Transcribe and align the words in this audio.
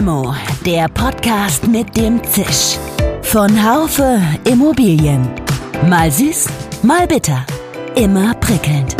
Limo, 0.00 0.34
der 0.64 0.88
Podcast 0.88 1.68
mit 1.68 1.94
dem 1.94 2.24
Zisch. 2.24 2.78
Von 3.20 3.50
Haufe 3.62 4.18
Immobilien. 4.50 5.28
Mal 5.90 6.10
süß, 6.10 6.48
mal 6.82 7.06
bitter. 7.06 7.44
Immer 7.96 8.32
prickelnd. 8.36 8.96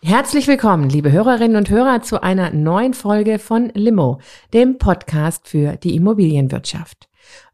Herzlich 0.00 0.46
willkommen, 0.46 0.88
liebe 0.88 1.10
Hörerinnen 1.10 1.56
und 1.56 1.70
Hörer, 1.70 2.02
zu 2.02 2.22
einer 2.22 2.52
neuen 2.52 2.94
Folge 2.94 3.40
von 3.40 3.72
Limo, 3.74 4.20
dem 4.54 4.78
Podcast 4.78 5.48
für 5.48 5.74
die 5.74 5.96
Immobilienwirtschaft. 5.96 7.09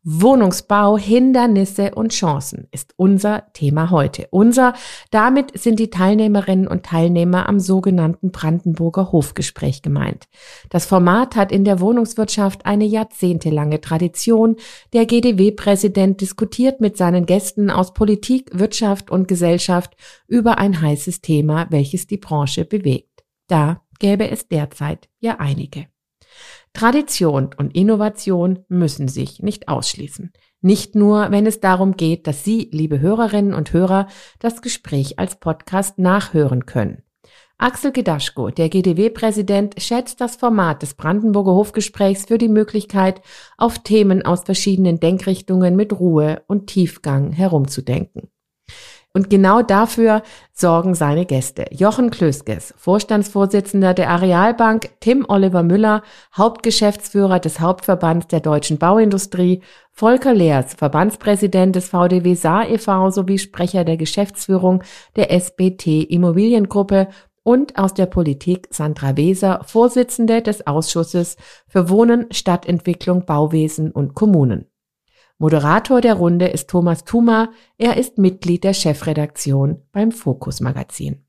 Wohnungsbau, 0.09 0.96
Hindernisse 0.96 1.96
und 1.96 2.12
Chancen 2.12 2.68
ist 2.70 2.95
unser 2.96 3.52
Thema 3.54 3.91
heute. 3.91 4.29
Unser, 4.30 4.72
damit 5.11 5.58
sind 5.58 5.80
die 5.80 5.90
Teilnehmerinnen 5.90 6.68
und 6.68 6.86
Teilnehmer 6.86 7.49
am 7.49 7.58
sogenannten 7.58 8.30
Brandenburger 8.30 9.11
Hofgespräch 9.11 9.82
gemeint. 9.82 10.29
Das 10.71 10.86
Format 10.86 11.35
hat 11.35 11.50
in 11.50 11.64
der 11.64 11.80
Wohnungswirtschaft 11.80 12.66
eine 12.66 12.85
jahrzehntelange 12.85 13.80
Tradition. 13.80 14.54
Der 14.93 15.07
GDW-Präsident 15.07 16.21
diskutiert 16.21 16.80
mit 16.80 16.96
seinen 16.96 17.27
Gästen 17.27 17.68
aus 17.68 17.93
Politik, 17.93 18.57
Wirtschaft 18.57 19.11
und 19.11 19.27
Gesellschaft 19.27 19.96
über 20.29 20.58
ein 20.58 20.80
heißes 20.80 21.21
Thema, 21.21 21.66
welches 21.71 22.07
die 22.07 22.18
Branche 22.18 22.64
bewegt. 22.64 23.25
Da 23.49 23.82
gäbe 23.99 24.30
es 24.30 24.46
derzeit 24.46 25.08
ja 25.18 25.41
einige. 25.41 25.88
Tradition 26.76 27.48
und 27.57 27.75
Innovation 27.75 28.58
müssen 28.68 29.08
sich 29.08 29.40
nicht 29.40 29.66
ausschließen. 29.66 30.30
Nicht 30.61 30.94
nur, 30.94 31.30
wenn 31.30 31.46
es 31.46 31.61
darum 31.61 31.96
geht, 31.96 32.27
dass 32.27 32.44
Sie, 32.44 32.69
liebe 32.70 33.00
Hörerinnen 33.00 33.55
und 33.55 33.72
Hörer, 33.72 34.08
das 34.41 34.61
Gespräch 34.61 35.19
als 35.19 35.41
Podcast 35.41 35.98
nachhören 35.98 36.66
können. 36.66 37.02
Axel 37.56 37.92
Gedaschko, 37.92 38.50
der 38.50 38.69
GDW-Präsident, 38.69 39.80
schätzt 39.80 40.20
das 40.20 40.36
Format 40.36 40.82
des 40.82 40.92
Brandenburger 40.92 41.52
Hofgesprächs 41.52 42.27
für 42.27 42.36
die 42.36 42.50
Möglichkeit, 42.50 43.22
auf 43.56 43.78
Themen 43.78 44.27
aus 44.27 44.42
verschiedenen 44.42 45.00
Denkrichtungen 45.00 45.77
mit 45.77 45.98
Ruhe 45.98 46.42
und 46.47 46.66
Tiefgang 46.66 47.32
herumzudenken. 47.32 48.28
Und 49.17 49.31
genau 49.31 49.62
dafür 49.62 50.22
sorgen 50.53 50.95
seine 50.95 51.25
Gäste. 51.25 51.64
Jochen 51.70 52.11
Klöskes, 52.11 52.75
Vorstandsvorsitzender 52.77 53.95
der 53.95 54.11
Arealbank, 54.11 54.91
Tim 55.00 55.25
Oliver 55.27 55.62
Müller, 55.62 56.03
Hauptgeschäftsführer 56.36 57.41
des 57.41 57.59
Hauptverbands 57.59 58.27
der 58.27 58.41
deutschen 58.41 58.77
Bauindustrie, 58.77 59.62
Volker 59.91 60.34
Leers, 60.34 60.75
Verbandspräsident 60.75 61.75
des 61.77 61.89
VDW 61.89 62.34
Saar 62.34 62.69
e.V. 62.69 63.09
sowie 63.09 63.39
Sprecher 63.39 63.84
der 63.84 63.97
Geschäftsführung 63.97 64.83
der 65.17 65.31
SBT 65.31 66.11
Immobiliengruppe 66.11 67.09
und 67.42 67.78
aus 67.78 67.94
der 67.94 68.05
Politik 68.05 68.69
Sandra 68.70 69.17
Weser, 69.17 69.62
Vorsitzende 69.64 70.42
des 70.42 70.67
Ausschusses 70.67 71.39
für 71.67 71.89
Wohnen, 71.89 72.27
Stadtentwicklung, 72.33 73.25
Bauwesen 73.25 73.92
und 73.92 74.12
Kommunen. 74.12 74.67
Moderator 75.38 76.00
der 76.00 76.14
Runde 76.14 76.46
ist 76.46 76.70
Thomas 76.70 77.04
Thuma. 77.04 77.50
Er 77.76 77.98
ist 77.98 78.16
Mitglied 78.16 78.64
der 78.64 78.72
Chefredaktion 78.72 79.82
beim 79.92 80.10
Fokus 80.10 80.60
Magazin. 80.60 81.26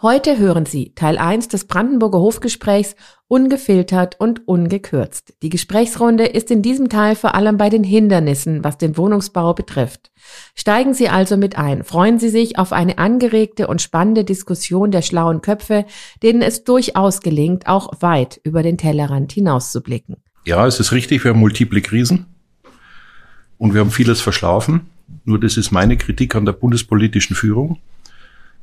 Heute 0.00 0.38
hören 0.38 0.66
Sie 0.66 0.94
Teil 0.94 1.18
1 1.18 1.48
des 1.48 1.66
Brandenburger 1.66 2.20
Hofgesprächs 2.20 2.94
ungefiltert 3.26 4.20
und 4.20 4.46
ungekürzt. 4.46 5.34
Die 5.42 5.48
Gesprächsrunde 5.48 6.26
ist 6.26 6.52
in 6.52 6.62
diesem 6.62 6.88
Teil 6.88 7.16
vor 7.16 7.34
allem 7.34 7.56
bei 7.56 7.70
den 7.70 7.82
Hindernissen, 7.82 8.62
was 8.62 8.78
den 8.78 8.96
Wohnungsbau 8.96 9.52
betrifft. 9.52 10.12
Steigen 10.54 10.94
Sie 10.94 11.08
also 11.08 11.36
mit 11.36 11.58
ein. 11.58 11.82
Freuen 11.82 12.20
Sie 12.20 12.28
sich 12.28 12.56
auf 12.56 12.72
eine 12.72 12.98
angeregte 12.98 13.66
und 13.66 13.82
spannende 13.82 14.22
Diskussion 14.22 14.92
der 14.92 15.02
schlauen 15.02 15.42
Köpfe, 15.42 15.86
denen 16.22 16.40
es 16.40 16.62
durchaus 16.62 17.20
gelingt, 17.20 17.66
auch 17.66 17.90
weit 18.00 18.40
über 18.44 18.62
den 18.62 18.78
Tellerrand 18.78 19.32
hinauszublicken. 19.32 20.22
Ja, 20.46 20.66
es 20.68 20.78
ist 20.78 20.92
richtig, 20.92 21.24
wir 21.24 21.32
haben 21.32 21.40
multiple 21.40 21.82
Krisen. 21.82 22.29
Und 23.60 23.74
wir 23.74 23.82
haben 23.82 23.90
vieles 23.90 24.22
verschlafen. 24.22 24.86
Nur 25.26 25.38
das 25.38 25.58
ist 25.58 25.70
meine 25.70 25.98
Kritik 25.98 26.34
an 26.34 26.46
der 26.46 26.54
bundespolitischen 26.54 27.36
Führung. 27.36 27.76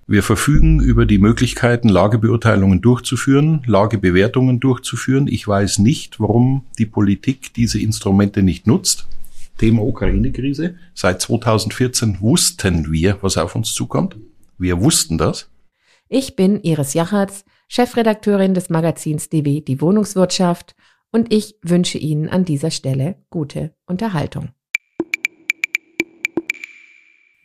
Wir 0.08 0.24
verfügen 0.24 0.80
über 0.80 1.06
die 1.06 1.20
Möglichkeiten, 1.20 1.88
Lagebeurteilungen 1.88 2.82
durchzuführen, 2.82 3.62
Lagebewertungen 3.68 4.60
durchzuführen. 4.60 5.28
Ich 5.28 5.48
weiß 5.48 5.78
nicht, 5.78 6.20
warum 6.20 6.66
die 6.80 6.88
Politik 6.88 7.54
diese 7.54 7.80
Instrumente 7.80 8.42
nicht 8.42 8.66
nutzt. 8.66 9.08
Thema 9.60 9.84
Ukraine-Krise. 9.84 10.78
Seit 10.96 11.22
2014 11.22 12.20
wussten 12.20 12.92
wir, 12.92 13.20
was 13.22 13.38
auf 13.38 13.56
uns 13.56 13.76
zukommt. 13.76 14.16
Wir 14.58 14.82
wussten 14.82 15.20
das. 15.20 15.48
Ich 16.10 16.36
bin 16.36 16.60
Iris 16.64 16.96
Jachertz, 16.96 17.46
Chefredakteurin 17.68 18.56
des 18.56 18.72
Magazins 18.72 19.30
DW 19.30 19.62
Die 19.62 19.80
Wohnungswirtschaft 19.80 20.76
und 21.12 21.32
ich 21.32 21.54
wünsche 21.62 22.00
Ihnen 22.00 22.30
an 22.30 22.46
dieser 22.46 22.72
Stelle 22.72 23.18
gute 23.30 23.76
Unterhaltung. 23.86 24.50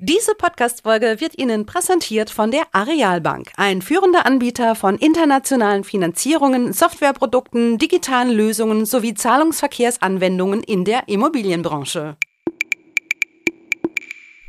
Diese 0.04 0.34
Podcast-Folge 0.34 1.20
wird 1.20 1.38
Ihnen 1.38 1.64
präsentiert 1.64 2.28
von 2.28 2.50
der 2.50 2.64
Arealbank, 2.72 3.52
ein 3.56 3.82
führender 3.82 4.26
Anbieter 4.26 4.74
von 4.74 4.98
internationalen 4.98 5.84
Finanzierungen, 5.84 6.72
Softwareprodukten, 6.72 7.78
digitalen 7.78 8.32
Lösungen 8.32 8.84
sowie 8.84 9.14
Zahlungsverkehrsanwendungen 9.14 10.64
in 10.64 10.84
der 10.84 11.06
Immobilienbranche. 11.06 12.16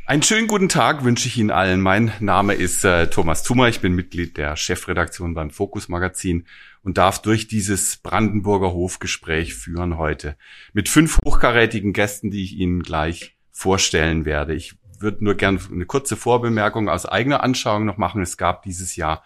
Einen 0.08 0.24
schönen 0.24 0.48
guten 0.48 0.70
Tag 0.70 1.04
wünsche 1.04 1.28
ich 1.28 1.38
Ihnen 1.38 1.52
allen. 1.52 1.82
Mein 1.82 2.12
Name 2.20 2.56
ist 2.56 2.84
äh, 2.84 3.12
Thomas 3.12 3.44
Thummer. 3.44 3.68
Ich 3.68 3.80
bin 3.80 3.94
Mitglied 3.94 4.38
der 4.38 4.56
Chefredaktion 4.56 5.36
beim 5.36 5.52
Fokus 5.52 5.88
Magazin 5.88 6.48
und 6.82 6.98
darf 6.98 7.22
durch 7.22 7.48
dieses 7.48 7.98
Brandenburger 7.98 8.74
Hofgespräch 8.74 9.54
führen 9.54 10.00
heute 10.00 10.36
mit 10.74 10.90
fünf 10.90 11.20
hochkarätigen 11.24 11.94
Gästen, 11.94 12.32
die 12.32 12.44
ich 12.44 12.54
Ihnen 12.54 12.82
gleich 12.82 13.38
vorstellen 13.52 14.26
werde. 14.26 14.56
Ich 14.56 14.74
würde 15.04 15.24
nur 15.24 15.36
gern 15.36 15.60
eine 15.72 15.86
kurze 15.86 16.16
Vorbemerkung 16.16 16.90
aus 16.90 17.06
eigener 17.06 17.44
Anschauung 17.44 17.86
noch 17.86 17.98
machen. 17.98 18.22
Es 18.22 18.38
gab 18.38 18.64
dieses 18.64 18.96
Jahr 18.96 19.24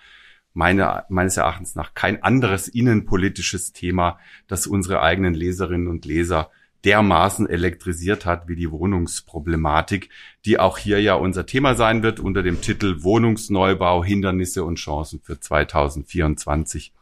meine, 0.54 1.06
meines 1.08 1.38
Erachtens 1.38 1.76
nach 1.76 1.94
kein 1.94 2.24
anderes 2.24 2.68
innenpolitisches 2.68 3.72
Thema, 3.72 4.20
das 4.48 4.68
unsere 4.68 5.02
eigenen 5.02 5.34
Leserinnen 5.34 5.88
und 5.88 6.04
Leser 6.04 6.50
dermaßen 6.84 7.50
elektrisiert 7.50 8.26
hat 8.26 8.48
wie 8.48 8.56
die 8.56 8.72
Wohnungsproblematik, 8.72 10.10
die 10.46 10.60
auch 10.60 10.78
hier 10.78 11.02
ja 11.02 11.16
unser 11.16 11.46
Thema 11.46 11.76
sein 11.76 12.04
wird 12.04 12.20
unter 12.20 12.44
dem 12.44 12.62
Titel 12.62 13.04
Wohnungsneubau, 13.04 14.04
Hindernisse 14.04 14.64
und 14.64 14.76
Chancen 14.76 15.20
für 15.22 15.40
2024. 15.40 16.94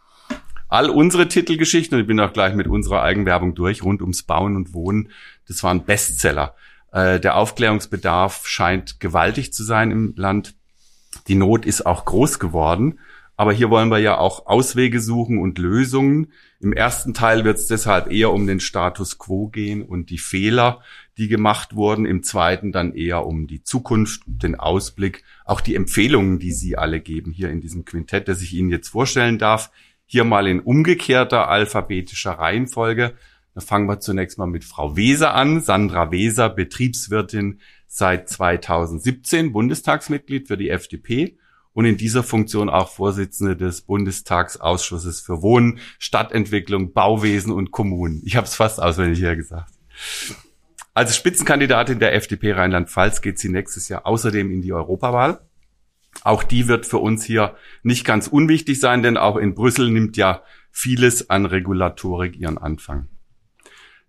All 0.67 0.89
unsere 0.89 1.27
Titelgeschichten, 1.27 1.95
und 1.95 2.01
ich 2.01 2.07
bin 2.07 2.19
auch 2.19 2.33
gleich 2.33 2.55
mit 2.55 2.67
unserer 2.67 3.03
Eigenwerbung 3.03 3.53
durch, 3.53 3.83
rund 3.83 4.01
ums 4.01 4.23
Bauen 4.23 4.55
und 4.55 4.73
Wohnen, 4.73 5.09
das 5.47 5.63
waren 5.63 5.85
Bestseller. 5.85 6.55
Äh, 6.95 7.19
der 7.19 7.35
Aufklärungsbedarf 7.35 8.47
scheint 8.47 9.01
gewaltig 9.01 9.51
zu 9.51 9.65
sein 9.65 9.91
im 9.91 10.13
Land. 10.15 10.55
Die 11.27 11.35
Not 11.35 11.65
ist 11.65 11.85
auch 11.85 12.05
groß 12.05 12.39
geworden. 12.39 12.99
Aber 13.35 13.51
hier 13.51 13.69
wollen 13.69 13.89
wir 13.89 13.99
ja 13.99 14.17
auch 14.17 14.45
Auswege 14.45 15.01
suchen 15.01 15.39
und 15.39 15.59
Lösungen. 15.59 16.31
Im 16.61 16.71
ersten 16.71 17.13
Teil 17.13 17.43
wird 17.43 17.57
es 17.57 17.67
deshalb 17.67 18.09
eher 18.09 18.31
um 18.31 18.47
den 18.47 18.61
Status 18.61 19.17
quo 19.17 19.49
gehen 19.49 19.83
und 19.83 20.09
die 20.09 20.17
Fehler, 20.17 20.79
die 21.17 21.27
gemacht 21.27 21.75
wurden. 21.75 22.05
Im 22.05 22.23
zweiten 22.23 22.71
dann 22.71 22.93
eher 22.93 23.25
um 23.25 23.45
die 23.45 23.61
Zukunft, 23.61 24.21
den 24.25 24.55
Ausblick, 24.55 25.25
auch 25.43 25.59
die 25.59 25.75
Empfehlungen, 25.75 26.39
die 26.39 26.53
Sie 26.53 26.77
alle 26.77 27.01
geben 27.01 27.33
hier 27.33 27.49
in 27.49 27.59
diesem 27.59 27.83
Quintett, 27.83 28.29
das 28.29 28.41
ich 28.41 28.53
Ihnen 28.53 28.69
jetzt 28.69 28.87
vorstellen 28.87 29.37
darf. 29.37 29.69
Hier 30.05 30.23
mal 30.23 30.47
in 30.47 30.61
umgekehrter 30.61 31.49
alphabetischer 31.49 32.31
Reihenfolge. 32.31 33.15
Da 33.55 33.61
fangen 33.61 33.87
wir 33.87 34.01
zunächst 34.01 34.37
mal 34.37 34.47
mit 34.47 34.65
Frau 34.65 34.97
Weser 34.97 35.33
an. 35.33 35.61
Sandra 35.61 36.11
Weser, 36.11 36.49
Betriebswirtin 36.49 37.61
seit 37.87 38.27
2017, 38.27 39.53
Bundestagsmitglied 39.53 40.49
für 40.49 40.57
die 40.57 40.69
FDP 40.69 41.37
und 41.71 41.85
in 41.85 41.95
dieser 41.95 42.21
Funktion 42.21 42.69
auch 42.69 42.89
Vorsitzende 42.89 43.55
des 43.55 43.81
Bundestagsausschusses 43.83 45.21
für 45.21 45.41
Wohnen, 45.41 45.79
Stadtentwicklung, 45.99 46.91
Bauwesen 46.91 47.53
und 47.53 47.71
Kommunen. 47.71 48.21
Ich 48.25 48.35
habe 48.35 48.45
es 48.45 48.55
fast 48.55 48.81
auswendig 48.81 49.19
hier 49.19 49.37
gesagt. 49.37 49.71
Als 50.93 51.15
Spitzenkandidatin 51.15 51.99
der 51.99 52.13
FDP 52.13 52.51
Rheinland-Pfalz 52.51 53.21
geht 53.21 53.39
sie 53.39 53.49
nächstes 53.49 53.87
Jahr 53.87 54.05
außerdem 54.05 54.51
in 54.51 54.63
die 54.63 54.73
Europawahl. 54.73 55.39
Auch 56.23 56.43
die 56.43 56.67
wird 56.67 56.85
für 56.85 56.97
uns 56.97 57.23
hier 57.23 57.55
nicht 57.83 58.03
ganz 58.03 58.27
unwichtig 58.27 58.81
sein, 58.81 59.01
denn 59.01 59.15
auch 59.15 59.37
in 59.37 59.55
Brüssel 59.55 59.91
nimmt 59.91 60.17
ja 60.17 60.43
vieles 60.71 61.29
an 61.29 61.45
Regulatorik 61.45 62.37
ihren 62.37 62.57
Anfang. 62.57 63.07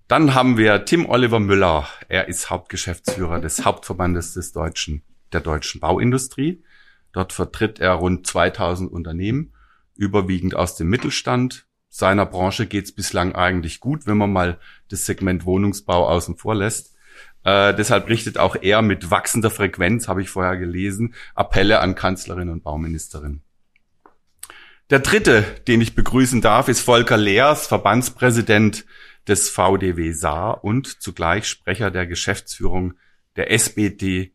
Dann 0.08 0.34
haben 0.34 0.56
wir 0.56 0.84
Tim 0.84 1.06
Oliver 1.06 1.40
Müller. 1.40 1.88
Er 2.08 2.28
ist 2.28 2.48
Hauptgeschäftsführer 2.48 3.40
des 3.40 3.64
Hauptverbandes 3.64 4.34
des 4.34 4.52
deutschen, 4.52 5.02
der 5.32 5.40
deutschen 5.40 5.80
Bauindustrie. 5.80 6.62
Dort 7.12 7.32
vertritt 7.32 7.80
er 7.80 7.92
rund 7.94 8.24
2000 8.24 8.90
Unternehmen, 8.90 9.52
überwiegend 9.96 10.54
aus 10.54 10.76
dem 10.76 10.90
Mittelstand. 10.90 11.66
Seiner 11.88 12.24
Branche 12.24 12.66
geht's 12.66 12.92
bislang 12.92 13.34
eigentlich 13.34 13.80
gut, 13.80 14.06
wenn 14.06 14.16
man 14.16 14.32
mal 14.32 14.60
das 14.90 15.06
Segment 15.06 15.44
Wohnungsbau 15.44 16.08
außen 16.08 16.36
vor 16.36 16.54
lässt. 16.54 16.94
Äh, 17.42 17.74
deshalb 17.74 18.08
richtet 18.08 18.38
auch 18.38 18.54
er 18.54 18.82
mit 18.82 19.10
wachsender 19.10 19.50
Frequenz, 19.50 20.06
habe 20.06 20.22
ich 20.22 20.30
vorher 20.30 20.56
gelesen, 20.56 21.14
Appelle 21.34 21.80
an 21.80 21.96
Kanzlerin 21.96 22.50
und 22.50 22.62
Bauministerin. 22.62 23.40
Der 24.90 25.00
dritte, 25.00 25.42
den 25.66 25.80
ich 25.80 25.96
begrüßen 25.96 26.40
darf, 26.40 26.68
ist 26.68 26.80
Volker 26.80 27.16
Leers, 27.16 27.66
Verbandspräsident 27.66 28.84
des 29.28 29.50
VDW 29.50 30.12
Saar 30.12 30.64
und 30.64 31.02
zugleich 31.02 31.48
Sprecher 31.48 31.90
der 31.90 32.06
Geschäftsführung 32.06 32.94
der 33.36 33.50
SBD 33.50 34.32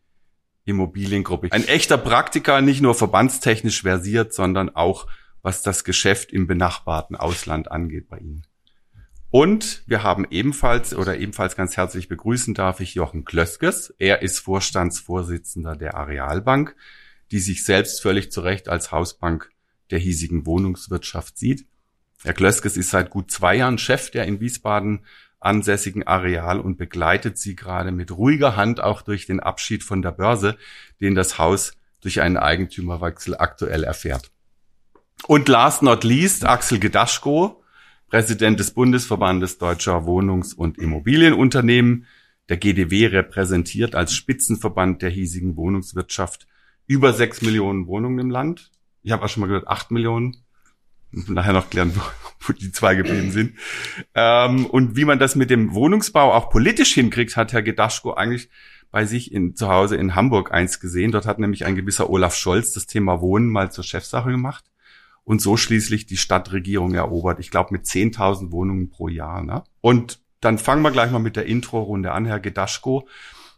Immobiliengruppe. 0.64 1.48
Ein 1.50 1.66
echter 1.66 1.98
Praktiker, 1.98 2.60
nicht 2.60 2.80
nur 2.80 2.94
verbandstechnisch 2.94 3.82
versiert, 3.82 4.32
sondern 4.32 4.70
auch 4.70 5.06
was 5.42 5.62
das 5.62 5.82
Geschäft 5.82 6.32
im 6.32 6.46
benachbarten 6.46 7.16
Ausland 7.16 7.70
angeht 7.70 8.08
bei 8.08 8.18
Ihnen. 8.18 8.46
Und 9.30 9.82
wir 9.86 10.02
haben 10.02 10.26
ebenfalls 10.30 10.94
oder 10.94 11.18
ebenfalls 11.18 11.56
ganz 11.56 11.76
herzlich 11.76 12.06
begrüßen 12.06 12.52
darf 12.54 12.80
ich 12.80 12.94
Jochen 12.94 13.24
Klöskes. 13.24 13.92
Er 13.98 14.22
ist 14.22 14.38
Vorstandsvorsitzender 14.38 15.74
der 15.74 15.96
Arealbank, 15.96 16.76
die 17.30 17.38
sich 17.38 17.64
selbst 17.64 18.02
völlig 18.02 18.30
zu 18.30 18.42
Recht 18.42 18.68
als 18.68 18.92
Hausbank 18.92 19.50
der 19.90 19.98
hiesigen 19.98 20.44
Wohnungswirtschaft 20.44 21.38
sieht. 21.38 21.66
Herr 22.24 22.34
Klöskes 22.34 22.76
ist 22.76 22.90
seit 22.90 23.10
gut 23.10 23.30
zwei 23.30 23.56
Jahren 23.56 23.78
Chef 23.78 24.10
der 24.10 24.26
in 24.26 24.40
Wiesbaden 24.40 25.00
ansässigen 25.40 26.06
Areal 26.06 26.60
und 26.60 26.76
begleitet 26.78 27.36
sie 27.36 27.56
gerade 27.56 27.90
mit 27.90 28.12
ruhiger 28.12 28.56
Hand 28.56 28.80
auch 28.80 29.02
durch 29.02 29.26
den 29.26 29.40
Abschied 29.40 29.82
von 29.82 30.02
der 30.02 30.12
Börse, 30.12 30.56
den 31.00 31.14
das 31.16 31.38
Haus 31.38 31.72
durch 32.00 32.20
einen 32.20 32.36
Eigentümerwechsel 32.36 33.36
aktuell 33.36 33.82
erfährt. 33.84 34.30
Und 35.26 35.48
last 35.48 35.82
not 35.82 36.04
least 36.04 36.44
Axel 36.44 36.78
Gedaschko, 36.78 37.62
Präsident 38.08 38.60
des 38.60 38.72
Bundesverbandes 38.72 39.58
Deutscher 39.58 40.04
Wohnungs- 40.04 40.54
und 40.54 40.78
Immobilienunternehmen. 40.78 42.06
Der 42.48 42.56
GDW 42.56 43.06
repräsentiert 43.06 43.94
als 43.94 44.14
Spitzenverband 44.14 45.00
der 45.00 45.10
hiesigen 45.10 45.56
Wohnungswirtschaft 45.56 46.46
über 46.86 47.12
sechs 47.12 47.40
Millionen 47.42 47.86
Wohnungen 47.86 48.18
im 48.18 48.30
Land. 48.30 48.70
Ich 49.02 49.12
habe 49.12 49.24
auch 49.24 49.28
schon 49.28 49.40
mal 49.40 49.46
gehört, 49.46 49.68
acht 49.68 49.90
Millionen. 49.90 50.44
Nachher 51.12 51.52
noch 51.52 51.70
klären, 51.70 51.94
wo, 52.40 52.52
die 52.52 52.72
zwei 52.72 52.94
geblieben 52.94 53.30
sind. 53.30 53.54
Ähm, 54.14 54.66
und 54.66 54.96
wie 54.96 55.04
man 55.04 55.18
das 55.18 55.36
mit 55.36 55.50
dem 55.50 55.74
Wohnungsbau 55.74 56.32
auch 56.32 56.50
politisch 56.50 56.94
hinkriegt, 56.94 57.36
hat 57.36 57.52
Herr 57.52 57.62
Gedaschko 57.62 58.14
eigentlich 58.14 58.48
bei 58.90 59.04
sich 59.06 59.32
in, 59.32 59.56
zu 59.56 59.68
Hause 59.68 59.96
in 59.96 60.14
Hamburg 60.14 60.52
eins 60.52 60.80
gesehen. 60.80 61.12
Dort 61.12 61.26
hat 61.26 61.38
nämlich 61.38 61.64
ein 61.64 61.76
gewisser 61.76 62.10
Olaf 62.10 62.34
Scholz 62.34 62.72
das 62.72 62.86
Thema 62.86 63.20
Wohnen 63.20 63.48
mal 63.48 63.72
zur 63.72 63.84
Chefsache 63.84 64.30
gemacht 64.30 64.64
und 65.24 65.40
so 65.40 65.56
schließlich 65.56 66.06
die 66.06 66.16
Stadtregierung 66.16 66.94
erobert. 66.94 67.40
Ich 67.40 67.50
glaube 67.50 67.72
mit 67.72 67.84
10.000 67.84 68.50
Wohnungen 68.50 68.90
pro 68.90 69.08
Jahr. 69.08 69.42
Ne? 69.42 69.64
Und 69.80 70.20
dann 70.40 70.58
fangen 70.58 70.82
wir 70.82 70.90
gleich 70.90 71.10
mal 71.10 71.20
mit 71.20 71.36
der 71.36 71.46
Intro-Runde 71.46 72.12
an, 72.12 72.26
Herr 72.26 72.40
Gedaschko. 72.40 73.08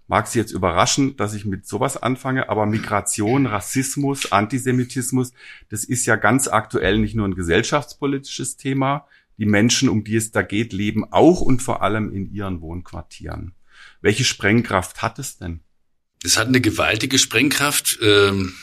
Mag 0.06 0.26
Sie 0.26 0.38
jetzt 0.38 0.52
überraschen, 0.52 1.16
dass 1.16 1.34
ich 1.34 1.46
mit 1.46 1.66
sowas 1.66 1.96
anfange, 1.96 2.50
aber 2.50 2.66
Migration, 2.66 3.46
Rassismus, 3.46 4.32
Antisemitismus, 4.32 5.32
das 5.70 5.84
ist 5.84 6.04
ja 6.04 6.16
ganz 6.16 6.46
aktuell 6.46 6.98
nicht 6.98 7.14
nur 7.14 7.26
ein 7.26 7.34
gesellschaftspolitisches 7.34 8.56
Thema. 8.56 9.06
Die 9.38 9.46
Menschen, 9.46 9.88
um 9.88 10.04
die 10.04 10.16
es 10.16 10.30
da 10.30 10.42
geht, 10.42 10.72
leben 10.72 11.10
auch 11.10 11.40
und 11.40 11.62
vor 11.62 11.82
allem 11.82 12.12
in 12.12 12.32
ihren 12.32 12.60
Wohnquartieren. 12.60 13.54
Welche 14.02 14.24
Sprengkraft 14.24 15.00
hat 15.00 15.18
es 15.18 15.38
denn? 15.38 15.60
Es 16.22 16.36
hat 16.36 16.48
eine 16.48 16.60
gewaltige 16.60 17.18
Sprengkraft. 17.18 17.98
Ähm, 18.02 18.54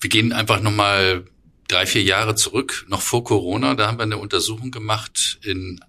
wir 0.00 0.10
gehen 0.10 0.32
einfach 0.32 0.60
nochmal 0.60 1.24
drei, 1.68 1.86
vier 1.86 2.02
Jahre 2.02 2.34
zurück, 2.34 2.84
noch 2.88 3.00
vor 3.00 3.24
Corona. 3.24 3.74
Da 3.74 3.88
haben 3.88 3.98
wir 3.98 4.04
eine 4.04 4.18
Untersuchung 4.18 4.70
gemacht 4.70 5.40
in 5.42 5.80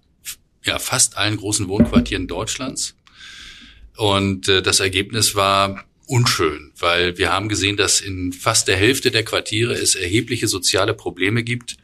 ja, 0.64 0.78
fast 0.78 1.16
allen 1.16 1.36
großen 1.36 1.68
Wohnquartieren 1.68 2.26
Deutschlands. 2.26 2.96
Und 3.96 4.48
äh, 4.48 4.62
das 4.62 4.80
Ergebnis 4.80 5.34
war 5.34 5.84
unschön, 6.06 6.72
weil 6.78 7.18
wir 7.18 7.32
haben 7.32 7.48
gesehen, 7.48 7.76
dass 7.76 8.00
in 8.00 8.32
fast 8.32 8.68
der 8.68 8.76
Hälfte 8.76 9.10
der 9.10 9.24
Quartiere 9.24 9.74
es 9.74 9.94
erhebliche 9.94 10.48
soziale 10.48 10.94
Probleme 10.94 11.42
gibt. 11.42 11.76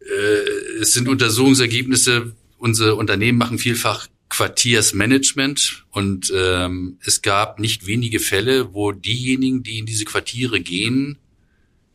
Äh, 0.00 0.80
es 0.80 0.94
sind 0.94 1.08
Untersuchungsergebnisse, 1.08 2.34
unsere 2.56 2.94
Unternehmen 2.96 3.38
machen 3.38 3.58
vielfach 3.58 4.08
Quartiersmanagement 4.30 5.84
und 5.90 6.32
ähm, 6.34 6.98
es 7.04 7.22
gab 7.22 7.58
nicht 7.58 7.86
wenige 7.86 8.20
Fälle, 8.20 8.74
wo 8.74 8.92
diejenigen, 8.92 9.62
die 9.62 9.78
in 9.78 9.86
diese 9.86 10.04
Quartiere 10.04 10.60
gehen, 10.60 11.18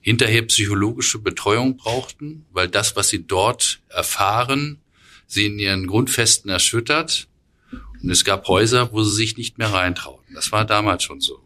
hinterher 0.01 0.41
psychologische 0.43 1.19
Betreuung 1.19 1.77
brauchten, 1.77 2.45
weil 2.51 2.67
das, 2.67 2.95
was 2.95 3.09
sie 3.09 3.25
dort 3.25 3.81
erfahren, 3.87 4.79
sie 5.27 5.45
in 5.45 5.59
ihren 5.59 5.87
Grundfesten 5.87 6.49
erschüttert. 6.49 7.27
Und 8.03 8.09
es 8.09 8.25
gab 8.25 8.47
Häuser, 8.47 8.91
wo 8.91 9.01
sie 9.03 9.15
sich 9.15 9.37
nicht 9.37 9.57
mehr 9.57 9.71
reintrauten. 9.71 10.35
Das 10.35 10.51
war 10.51 10.65
damals 10.65 11.03
schon 11.03 11.21
so. 11.21 11.39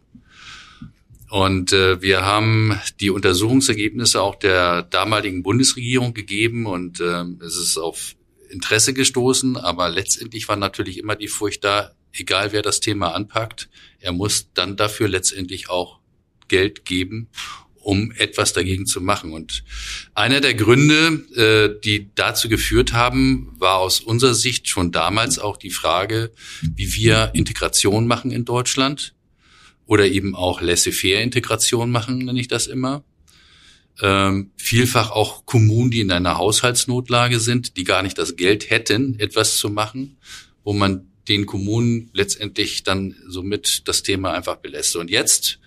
Und 1.30 1.72
äh, 1.72 2.02
wir 2.02 2.24
haben 2.24 2.80
die 3.00 3.10
Untersuchungsergebnisse 3.10 4.20
auch 4.20 4.34
der 4.34 4.82
damaligen 4.82 5.42
Bundesregierung 5.42 6.14
gegeben 6.14 6.66
und 6.66 7.00
äh, 7.00 7.24
es 7.44 7.56
ist 7.56 7.76
auf 7.76 8.16
Interesse 8.48 8.94
gestoßen, 8.94 9.58
aber 9.58 9.90
letztendlich 9.90 10.48
war 10.48 10.56
natürlich 10.56 10.98
immer 10.98 11.16
die 11.16 11.28
Furcht 11.28 11.64
da, 11.64 11.92
egal 12.14 12.52
wer 12.52 12.62
das 12.62 12.80
Thema 12.80 13.14
anpackt, 13.14 13.68
er 14.00 14.12
muss 14.12 14.52
dann 14.54 14.76
dafür 14.76 15.06
letztendlich 15.06 15.68
auch 15.68 15.98
Geld 16.48 16.86
geben 16.86 17.28
um 17.80 18.12
etwas 18.16 18.52
dagegen 18.52 18.86
zu 18.86 19.00
machen. 19.00 19.32
Und 19.32 19.64
einer 20.14 20.40
der 20.40 20.54
Gründe, 20.54 21.24
äh, 21.34 21.80
die 21.84 22.10
dazu 22.14 22.48
geführt 22.48 22.92
haben, 22.92 23.54
war 23.58 23.78
aus 23.78 24.00
unserer 24.00 24.34
Sicht 24.34 24.68
schon 24.68 24.92
damals 24.92 25.38
auch 25.38 25.56
die 25.56 25.70
Frage, 25.70 26.32
wie 26.62 26.94
wir 26.94 27.30
Integration 27.34 28.06
machen 28.06 28.30
in 28.30 28.44
Deutschland 28.44 29.14
oder 29.86 30.06
eben 30.06 30.34
auch 30.34 30.60
laissez-faire-Integration 30.60 31.90
machen, 31.90 32.18
nenne 32.18 32.40
ich 32.40 32.48
das 32.48 32.66
immer. 32.66 33.04
Ähm, 34.00 34.50
vielfach 34.56 35.10
auch 35.10 35.44
Kommunen, 35.46 35.90
die 35.90 36.00
in 36.00 36.12
einer 36.12 36.36
Haushaltsnotlage 36.36 37.40
sind, 37.40 37.76
die 37.76 37.84
gar 37.84 38.02
nicht 38.02 38.18
das 38.18 38.36
Geld 38.36 38.70
hätten, 38.70 39.18
etwas 39.18 39.56
zu 39.56 39.70
machen, 39.70 40.18
wo 40.62 40.72
man 40.72 41.08
den 41.28 41.46
Kommunen 41.46 42.10
letztendlich 42.12 42.84
dann 42.84 43.16
somit 43.26 43.88
das 43.88 44.02
Thema 44.02 44.32
einfach 44.32 44.56
belässt. 44.56 44.94
Und 44.96 45.10
jetzt 45.10 45.58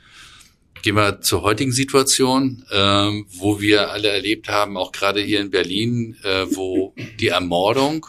Gehen 0.82 0.96
wir 0.96 1.22
zur 1.22 1.44
heutigen 1.44 1.72
Situation, 1.72 2.66
ähm, 2.72 3.28
wo 3.30 3.62
wir 3.62 3.92
alle 3.92 4.10
erlebt 4.10 4.50
haben, 4.50 4.78
auch 4.78 4.92
gerade 4.92 5.22
hier 5.22 5.40
in 5.40 5.52
Berlin, 5.52 6.18
äh, 6.24 6.48
wo 6.50 6.96
die 7.20 7.28
Ermordung 7.28 8.08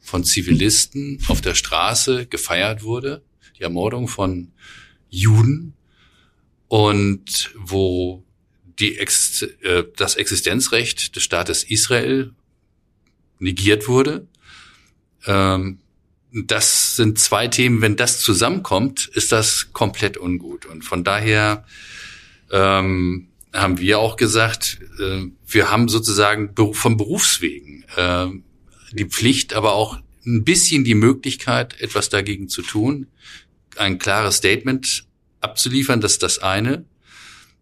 von 0.00 0.24
Zivilisten 0.24 1.18
auf 1.28 1.40
der 1.40 1.54
Straße 1.54 2.26
gefeiert 2.26 2.82
wurde, 2.82 3.22
die 3.58 3.62
Ermordung 3.62 4.06
von 4.06 4.52
Juden 5.08 5.74
und 6.68 7.52
wo 7.56 8.22
die 8.78 8.98
Ex 8.98 9.42
äh, 9.62 9.84
das 9.96 10.16
Existenzrecht 10.16 11.16
des 11.16 11.22
Staates 11.22 11.64
Israel 11.64 12.32
negiert 13.38 13.88
wurde. 13.88 14.26
Ähm, 15.26 15.78
das 16.32 16.96
sind 16.96 17.18
zwei 17.18 17.48
Themen. 17.48 17.80
Wenn 17.80 17.96
das 17.96 18.20
zusammenkommt, 18.20 19.10
ist 19.14 19.32
das 19.32 19.72
komplett 19.72 20.16
ungut. 20.16 20.66
Und 20.66 20.84
von 20.84 21.02
daher 21.02 21.64
ähm, 22.50 23.28
haben 23.52 23.78
wir 23.78 23.98
auch 23.98 24.16
gesagt, 24.16 24.78
äh, 24.98 25.26
wir 25.46 25.70
haben 25.70 25.88
sozusagen 25.88 26.54
vom 26.72 26.96
Berufswegen 26.96 27.84
äh, 27.96 28.26
die 28.92 29.06
Pflicht, 29.06 29.54
aber 29.54 29.72
auch 29.72 29.98
ein 30.26 30.44
bisschen 30.44 30.84
die 30.84 30.94
Möglichkeit, 30.94 31.80
etwas 31.80 32.08
dagegen 32.08 32.48
zu 32.48 32.62
tun, 32.62 33.06
ein 33.76 33.98
klares 33.98 34.36
Statement 34.36 35.04
abzuliefern, 35.40 36.00
das 36.00 36.12
ist 36.12 36.22
das 36.22 36.38
eine. 36.38 36.84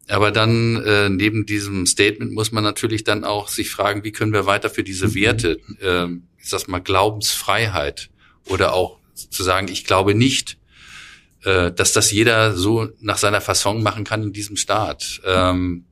Aber 0.09 0.31
dann 0.31 0.83
äh, 0.85 1.11
neben 1.11 1.45
diesem 1.45 1.87
Statement 1.87 2.33
muss 2.33 2.51
man 2.51 2.65
natürlich 2.65 3.05
dann 3.05 3.25
auch 3.25 3.49
sich 3.49 3.71
fragen, 3.71 4.05
wie 4.05 4.13
können 4.13 4.33
wir 4.33 4.47
weiter 4.47 4.71
für 4.71 4.83
diese 4.83 5.15
Werte, 5.15 5.61
äh, 5.81 6.07
ich 6.41 6.49
sag 6.49 6.67
mal 6.67 6.79
Glaubensfreiheit 6.79 8.09
oder 8.47 8.73
auch 8.73 8.99
zu 9.15 9.43
sagen, 9.43 9.69
ich 9.69 9.85
glaube 9.85 10.15
nicht, 10.15 10.58
äh, 11.49 11.73
dass 11.73 11.95
das 11.95 12.13
jeder 12.13 12.55
so 12.55 12.89
nach 13.01 13.17
seiner 13.17 13.41
Fasson 13.41 13.83
machen 13.83 14.05
kann 14.05 14.23
in 14.23 14.33
diesem 14.35 14.57
Staat. 14.57 15.23
Ähm, 15.25 15.87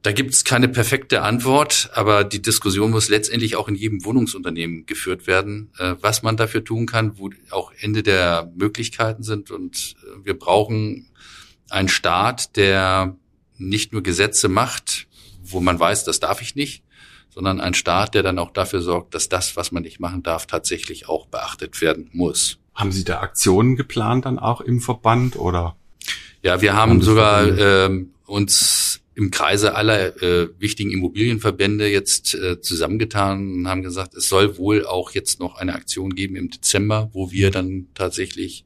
da 0.00 0.12
gibt 0.12 0.32
es 0.32 0.44
keine 0.44 0.68
perfekte 0.68 1.20
Antwort, 1.20 1.90
aber 1.92 2.24
die 2.24 2.40
Diskussion 2.40 2.90
muss 2.90 3.10
letztendlich 3.10 3.54
auch 3.54 3.68
in 3.68 3.74
jedem 3.74 4.02
Wohnungsunternehmen 4.04 4.86
geführt 4.86 5.26
werden, 5.26 5.72
äh, 5.78 5.94
was 6.00 6.22
man 6.22 6.38
dafür 6.38 6.64
tun 6.64 6.86
kann, 6.86 7.18
wo 7.18 7.28
auch 7.50 7.70
Ende 7.80 8.02
der 8.02 8.50
Möglichkeiten 8.56 9.22
sind. 9.22 9.50
Und 9.50 9.94
äh, 10.02 10.24
wir 10.24 10.38
brauchen 10.38 11.10
einen 11.68 11.88
Staat, 11.88 12.56
der 12.56 13.16
nicht 13.58 13.92
nur 13.92 14.02
Gesetze 14.02 14.48
macht, 14.48 15.06
wo 15.42 15.60
man 15.60 15.78
weiß, 15.78 16.04
das 16.04 16.18
darf 16.18 16.40
ich 16.40 16.54
nicht, 16.54 16.82
sondern 17.28 17.60
ein 17.60 17.74
Staat, 17.74 18.14
der 18.14 18.22
dann 18.22 18.38
auch 18.38 18.52
dafür 18.52 18.80
sorgt, 18.80 19.14
dass 19.14 19.28
das, 19.28 19.54
was 19.54 19.70
man 19.70 19.82
nicht 19.82 20.00
machen 20.00 20.22
darf, 20.22 20.46
tatsächlich 20.46 21.10
auch 21.10 21.26
beachtet 21.26 21.80
werden 21.82 22.08
muss. 22.12 22.58
Haben 22.74 22.92
Sie 22.92 23.04
da 23.04 23.20
Aktionen 23.20 23.76
geplant 23.76 24.24
dann 24.24 24.38
auch 24.38 24.60
im 24.60 24.80
Verband 24.80 25.36
oder? 25.36 25.76
Ja, 26.42 26.60
wir 26.60 26.74
haben 26.74 27.02
sogar 27.02 27.46
ähm, 27.56 28.10
uns 28.26 29.00
im 29.14 29.30
Kreise 29.30 29.74
aller 29.74 30.22
äh, 30.22 30.48
wichtigen 30.58 30.90
Immobilienverbände 30.90 31.88
jetzt 31.88 32.34
äh, 32.34 32.60
zusammengetan 32.60 33.52
und 33.52 33.68
haben 33.68 33.82
gesagt, 33.82 34.14
es 34.14 34.28
soll 34.28 34.56
wohl 34.56 34.86
auch 34.86 35.10
jetzt 35.10 35.38
noch 35.38 35.56
eine 35.56 35.74
Aktion 35.74 36.14
geben 36.14 36.34
im 36.36 36.50
Dezember, 36.50 37.10
wo 37.12 37.30
wir 37.30 37.50
dann 37.50 37.88
tatsächlich 37.94 38.64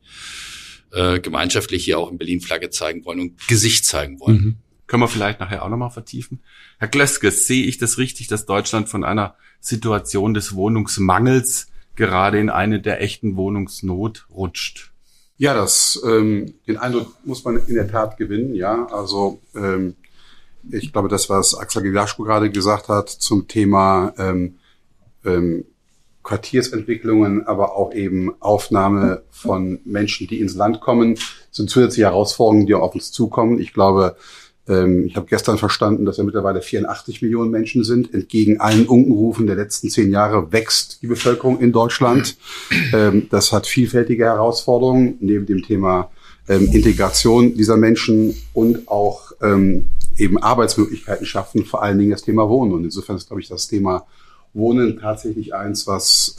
äh, 0.93 1.19
gemeinschaftlich 1.19 1.85
hier 1.85 1.99
auch 1.99 2.11
in 2.11 2.19
Berlin 2.19 2.41
Flagge 2.41 2.71
zeigen 2.71 3.05
wollen 3.05 3.21
und 3.21 3.49
Gesicht 3.49 3.85
zeigen 3.85 4.21
wollen. 4.21 4.37
Mhm. 4.37 4.57
Können 4.87 5.03
wir 5.03 5.09
vielleicht 5.09 5.41
nachher 5.41 5.65
auch 5.65 5.69
nochmal 5.69 5.91
vertiefen. 5.91 6.41
Herr 6.79 6.87
Glöskes, 6.87 7.49
sehe 7.49 7.65
ich 7.65 7.79
das 7.79 7.99
richtig, 7.99 8.29
dass 8.29 8.47
Deutschland 8.47 8.89
von 8.89 9.03
einer 9.03 9.35
Situation 9.59 10.33
des 10.33 10.55
Wohnungsmangels 10.55 11.67
gerade 11.97 12.39
in 12.39 12.51
eine 12.51 12.81
der 12.81 13.03
echten 13.03 13.37
Wohnungsnot 13.37 14.27
rutscht? 14.31 14.93
Ja, 15.39 15.55
das, 15.55 16.01
ähm, 16.07 16.55
den 16.67 16.79
Eindruck 16.79 17.13
muss 17.25 17.45
man 17.45 17.59
in 17.67 17.75
der 17.75 17.89
Tat 17.89 18.17
gewinnen, 18.17 18.55
ja. 18.55 18.87
Also 18.87 19.41
ähm, 19.55 19.97
ich 20.71 20.93
glaube, 20.93 21.09
das, 21.09 21.29
was 21.29 21.55
Axel 21.55 21.83
Gilaschko 21.83 22.25
gerade 22.25 22.51
gesagt 22.51 22.89
hat 22.89 23.09
zum 23.09 23.47
Thema 23.47 24.15
ähm, 24.19 24.57
ähm, 25.25 25.65
Quartiersentwicklungen, 26.23 27.47
aber 27.47 27.77
auch 27.77 27.93
eben 27.93 28.35
Aufnahme 28.41 29.23
von 29.31 29.79
Menschen, 29.85 30.27
die 30.27 30.41
ins 30.41 30.55
Land 30.55 30.81
kommen, 30.81 31.19
sind 31.51 31.71
zusätzliche 31.71 32.09
Herausforderungen, 32.09 32.67
die 32.67 32.75
auf 32.75 32.95
uns 32.95 33.13
zukommen. 33.13 33.61
Ich 33.61 33.73
glaube, 33.73 34.17
ich 34.69 35.15
habe 35.15 35.27
gestern 35.27 35.59
verstanden, 35.59 36.05
dass 36.05 36.17
wir 36.17 36.25
mittlerweile 36.25 36.61
84 36.61 37.23
Millionen 37.23 37.53
Menschen 37.53 37.85
sind. 37.85 38.13
Entgegen 38.13 38.61
allen 38.61 38.87
Unkenrufen 38.87 39.47
der 39.47 39.55
letzten 39.55 39.91
zehn 39.91 40.11
Jahre 40.11 40.51
wächst 40.51 41.03
die 41.03 41.07
Bevölkerung 41.07 41.61
in 41.61 41.73
Deutschland. 41.73 42.37
Ähm, 42.93 43.29
das 43.31 43.53
hat 43.53 43.67
vielfältige 43.67 44.25
Herausforderungen 44.25 45.19
neben 45.21 45.47
dem 45.47 45.63
Thema 45.63 46.11
ähm, 46.49 46.67
Integration 46.73 47.55
dieser 47.55 47.77
Menschen 47.77 48.35
und 48.55 48.89
auch 48.89 49.33
eben 50.17 50.39
Arbeitsmöglichkeiten 50.39 51.27
schaffen, 51.27 51.67
vor 51.67 51.83
allen 51.83 51.99
Dingen 51.99 52.11
das 52.11 52.23
Thema 52.23 52.49
Wohnen. 52.49 52.73
Und 52.73 52.85
insofern 52.85 53.17
ist, 53.17 53.27
glaube 53.27 53.43
ich, 53.43 53.49
das 53.49 53.69
Thema 53.69 54.07
Wohnen 54.55 54.99
tatsächlich 54.99 55.55
eins, 55.55 55.87
was 55.87 56.37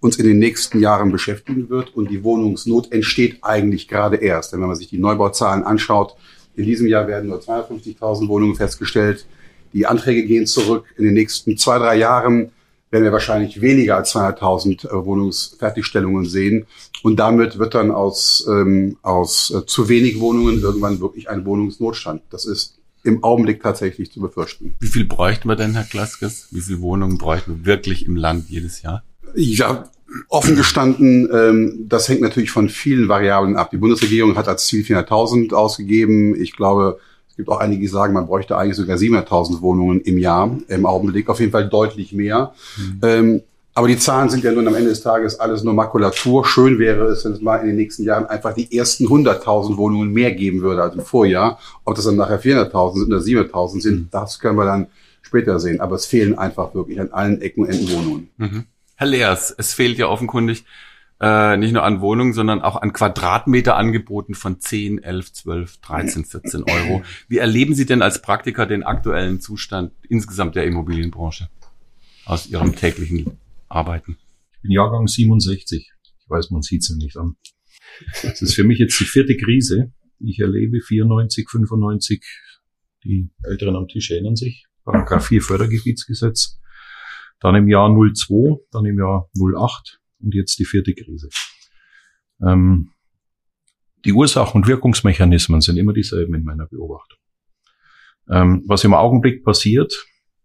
uns 0.00 0.16
in 0.16 0.26
den 0.26 0.38
nächsten 0.38 0.80
Jahren 0.80 1.12
beschäftigen 1.12 1.68
wird. 1.68 1.94
Und 1.94 2.10
die 2.10 2.24
Wohnungsnot 2.24 2.92
entsteht 2.92 3.38
eigentlich 3.42 3.88
gerade 3.88 4.16
erst. 4.16 4.52
Denn 4.52 4.60
wenn 4.60 4.68
man 4.68 4.76
sich 4.76 4.88
die 4.88 4.98
Neubauzahlen 4.98 5.64
anschaut, 5.64 6.16
in 6.56 6.64
diesem 6.64 6.86
Jahr 6.86 7.06
werden 7.06 7.28
nur 7.28 7.40
250.000 7.40 8.28
Wohnungen 8.28 8.54
festgestellt. 8.54 9.26
Die 9.72 9.86
Anträge 9.86 10.24
gehen 10.24 10.46
zurück. 10.46 10.84
In 10.96 11.04
den 11.04 11.14
nächsten 11.14 11.56
zwei, 11.56 11.78
drei 11.78 11.96
Jahren 11.96 12.50
werden 12.90 13.04
wir 13.04 13.12
wahrscheinlich 13.12 13.60
weniger 13.60 13.96
als 13.96 14.14
200.000 14.14 14.88
äh, 14.88 15.04
Wohnungsfertigstellungen 15.04 16.26
sehen. 16.26 16.66
Und 17.02 17.16
damit 17.16 17.58
wird 17.58 17.74
dann 17.74 17.90
aus, 17.90 18.46
ähm, 18.48 18.96
aus 19.02 19.52
äh, 19.52 19.64
zu 19.64 19.88
wenig 19.88 20.20
Wohnungen 20.20 20.60
irgendwann 20.60 21.00
wirklich 21.00 21.30
ein 21.30 21.44
Wohnungsnotstand. 21.44 22.22
Das 22.30 22.44
ist 22.44 22.78
im 23.02 23.24
Augenblick 23.24 23.62
tatsächlich 23.62 24.10
zu 24.12 24.20
befürchten. 24.20 24.74
Wie 24.80 24.88
viel 24.88 25.04
bräuchten 25.04 25.48
wir 25.48 25.56
denn, 25.56 25.74
Herr 25.74 25.84
Klaskes? 25.84 26.48
Wie 26.50 26.60
viele 26.60 26.80
Wohnungen 26.80 27.16
bräuchten 27.16 27.60
wir 27.60 27.66
wirklich 27.66 28.06
im 28.06 28.16
Land 28.16 28.50
jedes 28.50 28.82
Jahr? 28.82 29.04
Ja, 29.34 29.88
Offen 30.28 30.56
gestanden, 30.56 31.28
ähm, 31.32 31.86
das 31.88 32.08
hängt 32.08 32.20
natürlich 32.20 32.50
von 32.50 32.68
vielen 32.68 33.08
Variablen 33.08 33.56
ab. 33.56 33.70
Die 33.70 33.76
Bundesregierung 33.76 34.36
hat 34.36 34.48
als 34.48 34.66
Ziel 34.66 34.84
400.000 34.84 35.52
ausgegeben. 35.52 36.40
Ich 36.40 36.56
glaube, 36.56 36.98
es 37.28 37.36
gibt 37.36 37.48
auch 37.48 37.60
einige, 37.60 37.80
die 37.80 37.88
sagen, 37.88 38.12
man 38.12 38.26
bräuchte 38.26 38.56
eigentlich 38.56 38.76
sogar 38.76 38.96
700.000 38.96 39.60
Wohnungen 39.60 40.00
im 40.00 40.18
Jahr. 40.18 40.56
Im 40.68 40.86
Augenblick 40.86 41.28
auf 41.28 41.40
jeden 41.40 41.52
Fall 41.52 41.68
deutlich 41.68 42.12
mehr. 42.12 42.52
Mhm. 42.76 43.00
Ähm, 43.02 43.42
aber 43.72 43.86
die 43.86 43.98
Zahlen 43.98 44.28
sind 44.28 44.42
ja 44.42 44.50
nun 44.50 44.66
am 44.66 44.74
Ende 44.74 44.90
des 44.90 45.00
Tages 45.00 45.38
alles 45.38 45.62
nur 45.62 45.72
Makulatur. 45.74 46.44
Schön 46.44 46.78
wäre 46.78 47.04
es, 47.06 47.24
wenn 47.24 47.32
es 47.32 47.40
mal 47.40 47.58
in 47.58 47.68
den 47.68 47.76
nächsten 47.76 48.02
Jahren 48.02 48.26
einfach 48.26 48.52
die 48.52 48.76
ersten 48.76 49.06
100.000 49.06 49.76
Wohnungen 49.76 50.12
mehr 50.12 50.32
geben 50.32 50.60
würde 50.60 50.82
als 50.82 50.96
im 50.96 51.02
Vorjahr. 51.02 51.58
Ob 51.84 51.94
das 51.94 52.04
dann 52.04 52.16
nachher 52.16 52.42
400.000 52.42 52.98
sind 52.98 53.06
oder 53.06 53.22
700.000 53.22 53.80
sind, 53.80 53.94
mhm. 53.94 54.08
das 54.10 54.40
können 54.40 54.58
wir 54.58 54.64
dann 54.64 54.88
später 55.22 55.60
sehen. 55.60 55.80
Aber 55.80 55.94
es 55.94 56.06
fehlen 56.06 56.36
einfach 56.36 56.74
wirklich 56.74 57.00
an 57.00 57.10
allen 57.12 57.40
Ecken 57.40 57.62
und 57.62 57.70
Enden 57.70 57.92
Wohnungen. 57.92 58.30
Mhm. 58.38 58.64
Herr 59.00 59.06
Leers, 59.06 59.54
es 59.56 59.72
fehlt 59.72 59.96
ja 59.96 60.08
offenkundig 60.08 60.66
äh, 61.22 61.56
nicht 61.56 61.72
nur 61.72 61.84
an 61.84 62.02
Wohnungen, 62.02 62.34
sondern 62.34 62.60
auch 62.60 62.76
an 62.76 62.92
Quadratmeter 62.92 63.74
angeboten 63.74 64.34
von 64.34 64.60
10, 64.60 65.02
11, 65.02 65.32
12, 65.32 65.76
13, 65.78 66.24
14 66.26 66.64
Euro. 66.64 67.02
Wie 67.26 67.38
erleben 67.38 67.74
Sie 67.74 67.86
denn 67.86 68.02
als 68.02 68.20
Praktiker 68.20 68.66
den 68.66 68.82
aktuellen 68.82 69.40
Zustand 69.40 69.92
insgesamt 70.10 70.54
der 70.54 70.66
Immobilienbranche 70.66 71.48
aus 72.26 72.46
Ihrem 72.48 72.76
täglichen 72.76 73.38
Arbeiten? 73.70 74.18
Ich 74.56 74.60
bin 74.60 74.72
Jahrgang 74.72 75.08
67. 75.08 75.92
Ich 76.18 76.28
weiß, 76.28 76.50
man 76.50 76.60
sieht 76.60 76.82
es 76.82 76.90
mir 76.90 76.98
nicht 76.98 77.16
an. 77.16 77.36
Das 78.22 78.42
ist 78.42 78.54
für 78.54 78.64
mich 78.64 78.80
jetzt 78.80 79.00
die 79.00 79.04
vierte 79.04 79.34
Krise, 79.38 79.94
die 80.18 80.32
ich 80.32 80.40
erlebe. 80.40 80.82
94, 80.82 81.48
95. 81.48 82.22
Die 83.04 83.30
Älteren 83.44 83.76
am 83.76 83.88
Tisch 83.88 84.10
erinnern 84.10 84.36
sich. 84.36 84.66
Paragraph 84.84 85.28
4 85.28 85.40
Fördergebietsgesetz 85.40 86.59
dann 87.40 87.54
im 87.54 87.68
Jahr 87.68 87.88
02, 87.90 88.60
dann 88.70 88.84
im 88.84 88.98
Jahr 88.98 89.28
08 89.36 90.00
und 90.20 90.34
jetzt 90.34 90.58
die 90.58 90.64
vierte 90.64 90.94
Krise. 90.94 91.28
Ähm, 92.42 92.90
die 94.04 94.12
Ursachen 94.12 94.62
und 94.62 94.68
Wirkungsmechanismen 94.68 95.60
sind 95.60 95.76
immer 95.76 95.92
dieselben 95.92 96.34
in 96.34 96.44
meiner 96.44 96.66
Beobachtung. 96.66 97.18
Ähm, 98.30 98.64
was 98.66 98.84
im 98.84 98.94
Augenblick 98.94 99.44
passiert, 99.44 99.92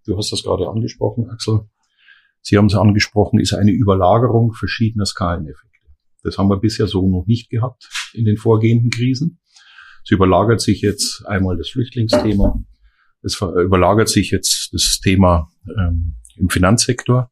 du 0.06 0.18
hast 0.18 0.32
das 0.32 0.44
gerade 0.44 0.68
angesprochen, 0.68 1.30
Axel, 1.30 1.70
Sie 2.42 2.58
haben 2.58 2.68
es 2.68 2.75
angesprochen, 2.75 3.40
ist 3.40 3.54
eine 3.54 3.72
Überlagerung 3.72 4.54
verschiedener 4.54 5.08
Skaleneffekte. 5.08 5.90
Das 6.22 6.38
haben 6.38 6.48
wir 6.48 6.58
bisher 6.58 6.86
so 6.86 7.08
noch 7.10 7.25
nicht 7.25 7.50
gehabt 7.50 7.90
in 8.14 8.24
den 8.24 8.38
vorgehenden 8.38 8.92
Krisen. 8.92 9.40
Es 10.04 10.12
überlagert 10.12 10.62
sich 10.62 10.82
jetzt 10.82 11.25
einmal 11.25 11.58
das 11.58 11.70
Flüchtlingsthema, 11.70 12.64
es 13.24 13.42
überlagert 13.42 14.10
sich 14.10 14.30
jetzt 14.30 14.70
das 14.74 15.00
Thema 15.02 15.50
ähm, 15.68 16.18
im 16.38 16.50
Finanzsektor 16.50 17.32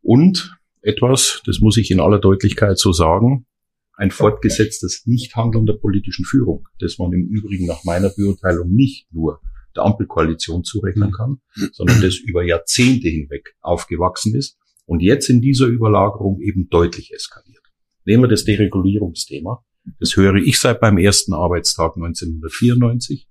und 0.00 0.56
etwas, 0.80 1.42
das 1.46 1.60
muss 1.60 1.76
ich 1.76 1.90
in 1.90 2.00
aller 2.00 2.18
Deutlichkeit 2.18 2.78
so 2.78 2.92
sagen, 2.92 3.46
ein 3.94 4.10
fortgesetztes 4.10 5.06
Nichthandeln 5.06 5.66
der 5.66 5.74
politischen 5.74 6.24
Führung, 6.24 6.68
das 6.80 6.98
man 6.98 7.12
im 7.12 7.26
Übrigen 7.28 7.66
nach 7.66 7.84
meiner 7.84 8.10
Beurteilung 8.10 8.72
nicht 8.72 9.12
nur 9.12 9.40
der 9.76 9.84
Ampelkoalition 9.84 10.64
zurechnen 10.64 11.12
kann, 11.12 11.40
sondern 11.72 12.00
das 12.02 12.16
über 12.16 12.42
Jahrzehnte 12.42 13.08
hinweg 13.08 13.54
aufgewachsen 13.60 14.34
ist 14.34 14.58
und 14.86 15.00
jetzt 15.00 15.30
in 15.30 15.40
dieser 15.40 15.66
Überlagerung 15.66 16.40
eben 16.40 16.68
deutlich 16.68 17.12
eskaliert. 17.14 17.62
Nehmen 18.04 18.24
wir 18.24 18.28
das 18.28 18.44
Deregulierungsthema. 18.44 19.64
Das 19.98 20.16
höre 20.16 20.36
ich 20.36 20.58
seit 20.58 20.82
meinem 20.82 20.98
ersten 20.98 21.32
Arbeitstag 21.32 21.96
1994. 21.96 23.28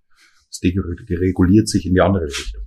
Das 0.48 0.60
dereguliert 0.60 1.68
sich 1.68 1.86
in 1.86 1.94
die 1.94 2.02
andere 2.02 2.26
Richtung. 2.26 2.64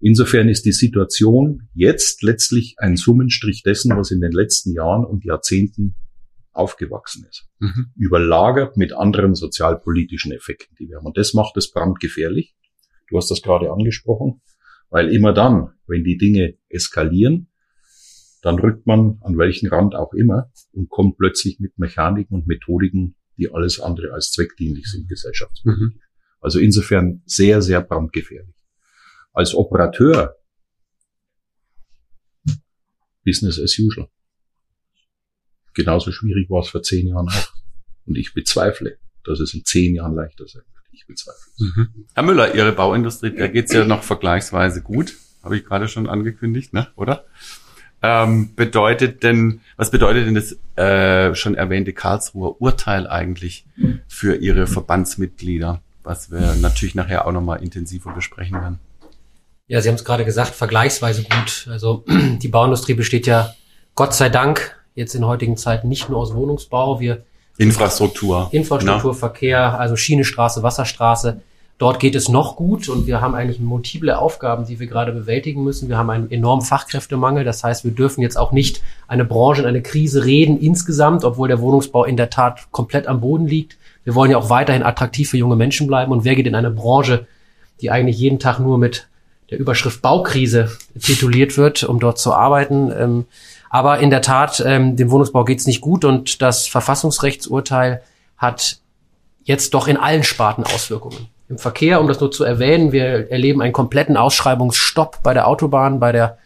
Insofern 0.00 0.48
ist 0.48 0.64
die 0.64 0.72
Situation 0.72 1.68
jetzt 1.74 2.22
letztlich 2.22 2.76
ein 2.78 2.96
Summenstrich 2.96 3.62
dessen, 3.62 3.96
was 3.96 4.10
in 4.10 4.20
den 4.20 4.32
letzten 4.32 4.72
Jahren 4.72 5.04
und 5.04 5.24
Jahrzehnten 5.24 5.96
aufgewachsen 6.52 7.26
ist. 7.28 7.48
Mhm. 7.58 7.86
Überlagert 7.96 8.76
mit 8.76 8.92
anderen 8.92 9.34
sozialpolitischen 9.34 10.32
Effekten, 10.32 10.76
die 10.78 10.88
wir 10.88 10.98
haben. 10.98 11.06
Und 11.06 11.18
das 11.18 11.34
macht 11.34 11.56
es 11.56 11.70
brandgefährlich. 11.72 12.54
Du 13.08 13.16
hast 13.16 13.30
das 13.30 13.42
gerade 13.42 13.72
angesprochen, 13.72 14.40
weil 14.90 15.12
immer 15.12 15.32
dann, 15.32 15.70
wenn 15.86 16.04
die 16.04 16.16
Dinge 16.16 16.54
eskalieren, 16.68 17.48
dann 18.42 18.58
rückt 18.58 18.86
man 18.86 19.18
an 19.22 19.36
welchen 19.36 19.68
Rand 19.68 19.96
auch 19.96 20.12
immer 20.12 20.50
und 20.72 20.88
kommt 20.88 21.18
plötzlich 21.18 21.58
mit 21.58 21.78
Mechaniken 21.78 22.36
und 22.36 22.46
Methodiken, 22.46 23.16
die 23.36 23.50
alles 23.50 23.80
andere 23.80 24.12
als 24.12 24.30
zweckdienlich 24.30 24.86
sind, 24.86 25.08
gesellschaftspolitisch. 25.08 25.94
Mhm. 25.94 26.00
Also 26.40 26.60
insofern 26.60 27.22
sehr, 27.26 27.62
sehr 27.62 27.80
brandgefährlich 27.80 28.57
als 29.38 29.54
Operateur 29.54 30.36
Business 33.24 33.60
as 33.60 33.78
usual. 33.78 34.08
Genauso 35.74 36.10
schwierig 36.10 36.50
war 36.50 36.62
es 36.62 36.70
vor 36.70 36.82
zehn 36.82 37.06
Jahren 37.06 37.28
auch. 37.28 37.52
Und 38.04 38.16
ich 38.16 38.34
bezweifle, 38.34 38.98
dass 39.22 39.38
es 39.38 39.54
in 39.54 39.64
zehn 39.64 39.94
Jahren 39.94 40.14
leichter 40.14 40.48
sein 40.48 40.62
wird. 40.62 40.84
Ich 40.90 41.06
bezweifle. 41.06 41.52
Mhm. 41.58 42.06
Herr 42.14 42.22
Müller, 42.24 42.54
Ihre 42.54 42.72
Bauindustrie, 42.72 43.36
da 43.36 43.46
geht's 43.46 43.72
ja 43.72 43.84
noch 43.84 44.02
vergleichsweise 44.02 44.82
gut. 44.82 45.14
Habe 45.44 45.56
ich 45.56 45.64
gerade 45.64 45.86
schon 45.86 46.08
angekündigt, 46.08 46.72
ne? 46.72 46.88
oder? 46.96 47.24
Ähm, 48.02 48.54
bedeutet 48.56 49.22
denn, 49.22 49.60
was 49.76 49.92
bedeutet 49.92 50.26
denn 50.26 50.34
das 50.34 50.58
äh, 50.76 51.34
schon 51.36 51.54
erwähnte 51.54 51.92
Karlsruher 51.92 52.60
Urteil 52.60 53.06
eigentlich 53.06 53.66
für 54.08 54.34
Ihre 54.36 54.66
Verbandsmitglieder, 54.66 55.82
was 56.02 56.32
wir 56.32 56.56
natürlich 56.56 56.96
nachher 56.96 57.26
auch 57.26 57.32
nochmal 57.32 57.62
intensiver 57.62 58.12
besprechen 58.12 58.60
werden? 58.60 58.80
Ja, 59.68 59.82
Sie 59.82 59.88
haben 59.88 59.96
es 59.96 60.04
gerade 60.04 60.24
gesagt, 60.24 60.54
vergleichsweise 60.54 61.24
gut. 61.24 61.68
Also 61.70 62.04
die 62.08 62.48
Bauindustrie 62.48 62.94
besteht 62.94 63.26
ja 63.26 63.54
Gott 63.94 64.14
sei 64.14 64.30
Dank 64.30 64.76
jetzt 64.94 65.14
in 65.14 65.26
heutigen 65.26 65.56
Zeiten 65.56 65.88
nicht 65.88 66.08
nur 66.08 66.18
aus 66.18 66.34
Wohnungsbau. 66.34 67.00
Wir 67.00 67.22
Infrastruktur. 67.58 68.48
Infrastruktur, 68.52 69.12
Na? 69.12 69.18
Verkehr, 69.18 69.78
also 69.78 69.96
Schienenstraße, 69.96 70.62
Wasserstraße. 70.62 71.40
Dort 71.76 72.00
geht 72.00 72.16
es 72.16 72.28
noch 72.28 72.56
gut 72.56 72.88
und 72.88 73.06
wir 73.06 73.20
haben 73.20 73.36
eigentlich 73.36 73.60
multiple 73.60 74.18
Aufgaben, 74.18 74.64
die 74.66 74.80
wir 74.80 74.88
gerade 74.88 75.12
bewältigen 75.12 75.62
müssen. 75.62 75.88
Wir 75.88 75.96
haben 75.96 76.10
einen 76.10 76.30
enormen 76.30 76.64
Fachkräftemangel. 76.64 77.44
Das 77.44 77.62
heißt, 77.62 77.84
wir 77.84 77.92
dürfen 77.92 78.20
jetzt 78.20 78.36
auch 78.36 78.50
nicht 78.50 78.82
eine 79.06 79.24
Branche 79.24 79.62
in 79.62 79.68
eine 79.68 79.82
Krise 79.82 80.24
reden 80.24 80.58
insgesamt, 80.58 81.24
obwohl 81.24 81.46
der 81.46 81.60
Wohnungsbau 81.60 82.04
in 82.04 82.16
der 82.16 82.30
Tat 82.30 82.66
komplett 82.72 83.06
am 83.06 83.20
Boden 83.20 83.46
liegt. 83.46 83.76
Wir 84.02 84.16
wollen 84.16 84.30
ja 84.30 84.38
auch 84.38 84.50
weiterhin 84.50 84.82
attraktiv 84.82 85.30
für 85.30 85.36
junge 85.36 85.54
Menschen 85.54 85.86
bleiben. 85.86 86.10
Und 86.10 86.24
wer 86.24 86.34
geht 86.34 86.48
in 86.48 86.56
eine 86.56 86.70
Branche, 86.70 87.26
die 87.80 87.90
eigentlich 87.90 88.18
jeden 88.18 88.40
Tag 88.40 88.58
nur 88.58 88.78
mit 88.78 89.06
der 89.50 89.58
Überschrift 89.58 90.02
Baukrise 90.02 90.70
tituliert 91.00 91.56
wird, 91.56 91.82
um 91.82 92.00
dort 92.00 92.18
zu 92.18 92.34
arbeiten. 92.34 92.92
Ähm, 92.92 93.26
aber 93.70 93.98
in 93.98 94.10
der 94.10 94.22
Tat, 94.22 94.62
ähm, 94.64 94.96
dem 94.96 95.10
Wohnungsbau 95.10 95.44
geht's 95.44 95.66
nicht 95.66 95.80
gut 95.80 96.04
und 96.04 96.42
das 96.42 96.66
Verfassungsrechtsurteil 96.66 98.02
hat 98.36 98.78
jetzt 99.44 99.74
doch 99.74 99.88
in 99.88 99.96
allen 99.96 100.24
Sparten 100.24 100.64
Auswirkungen. 100.64 101.28
im 101.48 101.56
Verkehr, 101.58 102.00
um 102.00 102.08
das 102.08 102.20
nur 102.20 102.30
zu 102.30 102.44
erwähnen. 102.44 102.92
Wir 102.92 103.30
erleben 103.30 103.62
einen 103.62 103.72
kompletten 103.72 104.18
Ausschreibungsstopp 104.18 105.22
bei 105.22 105.32
der 105.32 105.48
Autobahn, 105.48 105.98
bei 105.98 106.12
der 106.12 106.36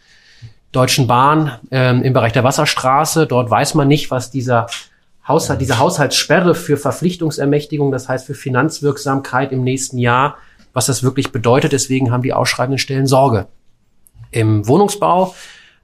Deutschen 0.71 1.07
Bahn 1.07 1.59
ähm, 1.71 2.03
im 2.03 2.13
Bereich 2.13 2.31
der 2.31 2.45
Wasserstraße. 2.45 3.27
Dort 3.27 3.49
weiß 3.49 3.75
man 3.75 3.89
nicht, 3.89 4.11
was 4.11 4.31
dieser 4.31 4.67
Haushalt, 5.27 5.61
diese 5.61 5.77
Haushaltssperre 5.77 6.55
für 6.55 6.77
Verpflichtungsermächtigung, 6.77 7.91
das 7.91 8.07
heißt 8.09 8.25
für 8.25 8.33
Finanzwirksamkeit 8.33 9.51
im 9.51 9.63
nächsten 9.63 9.97
Jahr, 9.97 10.37
was 10.73 10.87
das 10.87 11.03
wirklich 11.03 11.31
bedeutet. 11.31 11.71
Deswegen 11.71 12.11
haben 12.11 12.23
die 12.23 12.33
ausschreibenden 12.33 12.79
Stellen 12.79 13.07
Sorge. 13.07 13.47
Im 14.31 14.67
Wohnungsbau 14.67 15.33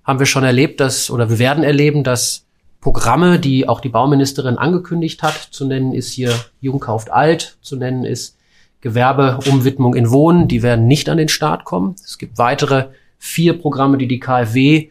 haben 0.03 0.19
wir 0.19 0.25
schon 0.25 0.43
erlebt, 0.43 0.79
dass, 0.79 1.12
oder 1.12 1.29
wir 1.29 1.39
werden 1.39 1.63
erleben, 1.63 2.03
dass 2.03 2.46
Programme, 2.81 3.39
die 3.39 3.67
auch 3.67 3.81
die 3.81 3.89
Bauministerin 3.89 4.58
angekündigt 4.58 5.22
hat, 5.22 5.36
zu 5.51 5.65
nennen 5.65 5.93
ist 5.93 6.12
hier 6.12 6.34
Jung 6.62 6.79
kauft 6.79 7.12
alt, 7.12 7.58
zu 7.62 7.75
nennen 7.75 8.05
ist 8.05 8.38
Gewerbeumwidmung 8.81 9.96
in 9.96 10.10
Wohnen, 10.10 10.48
die 10.48 10.63
werden 10.63 10.88
nicht 10.88 11.10
an 11.10 11.17
den 11.17 11.27
Start 11.27 11.65
kommen. 11.65 11.96
Es 12.03 12.17
gibt 12.17 12.38
weitere 12.38 12.88
vier 13.17 13.60
Programme, 13.60 13.98
die 13.98 14.08
die 14.08 14.19
KfW 14.19 14.89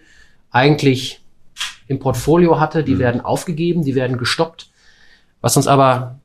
eigentlich 0.50 1.20
im 1.86 1.98
Portfolio 1.98 2.60
hatte, 2.60 2.84
die 2.84 2.96
mhm. 2.96 2.98
werden 2.98 3.20
aufgegeben, 3.22 3.82
die 3.82 3.94
werden 3.94 4.18
gestoppt. 4.18 4.70
Was 5.40 5.56
uns 5.56 5.66
aber 5.66 6.20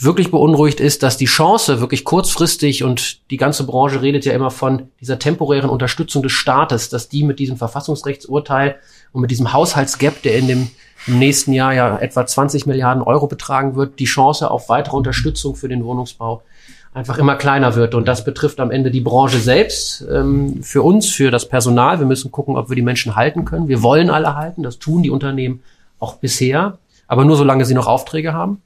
wirklich 0.00 0.30
beunruhigt 0.30 0.78
ist, 0.78 1.02
dass 1.02 1.16
die 1.16 1.24
Chance 1.24 1.80
wirklich 1.80 2.04
kurzfristig 2.04 2.84
und 2.84 3.30
die 3.30 3.36
ganze 3.36 3.66
Branche 3.66 4.00
redet 4.00 4.24
ja 4.24 4.32
immer 4.32 4.50
von 4.50 4.88
dieser 5.00 5.18
temporären 5.18 5.68
Unterstützung 5.68 6.22
des 6.22 6.32
Staates, 6.32 6.88
dass 6.88 7.08
die 7.08 7.24
mit 7.24 7.40
diesem 7.40 7.56
Verfassungsrechtsurteil 7.56 8.76
und 9.12 9.22
mit 9.22 9.30
diesem 9.30 9.52
Haushaltsgap, 9.52 10.22
der 10.22 10.36
in 10.36 10.48
dem 10.48 10.70
im 11.06 11.18
nächsten 11.18 11.52
Jahr 11.52 11.74
ja 11.74 11.98
etwa 11.98 12.26
20 12.26 12.66
Milliarden 12.66 13.02
Euro 13.02 13.26
betragen 13.26 13.76
wird, 13.76 13.98
die 13.98 14.04
Chance 14.04 14.50
auf 14.50 14.68
weitere 14.68 14.96
Unterstützung 14.96 15.56
für 15.56 15.68
den 15.68 15.84
Wohnungsbau 15.84 16.42
einfach 16.92 17.18
immer 17.18 17.36
kleiner 17.36 17.76
wird. 17.76 17.94
Und 17.94 18.06
das 18.06 18.24
betrifft 18.24 18.60
am 18.60 18.70
Ende 18.70 18.90
die 18.90 19.00
Branche 19.00 19.38
selbst, 19.38 20.04
ähm, 20.10 20.62
für 20.62 20.82
uns, 20.82 21.08
für 21.08 21.30
das 21.30 21.48
Personal. 21.48 21.98
Wir 21.98 22.06
müssen 22.06 22.30
gucken, 22.30 22.56
ob 22.56 22.68
wir 22.68 22.76
die 22.76 22.82
Menschen 22.82 23.16
halten 23.16 23.44
können. 23.44 23.68
Wir 23.68 23.82
wollen 23.82 24.10
alle 24.10 24.36
halten, 24.36 24.62
das 24.62 24.78
tun 24.78 25.02
die 25.02 25.10
Unternehmen 25.10 25.62
auch 25.98 26.16
bisher, 26.16 26.78
aber 27.06 27.24
nur 27.24 27.36
solange 27.36 27.64
sie 27.64 27.74
noch 27.74 27.86
Aufträge 27.86 28.32
haben 28.32 28.62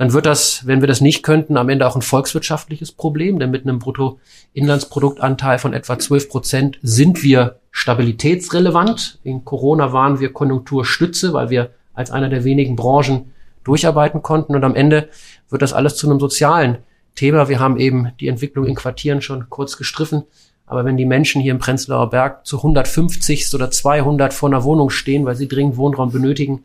dann 0.00 0.14
wird 0.14 0.24
das, 0.24 0.66
wenn 0.66 0.80
wir 0.80 0.88
das 0.88 1.02
nicht 1.02 1.22
könnten, 1.22 1.58
am 1.58 1.68
Ende 1.68 1.86
auch 1.86 1.94
ein 1.94 2.00
volkswirtschaftliches 2.00 2.90
Problem, 2.90 3.38
denn 3.38 3.50
mit 3.50 3.64
einem 3.64 3.78
Bruttoinlandsproduktanteil 3.80 5.58
von 5.58 5.74
etwa 5.74 5.98
12 5.98 6.30
Prozent 6.30 6.78
sind 6.80 7.22
wir 7.22 7.60
stabilitätsrelevant. 7.70 9.18
In 9.24 9.44
Corona 9.44 9.92
waren 9.92 10.18
wir 10.18 10.32
Konjunkturstütze, 10.32 11.34
weil 11.34 11.50
wir 11.50 11.72
als 11.92 12.10
einer 12.10 12.30
der 12.30 12.44
wenigen 12.44 12.76
Branchen 12.76 13.32
durcharbeiten 13.62 14.22
konnten 14.22 14.56
und 14.56 14.64
am 14.64 14.74
Ende 14.74 15.10
wird 15.50 15.60
das 15.60 15.74
alles 15.74 15.96
zu 15.96 16.08
einem 16.08 16.18
sozialen 16.18 16.78
Thema. 17.14 17.50
Wir 17.50 17.60
haben 17.60 17.76
eben 17.76 18.12
die 18.20 18.28
Entwicklung 18.28 18.64
in 18.64 18.76
Quartieren 18.76 19.20
schon 19.20 19.50
kurz 19.50 19.76
gestriffen. 19.76 20.22
Aber 20.64 20.86
wenn 20.86 20.96
die 20.96 21.04
Menschen 21.04 21.42
hier 21.42 21.52
im 21.52 21.58
Prenzlauer 21.58 22.08
Berg 22.08 22.46
zu 22.46 22.56
150 22.56 23.52
oder 23.52 23.70
200 23.70 24.32
vor 24.32 24.48
einer 24.48 24.64
Wohnung 24.64 24.88
stehen, 24.88 25.26
weil 25.26 25.36
sie 25.36 25.46
dringend 25.46 25.76
Wohnraum 25.76 26.10
benötigen, 26.10 26.62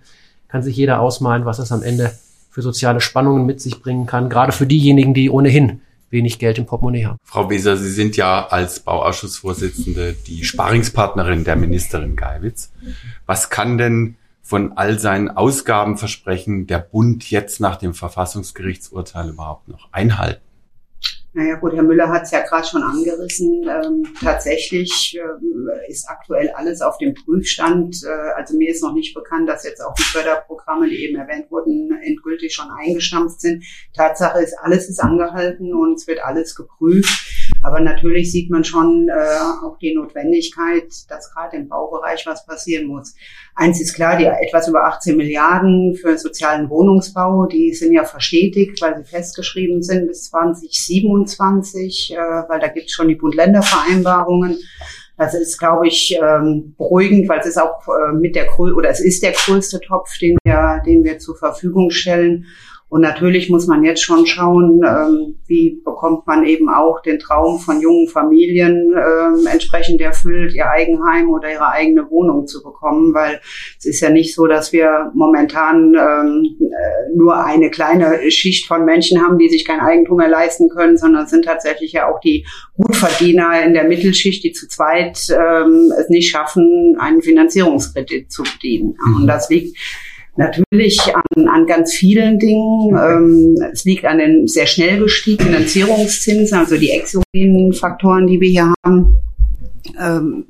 kann 0.48 0.64
sich 0.64 0.78
jeder 0.78 1.02
ausmalen, 1.02 1.44
was 1.44 1.58
das 1.58 1.74
am 1.74 1.84
Ende 1.84 2.14
für 2.56 2.62
soziale 2.62 3.02
Spannungen 3.02 3.46
mit 3.46 3.60
sich 3.60 3.82
bringen 3.82 4.06
kann, 4.06 4.30
gerade 4.30 4.54
für 4.54 4.66
diejenigen, 4.66 5.14
die 5.14 5.30
ohnehin 5.30 5.82
wenig 6.10 6.40
Geld 6.40 6.58
im 6.58 6.66
Portemonnaie 6.66 7.04
haben. 7.04 7.18
Frau 7.22 7.48
Beser, 7.48 7.76
Sie 7.76 7.92
sind 7.92 8.16
ja 8.16 8.48
als 8.48 8.80
Bauausschussvorsitzende 8.80 10.14
die 10.26 10.46
Sparingspartnerin 10.46 11.44
der 11.44 11.58
Ministerin 11.58 12.16
Geiwitz. 12.16 12.72
Was 13.26 13.50
kann 13.50 13.78
denn 13.78 14.16
von 14.42 14.72
all 14.78 15.00
seinen 15.00 15.30
Ausgabenversprechen 15.30 16.66
der 16.66 16.80
Bund 16.80 17.30
jetzt 17.30 17.60
nach 17.60 17.76
dem 17.76 17.94
Verfassungsgerichtsurteil 17.94 19.32
überhaupt 19.32 19.68
noch 19.68 19.90
einhalten? 19.92 20.40
Naja 21.38 21.56
gut, 21.56 21.74
Herr 21.74 21.84
Müller 21.84 22.08
hat 22.08 22.24
es 22.24 22.32
ja 22.32 22.40
gerade 22.40 22.66
schon 22.66 22.82
angerissen. 22.82 23.68
Ähm, 23.68 24.04
tatsächlich 24.24 25.20
ähm, 25.22 25.70
ist 25.90 26.08
aktuell 26.08 26.50
alles 26.52 26.82
auf 26.82 26.98
dem 26.98 27.14
Prüfstand. 27.14 28.04
Äh, 28.06 28.32
also 28.38 28.56
mir 28.56 28.70
ist 28.70 28.82
noch 28.82 28.94
nicht 28.94 29.14
bekannt, 29.14 29.50
dass 29.50 29.66
jetzt 29.66 29.82
auch 29.82 29.94
die 29.96 30.04
Förderprogramme, 30.04 30.88
die 30.88 31.04
eben 31.04 31.18
erwähnt 31.18 31.52
wurden, 31.52 31.92
endgültig 32.02 32.54
schon 32.54 32.70
eingestampft 32.72 33.42
sind. 33.42 33.66
Tatsache 33.94 34.42
ist, 34.42 34.58
alles 34.62 34.88
ist 34.88 35.02
angehalten 35.02 35.74
und 35.74 35.96
es 35.96 36.08
wird 36.08 36.24
alles 36.24 36.56
geprüft. 36.56 37.35
Aber 37.66 37.80
natürlich 37.80 38.32
sieht 38.32 38.52
man 38.52 38.64
schon 38.64 39.10
äh, 39.10 39.66
auch 39.66 39.80
die 39.80 39.96
Notwendigkeit, 39.96 40.86
dass 41.10 41.34
gerade 41.34 41.58
im 41.58 41.68
Baubereich 41.68 42.24
was 42.28 42.46
passieren 42.46 42.86
muss. 42.86 43.16
Eins 43.56 43.82
ist 43.82 43.96
klar, 43.96 44.18
die 44.18 44.26
etwas 44.26 44.68
über 44.68 44.86
18 44.86 45.18
Milliarden 45.18 45.96
für 45.96 46.16
sozialen 46.20 46.70
Wohnungsbau, 46.70 47.48
die 47.48 47.74
sind 47.74 47.92
ja 47.92 48.04
verstetigt, 48.04 48.80
weil 48.84 48.98
sie 48.98 49.10
festgeschrieben 49.10 49.82
sind 49.82 50.08
bis 50.08 50.26
2027, 50.30 52.14
äh, 52.14 52.18
weil 52.18 52.60
da 52.60 52.68
gibt 52.68 52.86
es 52.86 52.92
schon 52.92 53.08
die 53.08 53.16
Bund-Länder-Vereinbarungen. 53.16 54.60
Das 55.18 55.34
ist, 55.34 55.58
glaube 55.58 55.88
ich, 55.88 56.16
ähm, 56.22 56.76
beruhigend, 56.78 57.28
weil 57.30 57.40
es 57.40 57.48
ist 57.48 57.58
auch 57.58 57.88
äh, 57.88 58.14
mit 58.14 58.36
der 58.36 58.60
oder 58.60 58.90
es 58.90 59.00
ist 59.00 59.24
der 59.24 59.32
größte 59.32 59.80
Topf, 59.80 60.16
den 60.20 60.38
wir, 60.44 60.84
den 60.86 61.04
wir 61.04 61.18
zur 61.18 61.36
Verfügung 61.36 61.90
stellen. 61.90 62.46
Und 62.96 63.02
natürlich 63.02 63.50
muss 63.50 63.68
man 63.68 63.84
jetzt 63.84 64.02
schon 64.02 64.26
schauen, 64.26 64.80
ähm, 64.88 65.36
wie 65.48 65.82
bekommt 65.84 66.26
man 66.28 66.46
eben 66.46 66.70
auch 66.70 67.02
den 67.02 67.20
Traum 67.20 67.60
von 67.60 67.82
jungen 67.82 68.08
Familien 68.08 68.94
ähm, 68.94 69.46
entsprechend 69.52 70.00
erfüllt, 70.00 70.54
ihr 70.54 70.70
Eigenheim 70.70 71.30
oder 71.30 71.52
ihre 71.52 71.68
eigene 71.68 72.10
Wohnung 72.10 72.48
zu 72.48 72.64
bekommen, 72.64 73.14
weil 73.14 73.42
es 73.78 73.84
ist 73.84 74.00
ja 74.00 74.10
nicht 74.10 74.34
so, 74.34 74.48
dass 74.48 74.72
wir 74.72 75.12
momentan 75.14 75.94
ähm, 75.94 76.56
äh, 76.62 77.18
nur 77.18 77.36
eine 77.44 77.70
kleine 77.70 78.32
Schicht 78.32 78.66
von 78.66 78.86
Menschen 78.86 79.22
haben, 79.22 79.40
die 79.40 79.50
sich 79.50 79.66
kein 79.66 79.82
Eigentum 79.82 80.20
mehr 80.20 80.30
leisten 80.30 80.70
können, 80.70 80.98
sondern 80.98 81.26
es 81.26 81.32
sind 81.32 81.44
tatsächlich 81.44 81.92
ja 81.92 82.10
auch 82.10 82.22
die 82.22 82.46
Gutverdiener 82.78 83.62
in 83.66 83.74
der 83.74 83.90
Mittelschicht, 83.90 84.42
die 84.42 84.54
zu 84.54 84.70
zweit 84.70 85.20
ähm, 85.32 85.92
es 86.00 86.08
nicht 86.08 86.30
schaffen, 86.30 86.96
einen 86.98 87.22
Finanzierungskredit 87.22 88.32
zu 88.32 88.44
bedienen. 88.44 88.96
Und 89.06 89.24
mhm. 89.24 89.28
das 89.28 89.50
liegt 89.50 89.78
Natürlich 90.38 91.00
an, 91.14 91.48
an 91.48 91.66
ganz 91.66 91.94
vielen 91.94 92.40
Dingen. 92.40 92.98
Ähm, 92.98 93.56
es 93.72 93.86
liegt 93.86 94.06
an 94.06 94.18
den 94.18 94.48
sehr 94.48 94.68
schnell 94.68 95.00
gestiegenen 95.00 95.54
Finanzierungszinsen, 95.54 96.58
also 96.58 96.78
die 96.78 96.92
exogenen 96.92 97.74
Faktoren, 97.74 98.28
die 98.28 98.40
wir 98.40 98.50
hier 98.50 98.74
haben 98.86 99.20
ähm, 100.00 100.46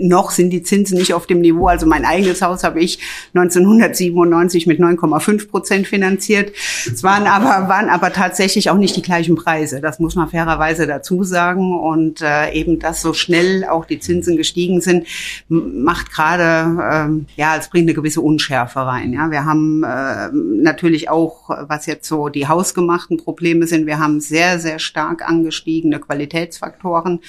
noch 0.00 0.30
sind 0.30 0.50
die 0.50 0.62
Zinsen 0.62 0.98
nicht 0.98 1.14
auf 1.14 1.26
dem 1.26 1.40
Niveau. 1.40 1.66
Also 1.66 1.86
mein 1.86 2.04
eigenes 2.04 2.42
Haus 2.42 2.64
habe 2.64 2.80
ich 2.80 2.98
1997 3.34 4.66
mit 4.66 4.80
9,5 4.80 5.48
Prozent 5.48 5.86
finanziert. 5.86 6.52
Es 6.86 7.02
waren 7.02 7.26
aber, 7.26 7.68
waren 7.68 7.88
aber 7.88 8.12
tatsächlich 8.12 8.70
auch 8.70 8.76
nicht 8.76 8.96
die 8.96 9.02
gleichen 9.02 9.34
Preise. 9.36 9.80
Das 9.80 9.98
muss 9.98 10.14
man 10.14 10.28
fairerweise 10.28 10.86
dazu 10.86 11.24
sagen. 11.24 11.78
Und 11.78 12.22
äh, 12.22 12.52
eben, 12.52 12.78
dass 12.78 13.02
so 13.02 13.12
schnell 13.12 13.64
auch 13.64 13.84
die 13.84 13.98
Zinsen 13.98 14.36
gestiegen 14.36 14.80
sind, 14.80 15.06
macht 15.48 16.12
gerade, 16.12 16.78
ähm, 16.92 17.26
ja, 17.36 17.56
es 17.56 17.68
bringt 17.68 17.86
eine 17.86 17.94
gewisse 17.94 18.20
Unschärfe 18.20 18.80
rein. 18.80 19.12
Ja, 19.12 19.30
wir 19.30 19.44
haben 19.44 19.82
äh, 19.82 20.30
natürlich 20.32 21.08
auch, 21.08 21.50
was 21.50 21.86
jetzt 21.86 22.08
so 22.08 22.28
die 22.28 22.48
hausgemachten 22.48 23.16
Probleme 23.16 23.66
sind, 23.66 23.86
wir 23.86 23.98
haben 23.98 24.20
sehr, 24.20 24.58
sehr 24.58 24.78
stark 24.78 25.28
angestiegene 25.28 25.98
Qualitätsfaktoren, 25.98 27.20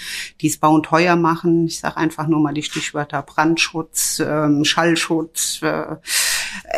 die 0.42 0.48
es 0.48 0.58
Bauen 0.58 0.84
teuer 0.84 1.16
machen 1.16 1.55
ich 1.66 1.80
sage 1.80 1.98
einfach 1.98 2.28
nur 2.28 2.42
mal 2.42 2.54
die 2.54 2.64
Stichwörter 2.64 3.22
Brandschutz, 3.22 4.20
ähm, 4.20 4.66
Schallschutz, 4.66 5.62
äh, 5.62 5.96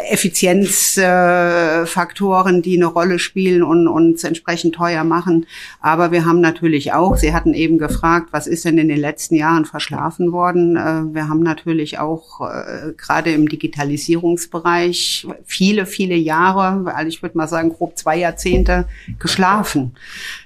Effizienzfaktoren, 0.09 2.59
äh, 2.59 2.61
die 2.61 2.77
eine 2.77 2.87
Rolle 2.87 3.19
spielen 3.19 3.63
und 3.63 3.87
uns 3.87 4.23
entsprechend 4.23 4.75
teuer 4.75 5.03
machen. 5.03 5.45
Aber 5.81 6.11
wir 6.11 6.25
haben 6.25 6.41
natürlich 6.41 6.93
auch, 6.93 7.17
Sie 7.17 7.33
hatten 7.33 7.53
eben 7.53 7.77
gefragt, 7.77 8.29
was 8.31 8.47
ist 8.47 8.65
denn 8.65 8.77
in 8.77 8.89
den 8.89 8.99
letzten 8.99 9.35
Jahren 9.35 9.65
verschlafen 9.65 10.31
worden? 10.31 10.75
Äh, 10.75 11.13
wir 11.13 11.29
haben 11.29 11.41
natürlich 11.41 11.99
auch 11.99 12.41
äh, 12.41 12.93
gerade 12.97 13.31
im 13.31 13.47
Digitalisierungsbereich 13.47 15.27
viele, 15.45 15.85
viele 15.85 16.15
Jahre, 16.15 16.85
weil 16.85 17.07
ich 17.07 17.21
würde 17.21 17.37
mal 17.37 17.47
sagen 17.47 17.69
grob 17.69 17.97
zwei 17.97 18.17
Jahrzehnte 18.17 18.85
geschlafen. 19.19 19.95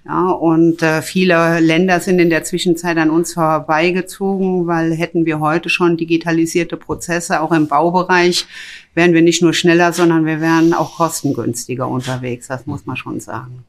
Ja, 0.06 0.30
und 0.30 0.82
äh, 0.82 1.02
viele 1.02 1.60
Länder 1.60 2.00
sind 2.00 2.20
in 2.20 2.30
der 2.30 2.44
Zwischenzeit 2.44 2.98
an 2.98 3.10
uns 3.10 3.34
vorbeigezogen, 3.34 4.68
weil 4.68 4.94
hätten 4.94 5.26
wir 5.26 5.40
heute 5.40 5.70
schon 5.70 5.98
digitalisierte 5.98 6.78
Prozesse, 6.78 7.42
auch 7.42 7.52
im 7.52 7.68
Baubereich, 7.68 8.46
wären 8.94 9.14
wir 9.14 9.22
nicht 9.22 9.42
nur 9.42 9.54
schneller, 9.54 9.94
sondern 9.94 10.26
wir 10.26 10.42
wären 10.42 10.74
auch 10.74 10.98
kostengünstiger 10.98 11.88
unterwegs. 11.88 12.48
Das 12.48 12.66
muss 12.66 12.86
man 12.86 12.98
schon 12.98 13.20
sagen. 13.20 13.64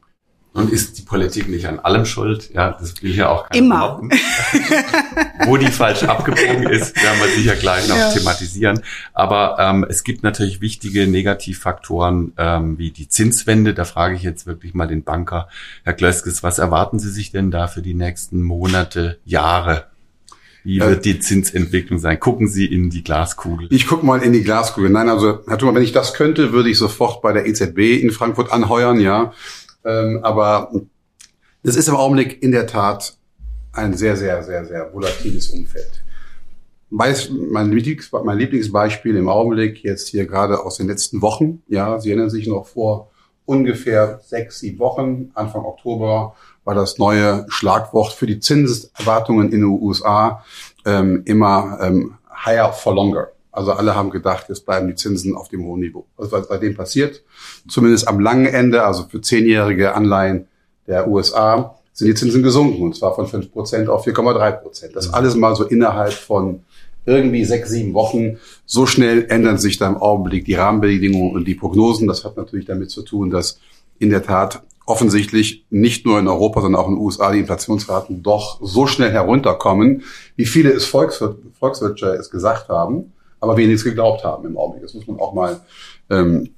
Und 0.55 0.71
ist 0.71 0.99
die 0.99 1.03
Politik 1.03 1.49
nicht 1.49 1.67
an 1.67 1.79
allem 1.81 2.05
schuld? 2.05 2.51
Ja, 2.53 2.73
das 2.73 3.03
will 3.03 3.15
ja 3.15 3.31
auch 3.31 3.49
keiner 3.49 3.65
Immer. 3.65 4.03
Wo 5.47 5.57
die 5.57 5.69
falsch 5.69 6.03
abgebogen 6.03 6.65
ist, 6.65 6.95
werden 7.03 7.21
wir 7.21 7.29
sicher 7.29 7.57
gleich 7.57 7.89
noch 7.89 7.97
ja. 7.97 8.11
thematisieren. 8.11 8.83
Aber 9.15 9.57
ähm, 9.59 9.87
es 9.89 10.05
gibt 10.05 10.23
natürlich 10.23 10.61
wichtige 10.61 11.07
Negativfaktoren 11.07 12.35
ähm, 12.37 12.77
wie 12.77 12.91
die 12.91 13.09
Zinswende. 13.09 13.73
Da 13.73 13.87
frage 13.87 14.15
ich 14.15 14.23
jetzt 14.23 14.45
wirklich 14.45 14.75
mal 14.75 14.87
den 14.87 15.05
Banker, 15.05 15.49
Herr 15.85 15.95
Glöskes, 15.95 16.43
was 16.43 16.59
erwarten 16.59 16.99
Sie 16.99 17.11
sich 17.11 17.31
denn 17.31 17.51
da 17.51 17.67
für 17.67 17.81
die 17.81 17.95
nächsten 17.95 18.43
Monate, 18.43 19.19
Jahre? 19.25 19.87
Wie 20.64 20.79
äh, 20.79 20.88
wird 20.88 21.05
die 21.05 21.18
Zinsentwicklung 21.18 21.98
sein? 21.98 22.20
Gucken 22.20 22.48
Sie 22.48 22.66
in 22.66 22.90
die 22.90 23.03
Glaskugel. 23.03 23.68
Ich 23.70 23.87
gucke 23.87 24.07
mal 24.07 24.22
in 24.22 24.33
die 24.33 24.42
Glaskugel. 24.42 24.90
Nein, 24.90 25.09
also 25.09 25.40
Herr 25.46 25.59
Thumann, 25.59 25.75
wenn 25.75 25.83
ich 25.83 25.92
das 25.92 26.14
könnte, 26.14 26.53
würde 26.53 26.70
ich 26.70 26.79
sofort 26.79 27.22
bei 27.22 27.33
der 27.33 27.46
EZB 27.46 28.01
in 28.01 28.11
Frankfurt 28.11 28.53
anheuern, 28.53 29.01
ja. 29.01 29.33
Ähm, 29.85 30.20
aber 30.22 30.72
Das 31.62 31.77
ist 31.77 31.88
im 31.88 31.96
Augenblick 31.96 32.42
in 32.42 32.51
der 32.51 32.66
Tat 32.66 33.16
ein 33.72 33.94
sehr, 33.94 34.16
sehr, 34.16 34.42
sehr, 34.42 34.64
sehr 34.64 34.92
volatiles 34.92 35.51
Umfeld. 35.51 36.03
Mein, 36.90 37.14
Lieblings, 37.70 38.11
mein 38.12 38.38
Lieblingsbeispiel 38.38 39.16
im 39.16 39.29
Augenblick 39.29 39.83
jetzt 39.83 40.09
hier 40.09 40.27
gerade 40.27 40.62
aus 40.64 40.77
den 40.77 40.88
letzten 40.88 41.22
Wochen. 41.22 41.62
Ja, 41.68 41.98
Sie 41.98 42.11
erinnern 42.11 42.29
sich 42.29 42.46
noch 42.46 42.66
vor 42.66 43.11
ungefähr 43.46 44.20
sechs, 44.25 44.59
sieben 44.61 44.79
Wochen, 44.79 45.31
Anfang 45.35 45.64
Oktober, 45.64 46.35
war 46.64 46.75
das 46.75 46.98
neue 46.98 47.46
Schlagwort 47.48 48.12
für 48.12 48.27
die 48.27 48.40
Zinserwartungen 48.40 49.53
in 49.53 49.61
den 49.61 49.81
USA 49.81 50.44
ähm, 50.85 51.22
immer 51.25 51.79
ähm, 51.81 52.14
higher 52.44 52.72
for 52.72 52.94
longer. 52.94 53.29
Also 53.51 53.72
alle 53.72 53.94
haben 53.94 54.11
gedacht, 54.11 54.46
jetzt 54.48 54.64
bleiben 54.64 54.88
die 54.88 54.94
Zinsen 54.94 55.37
auf 55.37 55.48
dem 55.48 55.64
hohen 55.64 55.81
Niveau. 55.81 56.07
Also 56.16 56.33
was 56.33 56.48
bei 56.48 56.57
dem 56.57 56.75
passiert, 56.75 57.22
zumindest 57.68 58.09
am 58.09 58.18
langen 58.18 58.46
Ende, 58.46 58.83
also 58.83 59.05
für 59.05 59.20
zehnjährige 59.20 59.94
Anleihen 59.94 60.48
der 60.87 61.07
USA, 61.09 61.77
sind 61.92 62.09
die 62.09 62.14
Zinsen 62.14 62.42
gesunken 62.42 62.83
und 62.83 62.96
zwar 62.96 63.14
von 63.14 63.27
5% 63.27 63.88
auf 63.88 64.07
4,3%. 64.07 64.92
Das 64.94 65.12
alles 65.12 65.35
mal 65.35 65.55
so 65.55 65.64
innerhalb 65.64 66.14
von 66.14 66.61
irgendwie 67.05 67.44
sechs, 67.44 67.70
sieben 67.70 67.92
Wochen. 67.94 68.38
So 68.64 68.87
schnell 68.87 69.27
ändern 69.29 69.59
sich 69.59 69.77
da 69.77 69.88
im 69.88 69.96
Augenblick 69.96 70.46
die 70.46 70.55
Rahmenbedingungen 70.55 71.35
und 71.35 71.44
die 71.46 71.55
Prognosen. 71.55 72.09
Das 72.09 72.25
hat 72.25 72.37
natürlich 72.37 72.66
damit 72.66 72.90
zu 72.90 73.03
tun, 73.03 73.31
dass 73.31 73.59
in 73.98 74.09
der 74.09 74.22
Tat 74.22 74.62
offensichtlich 74.87 75.66
nicht 75.71 76.07
nur 76.07 76.18
in 76.18 76.29
Europa, 76.29 76.61
sondern 76.61 76.81
auch 76.81 76.88
in 76.88 76.95
den 76.95 77.03
USA 77.03 77.33
die 77.33 77.40
Inflationsraten 77.40 78.23
doch 78.23 78.59
so 78.62 78.87
schnell 78.87 79.11
herunterkommen, 79.11 80.03
wie 80.37 80.47
viele 80.47 80.71
es 80.71 80.85
Volkswirt 80.85 81.38
Volkswirte 81.59 82.07
es 82.14 82.31
gesagt 82.31 82.68
haben, 82.68 83.12
aber 83.40 83.57
wenigstens 83.57 83.90
geglaubt 83.90 84.25
haben 84.25 84.47
im 84.47 84.57
Augenblick. 84.57 84.83
Das 84.83 84.95
muss 84.95 85.07
man 85.07 85.21
auch 85.21 85.33
mal 85.33 85.61
ähm, 86.11 86.51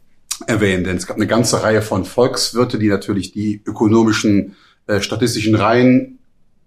erwähnen, 0.47 0.85
denn 0.85 0.97
es 0.97 1.07
gab 1.07 1.17
eine 1.17 1.27
ganze 1.27 1.63
Reihe 1.63 1.83
von 1.83 2.05
Volkswirte, 2.05 2.79
die 2.79 2.89
natürlich 2.89 3.33
die 3.33 3.63
ökonomischen 3.67 4.57
äh, 4.87 5.01
statistischen 5.01 5.55
Reihen 5.55 6.19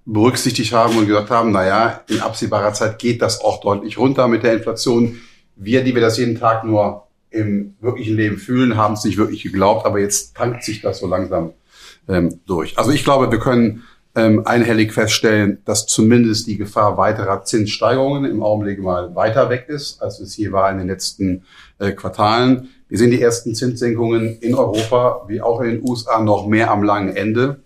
berücksichtigt 0.06 0.72
haben 0.72 0.98
und 0.98 1.08
gesagt 1.08 1.30
haben, 1.30 1.52
na 1.52 1.66
ja, 1.66 2.02
in 2.08 2.22
absehbarer 2.22 2.74
Zeit 2.74 2.98
geht 2.98 3.22
das 3.22 3.42
auch 3.42 3.60
deutlich 3.60 3.98
runter 3.98 4.28
mit 4.28 4.44
der 4.44 4.54
Inflation. 4.54 5.18
Wir, 5.56 5.84
die 5.84 5.94
wir 5.94 6.02
das 6.02 6.18
jeden 6.18 6.40
Tag 6.40 6.64
nur 6.64 7.07
im 7.30 7.76
wirklichen 7.82 8.16
Leben 8.16 8.38
fühlen, 8.38 8.78
haben 8.78 8.94
es 8.94 9.04
nicht 9.04 9.18
wirklich 9.18 9.44
geglaubt, 9.44 9.86
aber 9.86 10.00
jetzt 10.00 10.36
tankt 10.36 10.64
sich 10.64 10.82
das 10.82 11.00
so 11.00 11.08
langsam 11.08 11.54
ähm, 12.08 12.40
durch. 12.46 12.78
Also 12.78 12.92
ich 12.92 13.04
glaube, 13.04 13.32
wir 13.32 13.40
können 13.40 13.84
ähm, 14.16 14.42
einhellig 14.46 14.94
feststellen, 14.94 15.60
dass 15.66 15.86
zumindest 15.86 16.48
die 16.48 16.58
Gefahr 16.58 16.98
weiterer 16.98 17.44
Zinssteigerungen 17.44 18.26
im 18.26 18.42
Augenblick 18.42 18.82
mal 18.82 19.14
weiter 19.16 19.50
weg 19.50 19.66
ist, 19.68 20.02
als 20.02 20.20
es 20.20 20.34
hier 20.34 20.52
war 20.52 20.72
in 20.72 20.80
den 20.80 20.88
letzten 20.88 21.44
äh, 21.78 21.92
Quartalen. 21.92 22.70
Wir 22.90 22.98
sehen 22.98 23.12
die 23.12 23.22
ersten 23.22 23.54
Zinssenkungen 23.54 24.40
in 24.40 24.56
Europa 24.56 25.26
wie 25.28 25.42
auch 25.42 25.62
in 25.62 25.68
den 25.68 25.88
USA 25.88 26.20
noch 26.20 26.48
mehr 26.48 26.72
am 26.72 26.82
langen 26.82 27.16
Ende. 27.16 27.60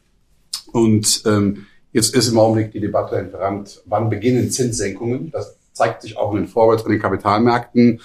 Und 0.73 1.23
ähm, 1.25 1.67
jetzt 1.93 2.15
ist 2.15 2.29
im 2.29 2.37
Augenblick 2.37 2.71
die 2.71 2.81
Debatte 2.81 3.17
entbrannt, 3.17 3.81
wann 3.85 4.09
beginnen 4.09 4.51
Zinssenkungen? 4.51 5.31
Das 5.31 5.55
zeigt 5.71 6.01
sich 6.01 6.17
auch 6.17 6.31
in 6.31 6.37
den 6.37 6.47
Forwards 6.47 6.83
an 6.83 6.91
den 6.91 7.01
Kapitalmärkten. 7.01 8.01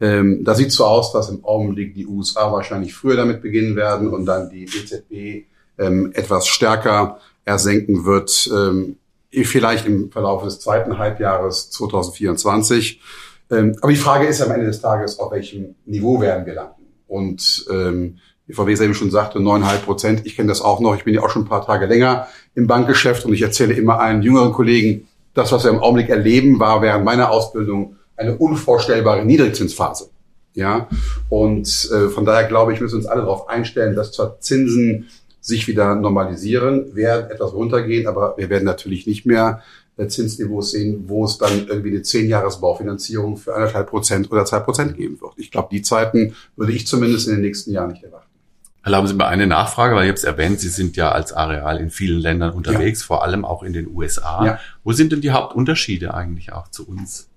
Ähm, 0.00 0.44
da 0.44 0.54
sieht 0.54 0.72
so 0.72 0.84
aus, 0.84 1.12
dass 1.12 1.28
im 1.28 1.44
Augenblick 1.44 1.94
die 1.94 2.06
USA 2.06 2.52
wahrscheinlich 2.52 2.94
früher 2.94 3.16
damit 3.16 3.42
beginnen 3.42 3.74
werden 3.76 4.08
und 4.08 4.26
dann 4.26 4.48
die 4.50 4.64
EZB 4.64 5.46
ähm, 5.78 6.12
etwas 6.14 6.46
stärker 6.46 7.18
ersenken 7.44 8.04
wird, 8.04 8.50
ähm, 8.54 8.96
vielleicht 9.30 9.86
im 9.86 10.10
Verlauf 10.10 10.44
des 10.44 10.60
zweiten 10.60 10.98
Halbjahres 10.98 11.70
2024. 11.70 13.00
Ähm, 13.50 13.76
aber 13.80 13.92
die 13.92 13.98
Frage 13.98 14.26
ist 14.26 14.40
am 14.40 14.50
Ende 14.50 14.66
des 14.66 14.80
Tages, 14.80 15.18
auf 15.18 15.32
welchem 15.32 15.74
Niveau 15.86 16.20
werden 16.20 16.46
wir 16.46 16.54
landen? 16.54 16.86
Und 17.06 17.66
ähm, 17.70 18.18
Frau 18.50 18.66
Weser 18.66 18.84
eben 18.84 18.94
schon 18.94 19.10
sagte, 19.10 19.40
neuneinhalb 19.40 19.84
Prozent. 19.84 20.22
Ich 20.24 20.36
kenne 20.36 20.48
das 20.48 20.62
auch 20.62 20.80
noch. 20.80 20.96
Ich 20.96 21.04
bin 21.04 21.14
ja 21.14 21.22
auch 21.22 21.30
schon 21.30 21.42
ein 21.42 21.48
paar 21.48 21.66
Tage 21.66 21.86
länger 21.86 22.28
im 22.54 22.66
Bankgeschäft 22.66 23.24
und 23.26 23.34
ich 23.34 23.42
erzähle 23.42 23.74
immer 23.74 24.00
allen 24.00 24.22
jüngeren 24.22 24.52
Kollegen, 24.52 25.06
das, 25.34 25.52
was 25.52 25.64
wir 25.64 25.70
im 25.70 25.80
Augenblick 25.80 26.08
erleben, 26.08 26.58
war 26.58 26.82
während 26.82 27.04
meiner 27.04 27.30
Ausbildung 27.30 27.96
eine 28.18 28.36
unvorstellbare 28.36 29.24
Niedrigzinsphase. 29.24 30.10
Ja, 30.54 30.88
und 31.28 31.68
äh, 31.92 32.08
von 32.08 32.24
daher 32.24 32.48
glaube 32.48 32.72
ich, 32.72 32.80
müssen 32.80 32.94
wir 32.94 32.98
uns 32.98 33.06
alle 33.06 33.22
darauf 33.22 33.48
einstellen, 33.48 33.94
dass 33.94 34.12
zwar 34.12 34.40
Zinsen 34.40 35.06
sich 35.40 35.68
wieder 35.68 35.94
normalisieren, 35.94 36.94
werden 36.96 37.30
etwas 37.30 37.52
runtergehen, 37.52 38.06
aber 38.08 38.34
wir 38.36 38.50
werden 38.50 38.64
natürlich 38.64 39.06
nicht 39.06 39.24
mehr 39.24 39.62
äh, 39.96 40.08
Zinsniveaus 40.08 40.72
sehen, 40.72 41.04
wo 41.06 41.24
es 41.24 41.38
dann 41.38 41.66
irgendwie 41.68 41.90
eine 41.90 42.02
zehn 42.02 42.28
Jahres 42.28 42.60
Baufinanzierung 42.60 43.36
für 43.36 43.54
anderthalb 43.54 43.88
Prozent 43.88 44.32
oder 44.32 44.44
zwei 44.44 44.60
Prozent 44.60 44.96
geben 44.96 45.20
wird. 45.20 45.32
Ich 45.36 45.50
glaube, 45.50 45.68
die 45.70 45.82
Zeiten 45.82 46.34
würde 46.56 46.72
ich 46.72 46.86
zumindest 46.86 47.28
in 47.28 47.34
den 47.34 47.42
nächsten 47.42 47.72
Jahren 47.72 47.92
nicht 47.92 48.02
erwarten. 48.02 48.26
Erlauben 48.82 49.06
Sie 49.06 49.14
mir 49.14 49.26
eine 49.26 49.46
Nachfrage, 49.46 49.94
weil 49.94 50.04
ich 50.04 50.08
habe 50.08 50.18
es 50.18 50.24
erwähnt, 50.24 50.60
Sie 50.60 50.68
sind 50.68 50.96
ja 50.96 51.12
als 51.12 51.32
Areal 51.32 51.78
in 51.78 51.90
vielen 51.90 52.20
Ländern 52.20 52.52
unterwegs, 52.52 53.00
ja. 53.00 53.06
vor 53.06 53.22
allem 53.22 53.44
auch 53.44 53.62
in 53.62 53.72
den 53.72 53.88
USA. 53.94 54.44
Ja. 54.44 54.60
Wo 54.82 54.92
sind 54.92 55.12
denn 55.12 55.20
die 55.20 55.30
Hauptunterschiede 55.30 56.14
eigentlich 56.14 56.52
auch 56.52 56.68
zu 56.68 56.88
uns? 56.88 57.27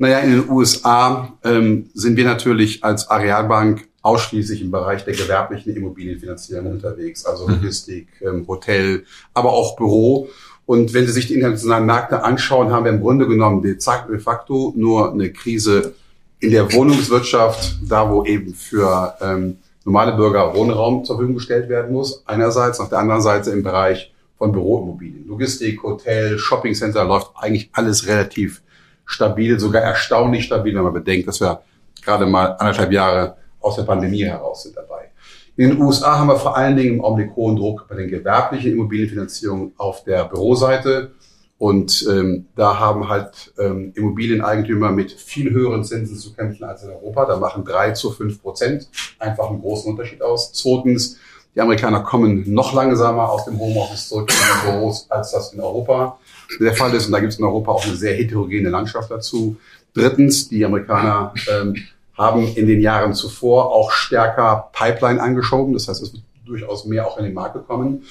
Naja, 0.00 0.20
in 0.20 0.30
den 0.30 0.48
USA 0.48 1.36
ähm, 1.44 1.90
sind 1.92 2.16
wir 2.16 2.24
natürlich 2.24 2.82
als 2.82 3.10
Arealbank 3.10 3.86
ausschließlich 4.00 4.62
im 4.62 4.70
Bereich 4.70 5.04
der 5.04 5.12
gewerblichen 5.12 5.76
Immobilienfinanzierung 5.76 6.70
unterwegs, 6.70 7.26
also 7.26 7.46
mhm. 7.46 7.56
Logistik, 7.56 8.08
ähm, 8.22 8.48
Hotel, 8.48 9.04
aber 9.34 9.52
auch 9.52 9.76
Büro. 9.76 10.30
Und 10.64 10.94
wenn 10.94 11.06
Sie 11.06 11.12
sich 11.12 11.26
die 11.26 11.34
internationalen 11.34 11.84
Märkte 11.84 12.24
anschauen, 12.24 12.72
haben 12.72 12.86
wir 12.86 12.92
im 12.92 13.02
Grunde 13.02 13.26
genommen 13.26 13.60
de 13.60 13.78
facto 14.18 14.72
nur 14.74 15.12
eine 15.12 15.30
Krise 15.34 15.92
in 16.38 16.52
der 16.52 16.72
Wohnungswirtschaft, 16.72 17.80
da 17.86 18.10
wo 18.10 18.24
eben 18.24 18.54
für 18.54 19.14
ähm, 19.20 19.58
normale 19.84 20.16
Bürger 20.16 20.54
Wohnraum 20.54 21.04
zur 21.04 21.16
Verfügung 21.16 21.34
gestellt 21.34 21.68
werden 21.68 21.92
muss. 21.92 22.22
Einerseits, 22.26 22.80
auf 22.80 22.88
der 22.88 23.00
anderen 23.00 23.20
Seite 23.20 23.50
im 23.50 23.62
Bereich 23.62 24.14
von 24.38 24.50
Büroimmobilien. 24.50 25.28
Logistik, 25.28 25.82
Hotel, 25.82 26.38
Shoppingcenter 26.38 27.04
läuft 27.04 27.32
eigentlich 27.36 27.68
alles 27.74 28.06
relativ 28.06 28.62
stabil, 29.10 29.58
sogar 29.58 29.82
erstaunlich 29.82 30.44
stabil, 30.44 30.74
wenn 30.74 30.84
man 30.84 30.92
bedenkt, 30.92 31.28
dass 31.28 31.40
wir 31.40 31.62
gerade 32.02 32.26
mal 32.26 32.56
anderthalb 32.58 32.92
Jahre 32.92 33.36
aus 33.60 33.76
der 33.76 33.82
Pandemie 33.82 34.24
heraus 34.24 34.62
sind 34.62 34.76
dabei. 34.76 35.10
In 35.56 35.70
den 35.70 35.80
USA 35.82 36.18
haben 36.18 36.28
wir 36.28 36.36
vor 36.36 36.56
allen 36.56 36.76
Dingen 36.76 36.94
im 36.94 37.04
Augenblick 37.04 37.34
hohen 37.36 37.56
Druck 37.56 37.86
bei 37.88 37.96
den 37.96 38.08
gewerblichen 38.08 38.72
Immobilienfinanzierungen 38.72 39.72
auf 39.76 40.04
der 40.04 40.24
Büroseite. 40.24 41.10
Und 41.58 42.06
ähm, 42.10 42.46
da 42.56 42.78
haben 42.78 43.10
halt 43.10 43.52
ähm, 43.58 43.92
Immobilieneigentümer 43.94 44.92
mit 44.92 45.12
viel 45.12 45.50
höheren 45.50 45.84
Zinsen 45.84 46.16
zu 46.16 46.32
kämpfen 46.32 46.64
als 46.64 46.84
in 46.84 46.90
Europa. 46.90 47.26
Da 47.26 47.36
machen 47.36 47.64
drei 47.64 47.90
zu 47.90 48.10
fünf 48.12 48.40
Prozent 48.40 48.88
einfach 49.18 49.50
einen 49.50 49.60
großen 49.60 49.90
Unterschied 49.90 50.22
aus. 50.22 50.52
Zweitens, 50.54 51.18
die 51.54 51.60
Amerikaner 51.60 52.00
kommen 52.00 52.44
noch 52.50 52.72
langsamer 52.72 53.28
aus 53.28 53.44
dem 53.44 53.58
Homeoffice 53.58 54.08
zurück 54.08 54.30
in 54.30 54.36
die 54.36 54.70
Büros, 54.70 55.10
als 55.10 55.32
das 55.32 55.52
in 55.52 55.60
Europa 55.60 56.18
der 56.58 56.74
Fall 56.74 56.92
ist. 56.94 57.06
Und 57.06 57.12
da 57.12 57.20
gibt 57.20 57.32
es 57.32 57.38
in 57.38 57.44
Europa 57.44 57.70
auch 57.72 57.84
eine 57.84 57.96
sehr 57.96 58.14
heterogene 58.14 58.70
Landschaft 58.70 59.10
dazu. 59.10 59.56
Drittens, 59.94 60.48
die 60.48 60.64
Amerikaner 60.64 61.34
ähm, 61.50 61.76
haben 62.16 62.54
in 62.54 62.66
den 62.66 62.80
Jahren 62.80 63.14
zuvor 63.14 63.72
auch 63.72 63.92
stärker 63.92 64.70
Pipeline 64.72 65.22
angeschoben. 65.22 65.72
Das 65.72 65.88
heißt, 65.88 66.02
es 66.02 66.12
wird 66.12 66.22
durchaus 66.44 66.84
mehr 66.84 67.06
auch 67.06 67.18
in 67.18 67.24
den 67.24 67.34
Markt 67.34 67.54
gekommen. 67.54 68.04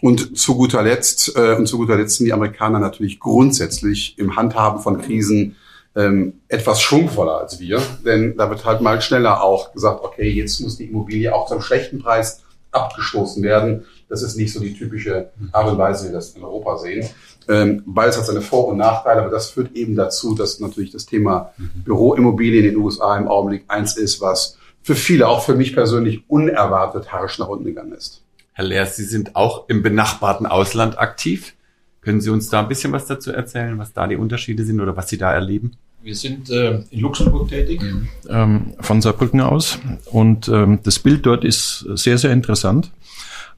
Und 0.00 0.36
zu 0.38 0.54
guter 0.54 0.82
Letzt, 0.82 1.34
äh, 1.36 1.54
und 1.54 1.66
zu 1.66 1.78
guter 1.78 1.96
Letzt 1.96 2.16
sind 2.16 2.26
die 2.26 2.32
Amerikaner 2.32 2.78
natürlich 2.78 3.20
grundsätzlich 3.20 4.18
im 4.18 4.36
Handhaben 4.36 4.80
von 4.80 5.00
Krisen 5.00 5.56
ähm, 5.96 6.40
etwas 6.48 6.82
schwungvoller 6.82 7.38
als 7.38 7.60
wir. 7.60 7.80
Denn 8.04 8.36
da 8.36 8.50
wird 8.50 8.64
halt 8.64 8.80
mal 8.80 9.00
schneller 9.00 9.42
auch 9.42 9.72
gesagt, 9.72 10.04
okay, 10.04 10.28
jetzt 10.28 10.60
muss 10.60 10.76
die 10.76 10.84
Immobilie 10.84 11.34
auch 11.34 11.48
zum 11.48 11.62
schlechten 11.62 12.00
Preis 12.00 12.42
abgestoßen 12.72 13.42
werden. 13.42 13.84
Das 14.08 14.22
ist 14.22 14.36
nicht 14.36 14.52
so 14.52 14.60
die 14.60 14.74
typische 14.74 15.30
Art 15.52 15.70
und 15.70 15.78
Weise, 15.78 16.04
wie 16.04 16.08
wir 16.08 16.16
das 16.16 16.30
in 16.30 16.42
Europa 16.42 16.78
sehen. 16.78 17.08
Ähm, 17.48 17.82
beides 17.86 18.16
hat 18.16 18.26
seine 18.26 18.40
Vor- 18.40 18.68
und 18.68 18.78
Nachteile, 18.78 19.22
aber 19.22 19.30
das 19.30 19.50
führt 19.50 19.74
eben 19.74 19.94
dazu, 19.94 20.34
dass 20.34 20.60
natürlich 20.60 20.90
das 20.90 21.06
Thema 21.06 21.52
Büroimmobilien 21.84 22.64
in 22.64 22.70
den 22.72 22.80
USA 22.80 23.16
im 23.16 23.28
Augenblick 23.28 23.64
eins 23.68 23.96
ist, 23.96 24.20
was 24.20 24.58
für 24.82 24.94
viele, 24.94 25.28
auch 25.28 25.44
für 25.44 25.54
mich 25.54 25.74
persönlich, 25.74 26.22
unerwartet 26.28 27.12
harsch 27.12 27.38
nach 27.38 27.48
unten 27.48 27.64
gegangen 27.64 27.92
ist. 27.92 28.22
Herr 28.52 28.64
Leers, 28.64 28.96
Sie 28.96 29.04
sind 29.04 29.34
auch 29.34 29.68
im 29.68 29.82
benachbarten 29.82 30.46
Ausland 30.46 30.98
aktiv. 30.98 31.54
Können 32.02 32.20
Sie 32.20 32.30
uns 32.30 32.50
da 32.50 32.60
ein 32.60 32.68
bisschen 32.68 32.92
was 32.92 33.06
dazu 33.06 33.32
erzählen, 33.32 33.78
was 33.78 33.92
da 33.92 34.06
die 34.06 34.16
Unterschiede 34.16 34.64
sind 34.64 34.80
oder 34.80 34.96
was 34.96 35.08
Sie 35.08 35.18
da 35.18 35.32
erleben? 35.32 35.72
Wir 36.02 36.14
sind 36.14 36.50
äh, 36.50 36.82
in 36.90 37.00
Luxemburg 37.00 37.48
tätig. 37.48 37.80
Ähm, 38.28 38.74
von 38.78 39.00
Saarbrücken 39.00 39.40
aus. 39.40 39.78
Und 40.10 40.48
ähm, 40.48 40.80
das 40.82 40.98
Bild 40.98 41.24
dort 41.24 41.44
ist 41.44 41.86
sehr, 41.94 42.18
sehr 42.18 42.30
interessant 42.30 42.90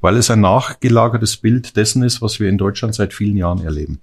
weil 0.00 0.16
es 0.16 0.30
ein 0.30 0.40
nachgelagertes 0.40 1.36
Bild 1.36 1.76
dessen 1.76 2.02
ist, 2.02 2.22
was 2.22 2.40
wir 2.40 2.48
in 2.48 2.58
Deutschland 2.58 2.94
seit 2.94 3.12
vielen 3.12 3.36
Jahren 3.36 3.64
erleben. 3.64 4.00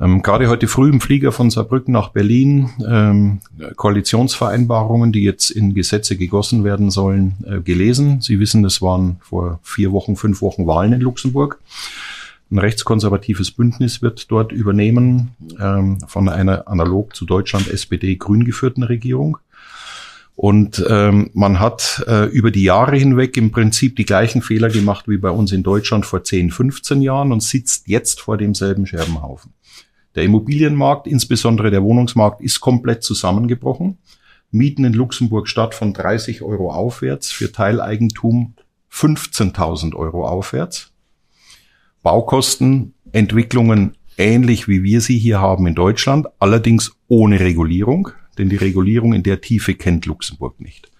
Ähm, 0.00 0.22
gerade 0.22 0.48
heute 0.48 0.68
früh 0.68 0.88
im 0.90 1.00
Flieger 1.00 1.32
von 1.32 1.50
Saarbrücken 1.50 1.92
nach 1.92 2.10
Berlin, 2.10 2.70
ähm, 2.88 3.40
Koalitionsvereinbarungen, 3.74 5.10
die 5.10 5.24
jetzt 5.24 5.50
in 5.50 5.74
Gesetze 5.74 6.16
gegossen 6.16 6.62
werden 6.62 6.90
sollen, 6.90 7.36
äh, 7.44 7.60
gelesen. 7.60 8.20
Sie 8.20 8.38
wissen, 8.38 8.64
es 8.64 8.80
waren 8.80 9.16
vor 9.20 9.58
vier 9.62 9.90
Wochen, 9.90 10.14
fünf 10.14 10.40
Wochen 10.40 10.66
Wahlen 10.68 10.92
in 10.92 11.00
Luxemburg. 11.00 11.60
Ein 12.50 12.58
rechtskonservatives 12.58 13.50
Bündnis 13.50 14.00
wird 14.00 14.30
dort 14.30 14.52
übernehmen 14.52 15.32
ähm, 15.60 15.98
von 16.06 16.28
einer 16.28 16.68
analog 16.68 17.14
zu 17.14 17.26
Deutschland 17.26 17.68
SPD-Grün 17.68 18.44
geführten 18.44 18.84
Regierung. 18.84 19.38
Und 20.40 20.84
ähm, 20.88 21.30
man 21.34 21.58
hat 21.58 22.04
äh, 22.06 22.26
über 22.26 22.52
die 22.52 22.62
Jahre 22.62 22.96
hinweg 22.96 23.36
im 23.36 23.50
Prinzip 23.50 23.96
die 23.96 24.04
gleichen 24.04 24.40
Fehler 24.40 24.68
gemacht 24.68 25.08
wie 25.08 25.16
bei 25.18 25.30
uns 25.30 25.50
in 25.50 25.64
Deutschland 25.64 26.06
vor 26.06 26.22
10, 26.22 26.52
15 26.52 27.02
Jahren 27.02 27.32
und 27.32 27.42
sitzt 27.42 27.88
jetzt 27.88 28.20
vor 28.20 28.36
demselben 28.36 28.86
Scherbenhaufen. 28.86 29.52
Der 30.14 30.22
Immobilienmarkt, 30.22 31.08
insbesondere 31.08 31.72
der 31.72 31.82
Wohnungsmarkt, 31.82 32.40
ist 32.40 32.60
komplett 32.60 33.02
zusammengebrochen. 33.02 33.98
Mieten 34.52 34.84
in 34.84 34.92
Luxemburg 34.92 35.48
statt 35.48 35.74
von 35.74 35.92
30 35.92 36.40
Euro 36.42 36.70
aufwärts, 36.70 37.32
für 37.32 37.50
Teileigentum 37.50 38.54
15.000 38.92 39.96
Euro 39.96 40.24
aufwärts. 40.24 40.92
Baukosten, 42.04 42.94
Entwicklungen 43.10 43.96
ähnlich 44.16 44.68
wie 44.68 44.84
wir 44.84 45.00
sie 45.00 45.18
hier 45.18 45.40
haben 45.40 45.66
in 45.66 45.74
Deutschland, 45.74 46.28
allerdings 46.38 46.92
ohne 47.08 47.40
Regulierung 47.40 48.10
denn 48.38 48.48
die 48.48 48.56
Regulierung 48.56 49.12
in 49.12 49.22
der 49.22 49.40
Tiefe 49.40 49.74
kennt 49.74 50.06
Luxemburg 50.06 50.60
nicht. 50.60 50.90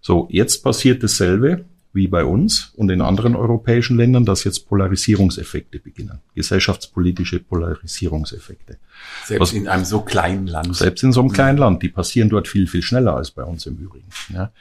So, 0.00 0.28
jetzt 0.30 0.62
passiert 0.62 1.02
dasselbe 1.02 1.64
wie 1.92 2.06
bei 2.06 2.24
uns 2.24 2.72
und 2.76 2.90
in 2.90 3.00
anderen 3.00 3.34
europäischen 3.34 3.96
Ländern, 3.96 4.24
dass 4.24 4.44
jetzt 4.44 4.68
Polarisierungseffekte 4.68 5.78
beginnen, 5.78 6.20
gesellschaftspolitische 6.34 7.40
Polarisierungseffekte. 7.40 8.78
Selbst 9.24 9.40
Was, 9.40 9.52
in 9.52 9.68
einem 9.68 9.84
so 9.84 10.02
kleinen 10.02 10.46
Land. 10.46 10.76
Selbst 10.76 11.02
in 11.02 11.12
so 11.12 11.20
einem 11.20 11.32
kleinen 11.32 11.58
Land, 11.58 11.82
die 11.82 11.88
passieren 11.88 12.28
dort 12.28 12.46
viel, 12.46 12.66
viel 12.66 12.82
schneller 12.82 13.16
als 13.16 13.30
bei 13.30 13.42
uns 13.42 13.66
im 13.66 13.76
Übrigen. 13.76 14.08
Ja. 14.32 14.52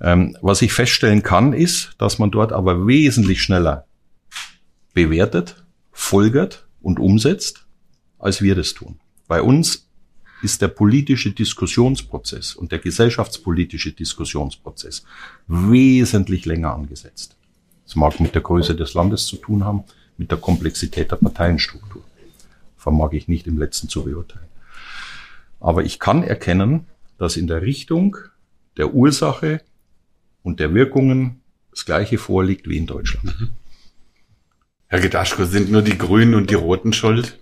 Ähm, 0.00 0.36
was 0.40 0.62
ich 0.62 0.72
feststellen 0.72 1.22
kann, 1.22 1.52
ist, 1.52 1.94
dass 1.98 2.18
man 2.18 2.30
dort 2.30 2.52
aber 2.52 2.86
wesentlich 2.86 3.42
schneller 3.42 3.86
bewertet, 4.94 5.64
folgert 5.90 6.66
und 6.80 7.00
umsetzt, 7.00 7.66
als 8.18 8.40
wir 8.40 8.54
das 8.54 8.74
tun. 8.74 9.00
Bei 9.26 9.42
uns 9.42 9.87
ist 10.42 10.62
der 10.62 10.68
politische 10.68 11.32
Diskussionsprozess 11.32 12.54
und 12.54 12.72
der 12.72 12.78
gesellschaftspolitische 12.78 13.92
Diskussionsprozess 13.92 15.04
wesentlich 15.46 16.44
länger 16.46 16.74
angesetzt. 16.74 17.36
Das 17.84 17.96
mag 17.96 18.20
mit 18.20 18.34
der 18.34 18.42
Größe 18.42 18.76
des 18.76 18.94
Landes 18.94 19.26
zu 19.26 19.36
tun 19.36 19.64
haben, 19.64 19.84
mit 20.16 20.30
der 20.30 20.38
Komplexität 20.38 21.10
der 21.10 21.16
Parteienstruktur. 21.16 22.02
Vermag 22.76 23.12
ich 23.12 23.28
nicht 23.28 23.46
im 23.46 23.58
letzten 23.58 23.88
zu 23.88 24.04
beurteilen. 24.04 24.46
Aber 25.60 25.84
ich 25.84 25.98
kann 25.98 26.22
erkennen, 26.22 26.86
dass 27.18 27.36
in 27.36 27.46
der 27.46 27.62
Richtung 27.62 28.16
der 28.76 28.94
Ursache 28.94 29.60
und 30.42 30.60
der 30.60 30.72
Wirkungen 30.74 31.40
das 31.70 31.84
Gleiche 31.84 32.18
vorliegt 32.18 32.68
wie 32.68 32.76
in 32.76 32.86
Deutschland. 32.86 33.40
Mhm. 33.40 33.50
Herr 34.86 35.00
Gedaschko, 35.00 35.44
sind 35.44 35.70
nur 35.70 35.82
die 35.82 35.98
Grünen 35.98 36.34
und 36.34 36.50
die 36.50 36.54
Roten 36.54 36.92
schuld? 36.92 37.38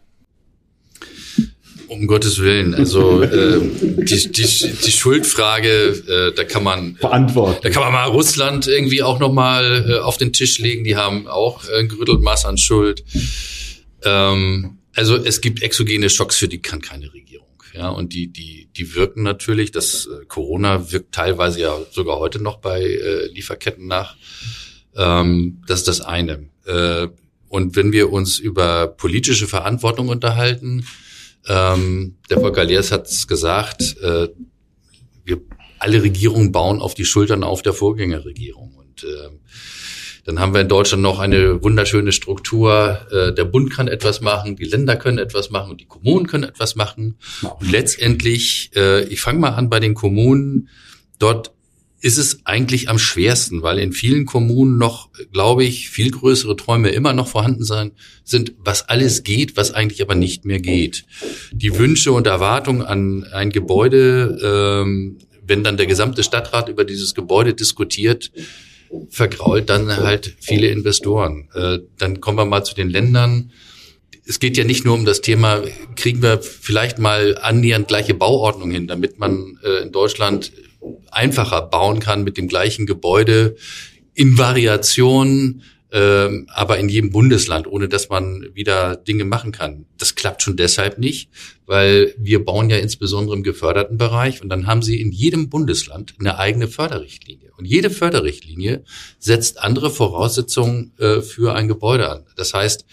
Um 1.88 2.06
Gottes 2.06 2.40
Willen, 2.40 2.74
also 2.74 3.22
äh, 3.22 3.60
die, 3.60 4.32
die, 4.32 4.72
die 4.84 4.90
Schuldfrage, 4.90 6.30
äh, 6.30 6.34
da 6.34 6.44
kann 6.44 6.64
man 6.64 6.94
beantworten. 6.94 7.60
Da 7.62 7.70
kann 7.70 7.82
man 7.82 7.92
mal 7.92 8.08
Russland 8.08 8.66
irgendwie 8.66 9.02
auch 9.02 9.18
noch 9.18 9.32
mal 9.32 9.86
äh, 9.88 9.98
auf 9.98 10.16
den 10.16 10.32
Tisch 10.32 10.58
legen. 10.58 10.84
Die 10.84 10.96
haben 10.96 11.26
auch 11.28 11.68
äh, 11.68 11.80
ein 11.80 11.88
gerüttelt 11.88 12.22
Maß 12.22 12.44
an 12.44 12.58
Schuld. 12.58 13.04
Ähm, 14.02 14.78
also 14.94 15.16
es 15.16 15.40
gibt 15.40 15.62
exogene 15.62 16.10
Schocks, 16.10 16.36
für 16.36 16.48
die 16.48 16.58
kann 16.58 16.80
keine 16.80 17.12
Regierung. 17.12 17.46
Ja, 17.74 17.90
und 17.90 18.14
die 18.14 18.28
die 18.28 18.68
die 18.76 18.94
wirken 18.94 19.22
natürlich. 19.22 19.70
Das 19.70 20.06
äh, 20.06 20.24
Corona 20.26 20.90
wirkt 20.90 21.14
teilweise 21.14 21.60
ja 21.60 21.76
sogar 21.90 22.18
heute 22.18 22.42
noch 22.42 22.58
bei 22.58 22.82
äh, 22.82 23.26
Lieferketten 23.26 23.86
nach. 23.86 24.16
Ähm, 24.96 25.62
das 25.66 25.80
ist 25.80 25.88
das 25.88 26.00
eine. 26.00 26.48
Äh, 26.64 27.08
und 27.48 27.76
wenn 27.76 27.92
wir 27.92 28.12
uns 28.12 28.38
über 28.38 28.86
politische 28.86 29.46
Verantwortung 29.46 30.08
unterhalten, 30.08 30.86
ähm, 31.48 32.16
der 32.30 32.40
Volker 32.40 32.64
Leers 32.64 32.92
hat 32.92 33.06
es 33.06 33.26
gesagt, 33.26 33.96
äh, 34.02 34.28
wir 35.24 35.40
alle 35.78 36.02
Regierungen 36.02 36.52
bauen 36.52 36.80
auf 36.80 36.94
die 36.94 37.04
Schultern 37.04 37.44
auf 37.44 37.62
der 37.62 37.72
Vorgängerregierung. 37.72 38.74
Und 38.74 39.04
äh, 39.04 39.28
dann 40.24 40.40
haben 40.40 40.54
wir 40.54 40.60
in 40.60 40.68
Deutschland 40.68 41.02
noch 41.02 41.20
eine 41.20 41.62
wunderschöne 41.62 42.12
Struktur. 42.12 43.06
Äh, 43.12 43.32
der 43.32 43.44
Bund 43.44 43.70
kann 43.70 43.86
etwas 43.86 44.20
machen, 44.20 44.56
die 44.56 44.64
Länder 44.64 44.96
können 44.96 45.18
etwas 45.18 45.50
machen 45.50 45.70
und 45.70 45.80
die 45.80 45.86
Kommunen 45.86 46.26
können 46.26 46.44
etwas 46.44 46.74
machen. 46.74 47.18
Und 47.42 47.70
letztendlich, 47.70 48.70
äh, 48.74 49.04
ich 49.04 49.20
fange 49.20 49.38
mal 49.38 49.50
an 49.50 49.70
bei 49.70 49.80
den 49.80 49.94
Kommunen. 49.94 50.68
Dort 51.18 51.52
ist 52.06 52.18
es 52.18 52.38
eigentlich 52.44 52.88
am 52.88 53.00
schwersten, 53.00 53.62
weil 53.62 53.80
in 53.80 53.92
vielen 53.92 54.26
Kommunen 54.26 54.78
noch, 54.78 55.10
glaube 55.32 55.64
ich, 55.64 55.90
viel 55.90 56.12
größere 56.12 56.54
Träume 56.54 56.90
immer 56.90 57.12
noch 57.12 57.26
vorhanden 57.26 57.64
sein, 57.64 57.90
sind, 58.22 58.52
was 58.58 58.88
alles 58.88 59.24
geht, 59.24 59.56
was 59.56 59.72
eigentlich 59.72 60.00
aber 60.02 60.14
nicht 60.14 60.44
mehr 60.44 60.60
geht. 60.60 61.04
Die 61.50 61.76
Wünsche 61.76 62.12
und 62.12 62.28
Erwartungen 62.28 62.82
an 62.82 63.24
ein 63.24 63.50
Gebäude, 63.50 64.38
ähm, 64.40 65.18
wenn 65.44 65.64
dann 65.64 65.76
der 65.76 65.86
gesamte 65.86 66.22
Stadtrat 66.22 66.68
über 66.68 66.84
dieses 66.84 67.12
Gebäude 67.12 67.54
diskutiert, 67.54 68.30
vergrault 69.10 69.68
dann 69.68 69.96
halt 69.96 70.36
viele 70.38 70.68
Investoren. 70.68 71.48
Äh, 71.54 71.80
dann 71.98 72.20
kommen 72.20 72.38
wir 72.38 72.44
mal 72.44 72.62
zu 72.62 72.76
den 72.76 72.88
Ländern. 72.88 73.50
Es 74.24 74.38
geht 74.38 74.56
ja 74.56 74.62
nicht 74.62 74.84
nur 74.84 74.94
um 74.94 75.04
das 75.04 75.22
Thema, 75.22 75.64
kriegen 75.96 76.22
wir 76.22 76.40
vielleicht 76.40 77.00
mal 77.00 77.36
annähernd 77.36 77.88
gleiche 77.88 78.14
Bauordnung 78.14 78.70
hin, 78.70 78.86
damit 78.86 79.18
man 79.18 79.58
äh, 79.64 79.82
in 79.82 79.90
Deutschland 79.90 80.52
einfacher 81.10 81.62
bauen 81.62 82.00
kann 82.00 82.24
mit 82.24 82.36
dem 82.36 82.48
gleichen 82.48 82.86
Gebäude 82.86 83.56
in 84.14 84.38
Variationen, 84.38 85.62
ähm, 85.92 86.46
aber 86.52 86.78
in 86.78 86.88
jedem 86.88 87.10
Bundesland, 87.10 87.66
ohne 87.66 87.88
dass 87.88 88.08
man 88.08 88.44
wieder 88.54 88.96
Dinge 88.96 89.24
machen 89.24 89.52
kann. 89.52 89.86
Das 89.98 90.14
klappt 90.14 90.42
schon 90.42 90.56
deshalb 90.56 90.98
nicht, 90.98 91.30
weil 91.64 92.14
wir 92.18 92.44
bauen 92.44 92.70
ja 92.70 92.76
insbesondere 92.76 93.36
im 93.36 93.42
geförderten 93.42 93.96
Bereich 93.96 94.42
und 94.42 94.48
dann 94.48 94.66
haben 94.66 94.82
sie 94.82 95.00
in 95.00 95.12
jedem 95.12 95.48
Bundesland 95.48 96.14
eine 96.18 96.38
eigene 96.38 96.68
Förderrichtlinie. 96.68 97.50
Und 97.56 97.66
jede 97.66 97.90
Förderrichtlinie 97.90 98.84
setzt 99.18 99.62
andere 99.62 99.90
Voraussetzungen 99.90 100.92
äh, 100.98 101.20
für 101.20 101.54
ein 101.54 101.68
Gebäude 101.68 102.10
an. 102.10 102.24
Das 102.36 102.52
heißt, 102.52 102.84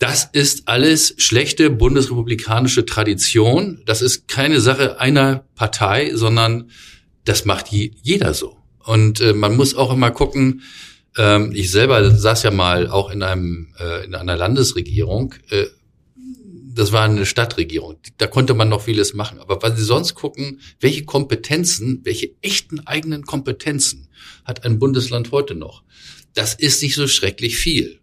das 0.00 0.24
ist 0.32 0.66
alles 0.66 1.14
schlechte 1.18 1.68
bundesrepublikanische 1.68 2.86
Tradition. 2.86 3.82
Das 3.84 4.00
ist 4.00 4.28
keine 4.28 4.60
Sache 4.60 4.98
einer 4.98 5.44
Partei, 5.54 6.12
sondern 6.14 6.70
das 7.26 7.44
macht 7.44 7.66
jeder 7.68 8.32
so. 8.32 8.56
Und 8.78 9.20
äh, 9.20 9.34
man 9.34 9.56
muss 9.56 9.74
auch 9.74 9.92
immer 9.92 10.10
gucken, 10.10 10.62
ähm, 11.18 11.52
ich 11.54 11.70
selber 11.70 12.10
saß 12.10 12.44
ja 12.44 12.50
mal 12.50 12.88
auch 12.88 13.10
in 13.10 13.22
einem 13.22 13.74
äh, 13.78 14.06
in 14.06 14.14
einer 14.14 14.36
Landesregierung. 14.36 15.34
Äh, 15.50 15.66
das 16.72 16.92
war 16.92 17.04
eine 17.04 17.26
Stadtregierung. 17.26 17.98
Da 18.16 18.26
konnte 18.26 18.54
man 18.54 18.70
noch 18.70 18.80
vieles 18.80 19.12
machen. 19.12 19.38
Aber 19.38 19.62
wenn 19.62 19.76
Sie 19.76 19.84
sonst 19.84 20.14
gucken, 20.14 20.60
welche 20.80 21.04
Kompetenzen, 21.04 22.00
welche 22.04 22.30
echten 22.40 22.80
eigenen 22.86 23.26
Kompetenzen 23.26 24.08
hat 24.44 24.64
ein 24.64 24.78
Bundesland 24.78 25.30
heute 25.30 25.54
noch? 25.54 25.82
Das 26.32 26.54
ist 26.54 26.82
nicht 26.82 26.94
so 26.94 27.06
schrecklich 27.06 27.58
viel. 27.58 28.00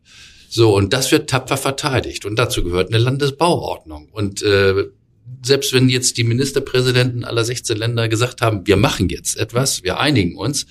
So, 0.49 0.75
und 0.75 0.93
das 0.93 1.11
wird 1.11 1.29
tapfer 1.29 1.57
verteidigt. 1.57 2.25
Und 2.25 2.37
dazu 2.37 2.63
gehört 2.63 2.89
eine 2.89 2.97
Landesbauordnung. 2.97 4.09
Und 4.11 4.41
äh, 4.41 4.85
selbst 5.43 5.73
wenn 5.73 5.89
jetzt 5.89 6.17
die 6.17 6.23
Ministerpräsidenten 6.23 7.25
aller 7.25 7.43
16 7.43 7.77
Länder 7.77 8.07
gesagt 8.07 8.41
haben, 8.41 8.65
wir 8.65 8.77
machen 8.77 9.09
jetzt 9.09 9.37
etwas, 9.37 9.83
wir 9.83 9.99
einigen 9.99 10.37
uns, 10.37 10.65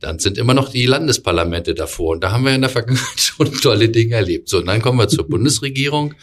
dann 0.00 0.18
sind 0.18 0.36
immer 0.36 0.52
noch 0.52 0.68
die 0.68 0.86
Landesparlamente 0.86 1.74
davor. 1.74 2.12
Und 2.12 2.24
da 2.24 2.30
haben 2.30 2.44
wir 2.44 2.54
in 2.54 2.60
der 2.60 2.70
Vergangenheit 2.70 3.06
schon 3.16 3.52
tolle 3.54 3.88
Dinge 3.88 4.14
erlebt. 4.14 4.48
So, 4.48 4.58
und 4.58 4.66
dann 4.66 4.82
kommen 4.82 4.98
wir 4.98 5.08
zur 5.08 5.26
Bundesregierung. 5.28 6.14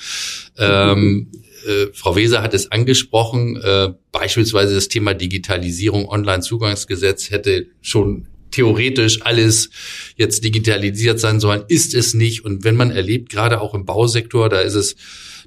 Ähm, 0.58 1.32
äh, 1.65 1.88
Frau 1.93 2.15
Weser 2.15 2.41
hat 2.41 2.53
es 2.53 2.71
angesprochen, 2.71 3.58
äh, 3.58 3.89
beispielsweise 4.12 4.75
das 4.75 4.89
Thema 4.89 5.13
Digitalisierung, 5.13 6.08
Online-Zugangsgesetz 6.08 7.32
hätte 7.32 7.67
schon 7.82 8.27
theoretisch 8.53 9.21
alles 9.23 9.69
jetzt 10.15 10.43
digitalisiert 10.43 11.19
sein 11.19 11.39
sollen, 11.39 11.63
ist 11.67 11.93
es 11.93 12.13
nicht. 12.13 12.45
Und 12.45 12.63
wenn 12.63 12.75
man 12.75 12.91
erlebt, 12.91 13.29
gerade 13.29 13.59
auch 13.59 13.73
im 13.73 13.85
Bausektor, 13.85 14.49
da 14.49 14.61
ist 14.61 14.75
es 14.75 14.95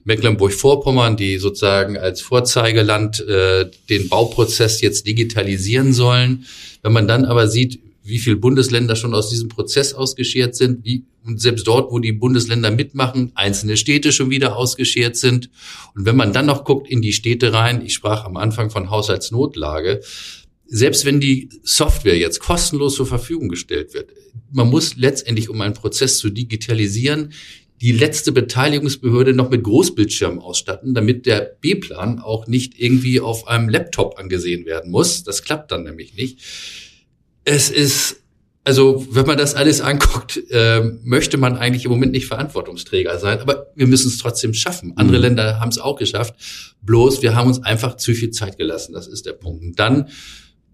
Mecklenburg-Vorpommern, 0.04 1.16
die 1.16 1.38
sozusagen 1.38 1.96
als 1.96 2.20
Vorzeigeland 2.20 3.20
äh, 3.20 3.68
den 3.88 4.08
Bauprozess 4.08 4.80
jetzt 4.80 5.06
digitalisieren 5.06 5.92
sollen. 5.92 6.46
Wenn 6.82 6.92
man 6.92 7.08
dann 7.08 7.24
aber 7.24 7.48
sieht, 7.48 7.80
wie 8.06 8.18
viele 8.20 8.36
Bundesländer 8.36 8.94
schon 8.94 9.14
aus 9.14 9.30
diesem 9.30 9.48
Prozess 9.48 9.92
ausgeschert 9.92 10.54
sind, 10.54 10.84
wie, 10.84 11.04
und 11.26 11.40
selbst 11.40 11.66
dort, 11.66 11.90
wo 11.90 11.98
die 11.98 12.12
Bundesländer 12.12 12.70
mitmachen, 12.70 13.32
einzelne 13.34 13.76
Städte 13.76 14.12
schon 14.12 14.30
wieder 14.30 14.56
ausgeschert 14.56 15.16
sind. 15.16 15.50
Und 15.96 16.06
wenn 16.06 16.14
man 16.14 16.32
dann 16.32 16.46
noch 16.46 16.64
guckt 16.64 16.88
in 16.88 17.02
die 17.02 17.12
Städte 17.12 17.52
rein, 17.52 17.84
ich 17.84 17.94
sprach 17.94 18.24
am 18.24 18.36
Anfang 18.36 18.70
von 18.70 18.90
Haushaltsnotlage, 18.90 20.02
selbst 20.68 21.04
wenn 21.04 21.20
die 21.20 21.48
Software 21.62 22.16
jetzt 22.16 22.40
kostenlos 22.40 22.96
zur 22.96 23.06
Verfügung 23.06 23.48
gestellt 23.48 23.94
wird, 23.94 24.10
man 24.52 24.68
muss 24.68 24.96
letztendlich, 24.96 25.48
um 25.48 25.60
einen 25.60 25.74
Prozess 25.74 26.18
zu 26.18 26.30
digitalisieren, 26.30 27.32
die 27.80 27.92
letzte 27.92 28.32
Beteiligungsbehörde 28.32 29.34
noch 29.34 29.50
mit 29.50 29.62
Großbildschirm 29.62 30.38
ausstatten, 30.38 30.94
damit 30.94 31.26
der 31.26 31.56
B-Plan 31.60 32.20
auch 32.20 32.46
nicht 32.46 32.80
irgendwie 32.80 33.20
auf 33.20 33.48
einem 33.48 33.68
Laptop 33.68 34.18
angesehen 34.18 34.64
werden 34.64 34.90
muss. 34.90 35.24
Das 35.24 35.42
klappt 35.42 35.72
dann 35.72 35.84
nämlich 35.84 36.14
nicht. 36.14 36.40
Es 37.44 37.68
ist, 37.68 38.22
also 38.64 39.06
wenn 39.10 39.26
man 39.26 39.36
das 39.36 39.54
alles 39.54 39.82
anguckt, 39.82 40.40
äh, 40.50 40.90
möchte 41.02 41.36
man 41.36 41.58
eigentlich 41.58 41.84
im 41.84 41.90
Moment 41.90 42.12
nicht 42.12 42.26
Verantwortungsträger 42.26 43.18
sein, 43.18 43.40
aber 43.40 43.66
wir 43.74 43.86
müssen 43.86 44.08
es 44.08 44.16
trotzdem 44.16 44.54
schaffen. 44.54 44.94
Andere 44.96 45.18
mhm. 45.18 45.22
Länder 45.22 45.60
haben 45.60 45.68
es 45.68 45.78
auch 45.78 45.96
geschafft. 45.96 46.34
Bloß 46.80 47.20
wir 47.20 47.34
haben 47.34 47.48
uns 47.48 47.62
einfach 47.62 47.98
zu 47.98 48.14
viel 48.14 48.30
Zeit 48.30 48.56
gelassen. 48.56 48.94
Das 48.94 49.06
ist 49.06 49.26
der 49.26 49.34
Punkt. 49.34 49.62
Und 49.62 49.78
dann 49.78 50.08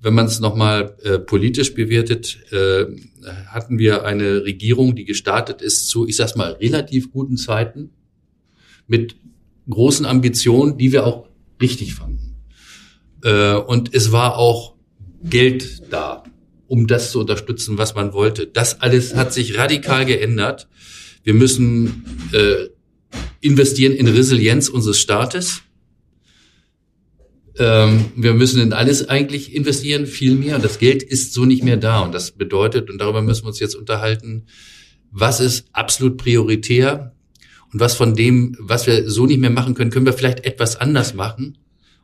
wenn 0.03 0.15
man 0.15 0.27
es 0.27 0.41
nochmal 0.41 0.97
äh, 1.05 1.19
politisch 1.19 1.75
bewertet, 1.75 2.39
äh, 2.51 2.87
hatten 3.47 3.79
wir 3.79 4.05
eine 4.05 4.45
Regierung, 4.45 4.97
die 4.97 5.05
gestartet 5.05 5.63
ist 5.63 5.89
zu, 5.89 6.07
ich 6.09 6.17
sag's 6.17 6.35
mal, 6.35 6.53
relativ 6.53 7.13
guten 7.13 7.37
Zeiten 7.37 7.91
mit 8.89 9.17
großen 9.71 10.05
Ambitionen, 10.05 10.77
die 10.77 10.91
wir 10.91 11.07
auch 11.07 11.29
richtig 11.61 11.95
fanden. 11.95 12.37
Äh, 13.23 13.55
und 13.55 13.95
es 13.95 14.11
war 14.11 14.37
auch 14.37 14.75
Geld 15.23 15.85
da, 15.91 16.25
um 16.67 16.89
das 16.89 17.13
zu 17.13 17.21
unterstützen, 17.21 17.79
was 17.79 17.95
man 17.95 18.13
wollte. 18.13 18.49
Das 18.49 18.81
alles 18.81 19.15
hat 19.15 19.33
sich 19.33 19.57
radikal 19.57 20.05
geändert. 20.05 20.69
Wir 21.23 21.35
müssen 21.35 22.05
äh, 22.33 22.69
investieren 23.41 23.93
in 23.93 24.09
Resilienz 24.09 24.69
unseres 24.69 24.99
Staates. 24.99 25.63
Ähm, 27.59 28.07
wir 28.17 28.35
müssen 28.35 28.61
in 28.61 28.73
alles 28.73 29.09
eigentlich 29.09 29.55
investieren, 29.55 30.07
viel 30.07 30.35
mehr. 30.35 30.57
Und 30.57 30.65
das 30.65 30.79
Geld 30.79 31.03
ist 31.03 31.33
so 31.33 31.45
nicht 31.45 31.63
mehr 31.63 31.77
da. 31.77 32.01
Und 32.01 32.13
das 32.13 32.33
bedeutet, 32.33 32.91
und 32.91 32.99
darüber 32.99 33.23
müssen 33.23 33.45
wir 33.45 33.49
uns 33.49 33.61
jetzt 33.61 33.75
unterhalten, 33.75 34.47
was 35.11 35.41
ist 35.41 35.67
absolut 35.73 36.17
prioritär 36.17 37.15
und 37.73 37.81
was 37.81 37.95
von 37.95 38.15
dem, 38.15 38.57
was 38.59 38.87
wir 38.87 39.09
so 39.11 39.27
nicht 39.27 39.41
mehr 39.41 39.51
machen 39.51 39.75
können, 39.75 39.91
können 39.91 40.07
wir 40.07 40.13
vielleicht 40.15 40.45
etwas 40.47 40.77
anders 40.77 41.15
machen 41.15 41.59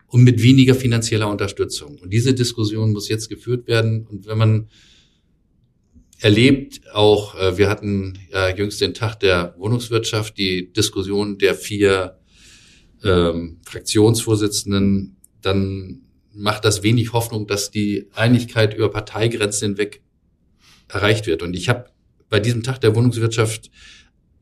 und 0.07 0.25
mit 0.25 0.43
weniger 0.43 0.75
finanzieller 0.75 1.29
Unterstützung. 1.29 1.99
Und 1.99 2.13
diese 2.13 2.35
Diskussion 2.35 2.93
muss 2.93 3.09
jetzt 3.09 3.29
geführt 3.29 3.67
werden. 3.67 4.07
Und 4.07 4.27
wenn 4.27 4.39
man 4.39 4.69
erlebt, 6.21 6.81
auch 6.93 7.35
äh, 7.39 7.57
wir 7.57 7.69
hatten 7.69 8.19
ja 8.33 8.49
jüngst 8.55 8.81
den 8.81 8.95
Tag 8.95 9.21
der 9.21 9.55
Wohnungswirtschaft, 9.59 10.37
die 10.37 10.73
Diskussion 10.73 11.39
der 11.39 11.55
vier 11.55 12.19
ähm, 13.05 13.59
Fraktionsvorsitzenden 13.65 15.18
dann 15.43 16.03
macht 16.33 16.65
das 16.65 16.83
wenig 16.83 17.13
Hoffnung, 17.13 17.47
dass 17.47 17.71
die 17.71 18.07
Einigkeit 18.15 18.75
über 18.75 18.91
Parteigrenzen 18.91 19.71
hinweg 19.71 20.03
erreicht 20.89 21.27
wird. 21.27 21.43
Und 21.43 21.55
ich 21.55 21.69
habe 21.69 21.87
bei 22.29 22.41
diesem 22.41 22.63
Tag 22.63 22.81
der 22.81 22.95
Wohnungswirtschaft 22.95 23.71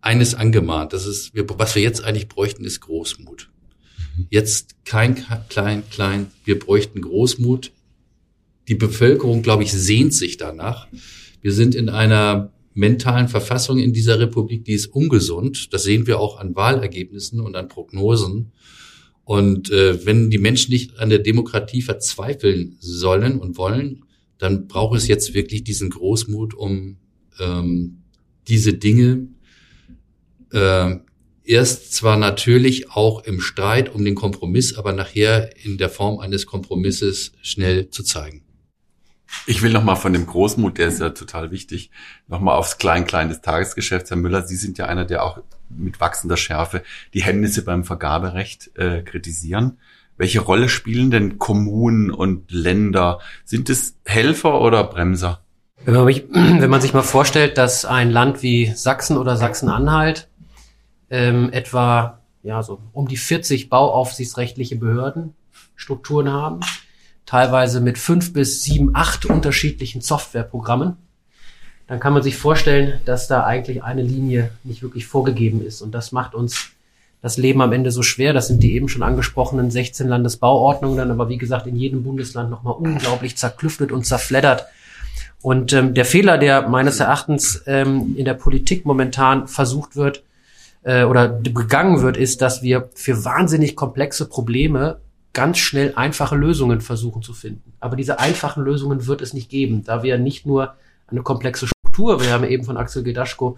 eines 0.01 0.35
angemahnt. 0.35 0.93
Das 0.93 1.07
ist, 1.07 1.33
was 1.35 1.75
wir 1.75 1.83
jetzt 1.83 2.05
eigentlich 2.05 2.29
bräuchten, 2.29 2.65
ist 2.65 2.81
Großmut. 2.81 3.51
Jetzt 4.31 4.77
kein 4.85 5.25
klein, 5.49 5.83
klein. 5.91 6.31
Wir 6.45 6.59
bräuchten 6.59 7.03
Großmut. 7.03 7.73
Die 8.69 8.75
Bevölkerung, 8.75 9.43
glaube 9.43 9.63
ich, 9.63 9.73
sehnt 9.73 10.15
sich 10.15 10.37
danach. 10.37 10.89
Wir 11.43 11.53
sind 11.53 11.75
in 11.75 11.89
einer 11.89 12.53
mentalen 12.75 13.29
Verfassung 13.29 13.79
in 13.79 13.93
dieser 13.93 14.19
Republik, 14.19 14.65
die 14.65 14.73
ist 14.73 14.87
ungesund. 14.87 15.73
Das 15.73 15.83
sehen 15.83 16.07
wir 16.07 16.19
auch 16.19 16.39
an 16.39 16.55
Wahlergebnissen 16.55 17.41
und 17.41 17.57
an 17.57 17.69
Prognosen. 17.69 18.53
Und 19.27 19.73
äh, 19.73 20.07
wenn 20.07 20.31
die 20.31 20.39
Menschen 20.39 20.71
nicht 20.71 21.01
an 21.01 21.11
der 21.11 21.19
Demokratie 21.19 21.83
verzweifeln 21.83 22.77
sollen 22.79 23.41
und 23.41 23.59
wollen, 23.59 24.05
dann 24.39 24.69
braucht 24.69 24.97
es 24.97 25.09
jetzt 25.09 25.35
wirklich 25.35 25.65
diesen 25.65 25.91
Großmut, 25.91 26.55
um 26.55 26.99
ähm, 27.41 28.05
diese 28.47 28.75
Dinge 28.75 29.27
äh, 30.53 30.95
erst 31.43 31.93
zwar 31.93 32.17
natürlich 32.17 32.93
auch 32.93 33.25
im 33.25 33.41
Streit 33.41 33.93
um 33.93 34.05
den 34.05 34.15
Kompromiss, 34.15 34.79
aber 34.79 34.93
nachher 34.93 35.51
in 35.65 35.77
der 35.77 35.91
Form 35.91 36.21
eines 36.21 36.47
Kompromisses 36.47 37.33
schnell 37.43 37.91
zu 37.91 38.05
zeigen. 38.05 38.45
Ich 39.49 39.61
will 39.61 39.73
nochmal 39.73 39.97
von 39.97 40.13
dem 40.13 40.27
Großmut, 40.27 40.79
der 40.79 40.87
ist 40.87 41.01
ja 41.01 41.11
total 41.11 41.51
wichtig, 41.51 41.91
nochmal 42.29 42.57
aufs 42.57 42.79
Klein-Klein 42.79 43.29
des 43.29 43.41
Tagesgeschäfts. 43.41 44.11
Herr 44.11 44.17
Müller, 44.17 44.47
Sie 44.47 44.55
sind 44.55 44.79
ja 44.79 44.87
einer, 44.87 45.05
der 45.05 45.25
auch 45.25 45.43
mit 45.69 46.01
wachsender 46.01 46.37
Schärfe 46.37 46.83
die 47.15 47.23
Hemmnisse 47.23 47.65
beim 47.65 47.85
Vergaberecht 47.85 48.77
äh, 48.77 49.03
kritisieren. 49.03 49.79
Welche 50.17 50.41
Rolle 50.41 50.69
spielen 50.69 51.11
denn 51.11 51.39
Kommunen 51.39 52.11
und 52.11 52.51
Länder? 52.51 53.21
Sind 53.45 53.69
es 53.69 53.97
Helfer 54.05 54.61
oder 54.61 54.85
Bremser? 54.85 55.41
Wenn 55.85 55.95
man, 55.95 56.05
mich, 56.07 56.25
wenn 56.31 56.71
man 56.71 56.81
sich 56.81 56.95
mal 56.95 57.03
vorstellt, 57.03 57.59
dass 57.59 57.85
ein 57.85 58.11
Land 58.11 58.43
wie 58.43 58.73
Sachsen 58.75 59.19
oder 59.19 59.37
Sachsen-Anhalt 59.37 60.29
ähm, 61.11 61.51
etwa 61.53 62.21
ja 62.43 62.63
so 62.63 62.81
um 62.93 63.09
die 63.09 63.17
40 63.17 63.69
bauaufsichtsrechtliche 63.69 64.77
Behördenstrukturen 64.77 66.33
haben, 66.33 66.61
teilweise 67.27 67.81
mit 67.81 67.99
fünf 67.99 68.33
bis 68.33 68.63
sieben, 68.63 68.91
acht 68.95 69.27
unterschiedlichen 69.27 70.01
Softwareprogrammen, 70.01 70.97
dann 71.87 72.01
kann 72.01 72.13
man 72.13 72.23
sich 72.23 72.37
vorstellen, 72.37 73.01
dass 73.05 73.29
da 73.29 73.45
eigentlich 73.45 73.83
eine 73.83 74.03
Linie 74.03 74.51
nicht 74.65 74.83
wirklich 74.83 75.07
vorgegeben 75.07 75.65
ist. 75.65 75.83
Und 75.83 75.93
das 75.93 76.11
macht 76.13 76.35
uns 76.35 76.71
das 77.23 77.37
Leben 77.37 77.61
am 77.63 77.73
Ende 77.73 77.91
so 77.91 78.03
schwer. 78.03 78.33
Das 78.33 78.49
sind 78.49 78.63
die 78.63 78.75
eben 78.75 78.89
schon 78.89 79.03
angesprochenen 79.03 79.71
16 79.71 80.09
Landesbauordnungen, 80.09 80.99
dann 80.99 81.11
aber 81.11 81.29
wie 81.29 81.39
gesagt 81.39 81.67
in 81.67 81.77
jedem 81.77 82.03
Bundesland 82.03 82.51
nochmal 82.51 82.75
unglaublich 82.75 83.37
zerklüftet 83.37 83.93
und 83.93 84.05
zerfleddert. 84.05 84.67
Und 85.43 85.73
ähm, 85.73 85.95
der 85.95 86.05
Fehler, 86.05 86.39
der 86.39 86.69
meines 86.69 86.99
Erachtens 86.99 87.63
ähm, 87.67 88.15
in 88.17 88.25
der 88.25 88.35
Politik 88.35 88.85
momentan 88.85 89.47
versucht 89.47 89.95
wird 89.95 90.25
äh, 90.83 91.05
oder 91.05 91.29
begangen 91.29 92.03
wird, 92.03 92.17
ist, 92.17 92.43
dass 92.43 92.63
wir 92.63 92.91
für 92.95 93.25
wahnsinnig 93.25 93.77
komplexe 93.77 94.29
Probleme 94.29 94.99
ganz 95.33 95.59
schnell 95.59 95.93
einfache 95.95 96.35
Lösungen 96.35 96.81
versuchen 96.81 97.23
zu 97.23 97.33
finden. 97.33 97.75
Aber 97.79 97.95
diese 97.95 98.19
einfachen 98.19 98.65
Lösungen 98.65 99.07
wird 99.07 99.21
es 99.21 99.35
nicht 99.35 99.51
geben, 99.51 99.85
da 99.85 100.03
wir 100.03 100.19
nicht 100.19 100.47
nur 100.47 100.75
eine 101.09 101.23
komplexe 101.23 101.69
Struktur, 101.97 102.21
wir 102.21 102.31
haben 102.31 102.45
eben 102.45 102.63
von 102.63 102.77
Axel 102.77 103.03
Gedaschko 103.03 103.57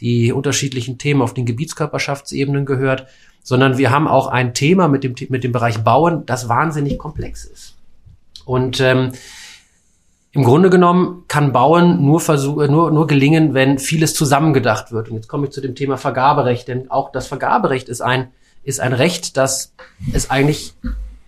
die 0.00 0.32
unterschiedlichen 0.32 0.96
Themen 0.96 1.20
auf 1.20 1.34
den 1.34 1.44
Gebietskörperschaftsebenen 1.44 2.64
gehört, 2.64 3.08
sondern 3.42 3.76
wir 3.76 3.90
haben 3.90 4.08
auch 4.08 4.26
ein 4.26 4.54
Thema 4.54 4.88
mit 4.88 5.04
dem, 5.04 5.14
mit 5.28 5.44
dem 5.44 5.52
Bereich 5.52 5.84
Bauen, 5.84 6.24
das 6.24 6.48
wahnsinnig 6.48 6.98
komplex 6.98 7.44
ist. 7.44 7.76
Und 8.46 8.80
ähm, 8.80 9.12
im 10.32 10.44
Grunde 10.44 10.70
genommen 10.70 11.24
kann 11.28 11.52
Bauen 11.52 12.02
nur, 12.02 12.20
versuch, 12.20 12.66
nur, 12.68 12.90
nur 12.90 13.06
gelingen, 13.06 13.52
wenn 13.52 13.78
vieles 13.78 14.14
zusammengedacht 14.14 14.90
wird. 14.90 15.10
Und 15.10 15.16
jetzt 15.16 15.28
komme 15.28 15.44
ich 15.44 15.52
zu 15.52 15.60
dem 15.60 15.74
Thema 15.74 15.98
Vergaberecht, 15.98 16.66
denn 16.68 16.90
auch 16.90 17.12
das 17.12 17.26
Vergaberecht 17.26 17.90
ist 17.90 18.00
ein, 18.00 18.28
ist 18.62 18.80
ein 18.80 18.94
Recht, 18.94 19.36
das 19.36 19.74
es 20.14 20.30
eigentlich 20.30 20.72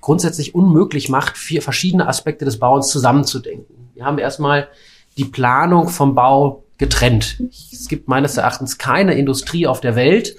grundsätzlich 0.00 0.54
unmöglich 0.54 1.10
macht, 1.10 1.36
vier 1.36 1.60
verschiedene 1.60 2.08
Aspekte 2.08 2.46
des 2.46 2.58
Bauens 2.58 2.88
zusammenzudenken. 2.88 3.90
Wir 3.92 4.06
haben 4.06 4.16
erstmal 4.16 4.68
die 5.16 5.24
Planung 5.24 5.88
vom 5.88 6.14
Bau 6.14 6.64
getrennt. 6.78 7.42
Es 7.72 7.88
gibt 7.88 8.08
meines 8.08 8.36
Erachtens 8.36 8.78
keine 8.78 9.14
Industrie 9.14 9.66
auf 9.66 9.80
der 9.80 9.96
Welt, 9.96 10.36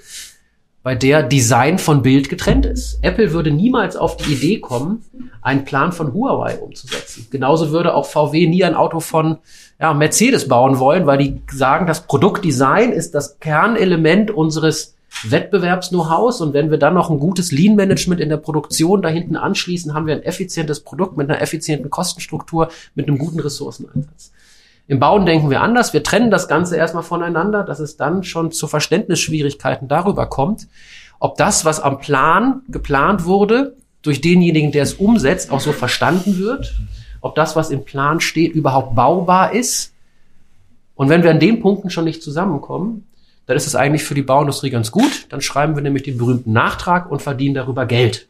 bei 0.84 0.96
der 0.96 1.24
Design 1.24 1.80
von 1.80 2.02
Bild 2.02 2.30
getrennt 2.30 2.66
ist. 2.66 3.00
Apple 3.02 3.34
würde 3.34 3.52
niemals 3.52 3.98
auf 3.98 4.16
die 4.16 4.34
Idee 4.34 4.60
kommen, 4.60 5.04
einen 5.42 5.66
Plan 5.66 5.92
von 5.92 6.13
Huawei 6.13 6.58
umzusetzen. 6.60 7.28
Genauso 7.30 7.72
würde 7.72 7.94
auch 7.94 8.06
VW 8.06 8.48
nie 8.48 8.63
ein 8.63 8.76
Auto 8.76 9.02
von 9.02 9.40
ja, 9.82 9.94
Mercedes 9.94 10.48
bauen 10.48 10.80
wollen, 10.80 11.06
weil 11.06 11.18
die 11.18 11.42
sagen, 11.52 11.88
das 11.88 12.08
Produktdesign 12.08 12.94
ist 12.94 13.16
das 13.16 13.40
Kernelement 13.40 14.32
unseres 14.32 14.96
Wettbewerbs-Know-hows 15.24 16.42
und 16.42 16.54
wenn 16.54 16.72
wir 16.72 16.78
dann 16.78 16.94
noch 16.94 17.10
ein 17.10 17.20
gutes 17.20 17.52
Lean-Management 17.52 18.22
in 18.22 18.30
der 18.30 18.38
Produktion 18.38 19.02
da 19.02 19.10
hinten 19.10 19.36
anschließen, 19.36 19.94
haben 19.94 20.06
wir 20.06 20.16
ein 20.16 20.24
effizientes 20.24 20.82
Produkt 20.82 21.18
mit 21.18 21.30
einer 21.30 21.42
effizienten 21.42 21.90
Kostenstruktur, 21.90 22.70
mit 22.96 23.08
einem 23.08 23.18
guten 23.18 23.40
Ressourceneinsatz. 23.40 24.32
Im 24.88 25.00
Bauen 25.00 25.26
denken 25.26 25.50
wir 25.50 25.62
anders. 25.62 25.93
Wir 25.93 26.04
trennen 26.04 26.32
das 26.32 26.47
Ganze 26.47 26.78
erstmal 26.78 27.04
voneinander, 27.04 27.63
dass 27.63 27.80
es 27.80 27.97
dann 27.97 28.23
schon 28.23 28.52
zu 28.52 28.67
Verständnisschwierigkeiten 28.67 29.88
darüber 29.88 30.28
kommt, 30.28 30.67
ob 31.19 31.38
das, 31.38 31.65
was 31.65 31.80
am 31.80 32.00
Plan 32.00 32.62
geplant 32.69 33.26
wurde, 33.26 33.76
durch 34.02 34.21
denjenigen, 34.21 34.71
der 34.71 34.84
es 34.84 34.93
umsetzt, 34.93 35.52
auch 35.52 35.60
so 35.60 35.73
verstanden 35.73 36.38
wird, 36.38 36.80
ob 37.19 37.36
das, 37.36 37.56
was 37.56 37.71
im 37.71 37.84
Plan 37.84 38.21
steht, 38.21 38.54
überhaupt 38.54 38.95
baubar 38.95 39.54
ist. 39.54 39.93
Und 40.95 41.10
wenn 41.10 41.23
wir 41.23 41.32
an 41.32 41.39
den 41.39 41.60
Punkten 41.60 41.89
schon 41.89 42.06
nicht 42.06 42.23
zusammenkommen, 42.23 43.06
dann 43.45 43.58
ist 43.58 43.67
es 43.67 43.76
eigentlich 43.76 44.04
für 44.04 44.13
die 44.13 44.21
Bauindustrie 44.21 44.69
ganz 44.69 44.91
gut. 44.91 45.28
Dann 45.30 45.41
schreiben 45.41 45.76
wir 45.76 45.84
nämlich 45.84 46.04
den 46.04 46.17
berühmten 46.17 46.54
Nachtrag 46.54 47.12
und 47.12 47.21
verdienen 47.21 47.56
darüber 47.56 47.86
Geld. 47.86 48.28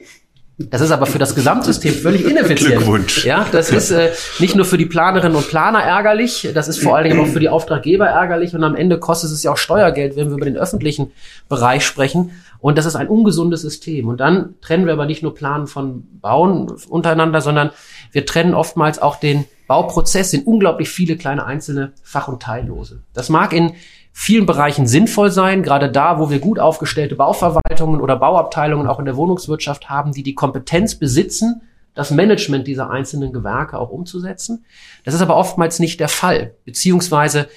Das 0.59 0.81
ist 0.81 0.89
aber 0.89 1.05
für 1.05 1.19
das 1.19 1.35
Gesamtsystem 1.35 1.93
völlig 1.93 2.25
ineffizient. 2.25 2.77
Glückwunsch. 2.77 3.25
Ja, 3.25 3.45
das 3.51 3.69
ist 3.69 3.91
äh, 3.91 4.09
nicht 4.39 4.55
nur 4.55 4.65
für 4.65 4.79
die 4.79 4.87
Planerinnen 4.87 5.37
und 5.37 5.47
Planer 5.47 5.83
ärgerlich, 5.83 6.49
das 6.55 6.67
ist 6.67 6.81
vor 6.81 6.95
allen 6.95 7.07
Dingen 7.07 7.19
auch 7.19 7.27
für 7.27 7.39
die 7.39 7.49
Auftraggeber 7.49 8.07
ärgerlich 8.07 8.55
und 8.55 8.63
am 8.63 8.75
Ende 8.75 8.99
kostet 8.99 9.31
es 9.31 9.43
ja 9.43 9.51
auch 9.51 9.57
Steuergeld, 9.57 10.15
wenn 10.15 10.29
wir 10.29 10.35
über 10.35 10.45
den 10.45 10.57
öffentlichen 10.57 11.11
Bereich 11.47 11.85
sprechen. 11.85 12.31
Und 12.59 12.79
das 12.79 12.87
ist 12.87 12.95
ein 12.95 13.07
ungesundes 13.07 13.61
System. 13.61 14.07
Und 14.07 14.19
dann 14.19 14.55
trennen 14.61 14.87
wir 14.87 14.93
aber 14.93 15.05
nicht 15.05 15.21
nur 15.21 15.35
Planen 15.35 15.67
von 15.67 16.07
Bauen 16.21 16.71
untereinander, 16.89 17.41
sondern 17.41 17.69
wir 18.11 18.25
trennen 18.25 18.55
oftmals 18.55 18.99
auch 18.99 19.17
den 19.19 19.45
Bauprozess 19.67 20.33
in 20.33 20.43
unglaublich 20.43 20.89
viele 20.89 21.17
kleine 21.17 21.45
einzelne 21.45 21.91
Fach- 22.01 22.29
und 22.29 22.41
Teillose. 22.41 23.03
Das 23.13 23.29
mag 23.29 23.53
in 23.53 23.73
vielen 24.19 24.47
Bereichen 24.47 24.87
sinnvoll 24.87 25.29
sein, 25.29 25.61
gerade 25.61 25.91
da, 25.91 26.17
wo 26.17 26.31
wir 26.31 26.39
gut 26.39 26.57
aufgestellte 26.57 27.15
Bauverwaltungen 27.15 28.01
oder 28.01 28.15
Bauabteilungen 28.15 28.87
auch 28.87 28.97
in 28.97 29.05
der 29.05 29.15
Wohnungswirtschaft 29.15 29.91
haben, 29.91 30.11
die 30.11 30.23
die 30.23 30.33
Kompetenz 30.33 30.95
besitzen, 30.95 31.61
das 31.93 32.09
Management 32.09 32.65
dieser 32.65 32.89
einzelnen 32.89 33.31
Gewerke 33.31 33.77
auch 33.77 33.91
umzusetzen. 33.91 34.65
Das 35.05 35.13
ist 35.13 35.21
aber 35.21 35.37
oftmals 35.37 35.77
nicht 35.77 35.99
der 35.99 36.09
Fall. 36.09 36.55
Beziehungsweise, 36.65 37.47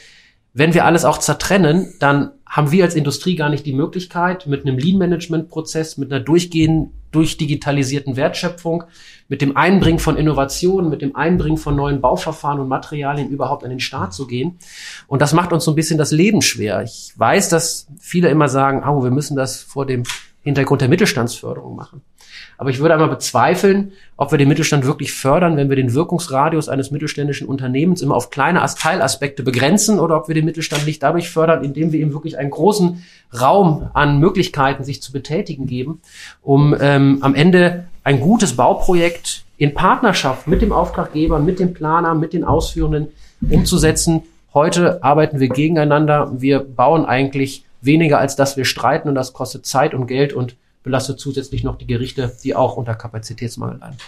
wenn 0.52 0.74
wir 0.74 0.84
alles 0.84 1.06
auch 1.06 1.16
zertrennen, 1.16 1.94
dann 1.98 2.32
haben 2.51 2.72
wir 2.72 2.84
als 2.84 2.96
Industrie 2.96 3.36
gar 3.36 3.48
nicht 3.48 3.64
die 3.64 3.72
Möglichkeit, 3.72 4.46
mit 4.48 4.66
einem 4.66 4.76
Lean-Management-Prozess, 4.76 5.96
mit 5.96 6.12
einer 6.12 6.20
durchgehenden 6.20 6.92
durch 7.12 7.36
digitalisierten 7.36 8.16
Wertschöpfung, 8.16 8.84
mit 9.28 9.42
dem 9.42 9.57
Einbringen 9.57 9.98
von 9.98 10.16
Innovationen, 10.16 10.90
mit 10.90 11.03
dem 11.03 11.16
Einbringen 11.16 11.59
von 11.59 11.74
neuen 11.74 12.01
Bauverfahren 12.01 12.61
und 12.61 12.68
Materialien 12.68 13.30
überhaupt 13.30 13.64
an 13.64 13.70
den 13.70 13.80
Start 13.80 14.14
zu 14.14 14.26
gehen. 14.26 14.59
Und 15.07 15.22
das 15.22 15.32
macht 15.32 15.53
uns 15.53 15.64
so 15.64 15.72
ein 15.72 15.74
bisschen 15.74 15.98
das 15.98 16.12
Leben 16.12 16.42
schwer. 16.42 16.82
Ich 16.82 17.12
weiß, 17.16 17.48
dass 17.48 17.86
viele 17.98 18.28
immer 18.28 18.48
sagen, 18.48 18.82
oh, 18.88 19.03
wir 19.03 19.11
müssen 19.11 19.36
das 19.36 19.61
vor 19.61 19.86
dem 19.86 20.05
Hintergrund 20.42 20.80
der 20.80 20.88
Mittelstandsförderung 20.88 21.74
machen. 21.76 22.03
Aber 22.61 22.68
ich 22.68 22.78
würde 22.78 22.92
einmal 22.92 23.08
bezweifeln, 23.08 23.92
ob 24.18 24.32
wir 24.32 24.38
den 24.38 24.46
Mittelstand 24.46 24.84
wirklich 24.84 25.14
fördern, 25.14 25.56
wenn 25.56 25.70
wir 25.70 25.76
den 25.76 25.94
Wirkungsradius 25.94 26.68
eines 26.68 26.90
mittelständischen 26.90 27.48
Unternehmens 27.48 28.02
immer 28.02 28.14
auf 28.14 28.28
kleine 28.28 28.62
Teilaspekte 28.78 29.42
begrenzen 29.42 29.98
oder 29.98 30.18
ob 30.18 30.28
wir 30.28 30.34
den 30.34 30.44
Mittelstand 30.44 30.84
nicht 30.84 31.02
dadurch 31.02 31.30
fördern, 31.30 31.64
indem 31.64 31.90
wir 31.90 32.00
ihm 32.00 32.12
wirklich 32.12 32.36
einen 32.36 32.50
großen 32.50 33.02
Raum 33.40 33.88
an 33.94 34.18
Möglichkeiten, 34.18 34.84
sich 34.84 35.00
zu 35.00 35.11
betätigen 35.11 35.66
geben, 35.66 36.02
um 36.42 36.76
ähm, 36.78 37.20
am 37.22 37.34
Ende 37.34 37.86
ein 38.04 38.20
gutes 38.20 38.56
Bauprojekt 38.56 39.44
in 39.56 39.72
Partnerschaft 39.72 40.46
mit 40.46 40.61
dem 40.61 40.72
Auftraggeber, 40.72 41.38
mit 41.38 41.61
dem 41.61 41.72
Planer, 41.72 42.14
mit 42.14 42.34
den 42.34 42.44
Ausführenden 42.44 43.08
umzusetzen. 43.48 44.24
Heute 44.52 45.02
arbeiten 45.02 45.40
wir 45.40 45.48
gegeneinander. 45.48 46.30
Wir 46.36 46.58
bauen 46.58 47.06
eigentlich 47.06 47.64
weniger, 47.80 48.18
als 48.18 48.36
dass 48.36 48.58
wir 48.58 48.66
streiten 48.66 49.08
und 49.08 49.14
das 49.14 49.32
kostet 49.32 49.64
Zeit 49.64 49.94
und 49.94 50.06
Geld 50.06 50.34
und 50.34 50.56
belastet 50.83 51.20
zusätzlich 51.20 51.64
noch 51.64 51.76
die 51.76 51.87
Gerichte, 51.87 52.37
die 52.43 52.55
auch 52.55 52.76
unter 52.76 52.95
Kapazitätsmangel 52.95 53.78
leiden. 53.78 53.99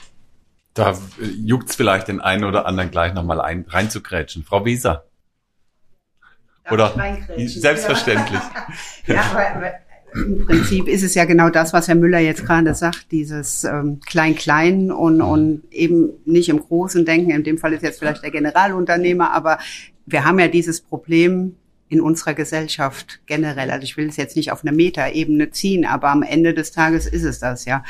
Da 0.75 0.99
juckt's 1.37 1.77
vielleicht 1.77 2.09
den 2.09 2.20
einen 2.20 2.45
oder 2.45 2.66
anderen 2.66 2.91
gleich 2.91 3.12
nochmal 3.12 3.41
ein, 3.41 3.66
reinzugrätschen. 3.68 4.43
Frau 4.45 4.64
Wieser. 4.64 5.05
Oder 6.70 6.95
selbstverständlich. 7.37 8.41
ja, 9.07 9.23
aber 9.33 9.73
im 10.14 10.47
Prinzip 10.47 10.89
ist 10.89 11.03
es 11.03 11.14
ja 11.14 11.25
genau 11.25 11.49
das, 11.51 11.73
was 11.73 11.89
Herr 11.89 11.95
Müller 11.95 12.18
jetzt 12.18 12.45
gerade 12.47 12.75
sagt, 12.75 13.11
dieses 13.11 13.64
ähm, 13.64 14.01
Klein-Klein 14.07 14.93
und, 14.93 15.20
und 15.20 15.62
eben 15.70 16.11
nicht 16.25 16.49
im 16.49 16.61
Großen 16.61 17.05
denken. 17.05 17.31
In 17.31 17.45
dem 17.45 17.59
Fall 17.59 17.73
ist 17.73 17.83
jetzt 17.83 17.99
vielleicht 17.99 18.23
der 18.23 18.31
Generalunternehmer, 18.31 19.33
aber 19.33 19.59
wir 20.07 20.25
haben 20.25 20.39
ja 20.39 20.49
dieses 20.49 20.81
Problem, 20.81 21.57
in 21.93 22.01
unserer 22.01 22.32
Gesellschaft 22.32 23.20
generell. 23.26 23.70
Also 23.70 23.84
ich 23.84 23.99
will 23.99 24.09
es 24.09 24.16
jetzt 24.16 24.34
nicht 24.34 24.51
auf 24.51 24.64
eine 24.64 24.74
Metaebene 24.74 25.51
ziehen, 25.51 25.84
aber 25.84 26.09
am 26.09 26.22
Ende 26.22 26.55
des 26.55 26.72
Tages 26.72 27.07
ist 27.07 27.22
es 27.22 27.38
das, 27.38 27.66
ja. 27.66 27.84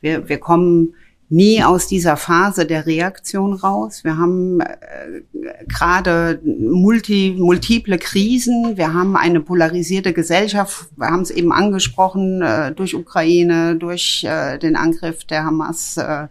Wir, 0.00 0.28
wir 0.28 0.38
kommen 0.38 0.94
nie 1.28 1.62
aus 1.62 1.88
dieser 1.88 2.16
Phase 2.16 2.66
der 2.66 2.86
Reaktion 2.86 3.52
raus. 3.52 4.04
Wir 4.04 4.16
haben 4.16 4.60
äh, 4.60 5.22
gerade 5.66 6.40
multi, 6.44 7.34
multiple 7.36 7.98
Krisen. 7.98 8.76
Wir 8.76 8.94
haben 8.94 9.16
eine 9.16 9.40
polarisierte 9.40 10.12
Gesellschaft. 10.12 10.86
Wir 10.96 11.08
haben 11.08 11.22
es 11.22 11.32
eben 11.32 11.52
angesprochen 11.52 12.40
äh, 12.40 12.72
durch 12.72 12.94
Ukraine, 12.94 13.74
durch 13.74 14.24
äh, 14.24 14.56
den 14.58 14.76
Angriff 14.76 15.24
der 15.24 15.44
Hamas. 15.44 15.96
Äh, 15.96 16.28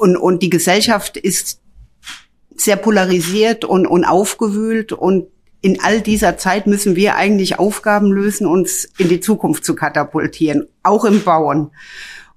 und, 0.00 0.16
und 0.16 0.42
die 0.42 0.50
Gesellschaft 0.50 1.18
ist 1.18 1.60
sehr 2.56 2.76
polarisiert 2.76 3.64
und, 3.64 3.86
und 3.86 4.04
aufgewühlt 4.04 4.92
und 4.92 5.26
in 5.64 5.80
all 5.82 6.02
dieser 6.02 6.36
Zeit 6.36 6.66
müssen 6.66 6.94
wir 6.94 7.16
eigentlich 7.16 7.58
Aufgaben 7.58 8.12
lösen, 8.12 8.46
uns 8.46 8.84
in 8.98 9.08
die 9.08 9.20
Zukunft 9.20 9.64
zu 9.64 9.74
katapultieren, 9.74 10.68
auch 10.82 11.06
im 11.06 11.24
Bauen. 11.24 11.70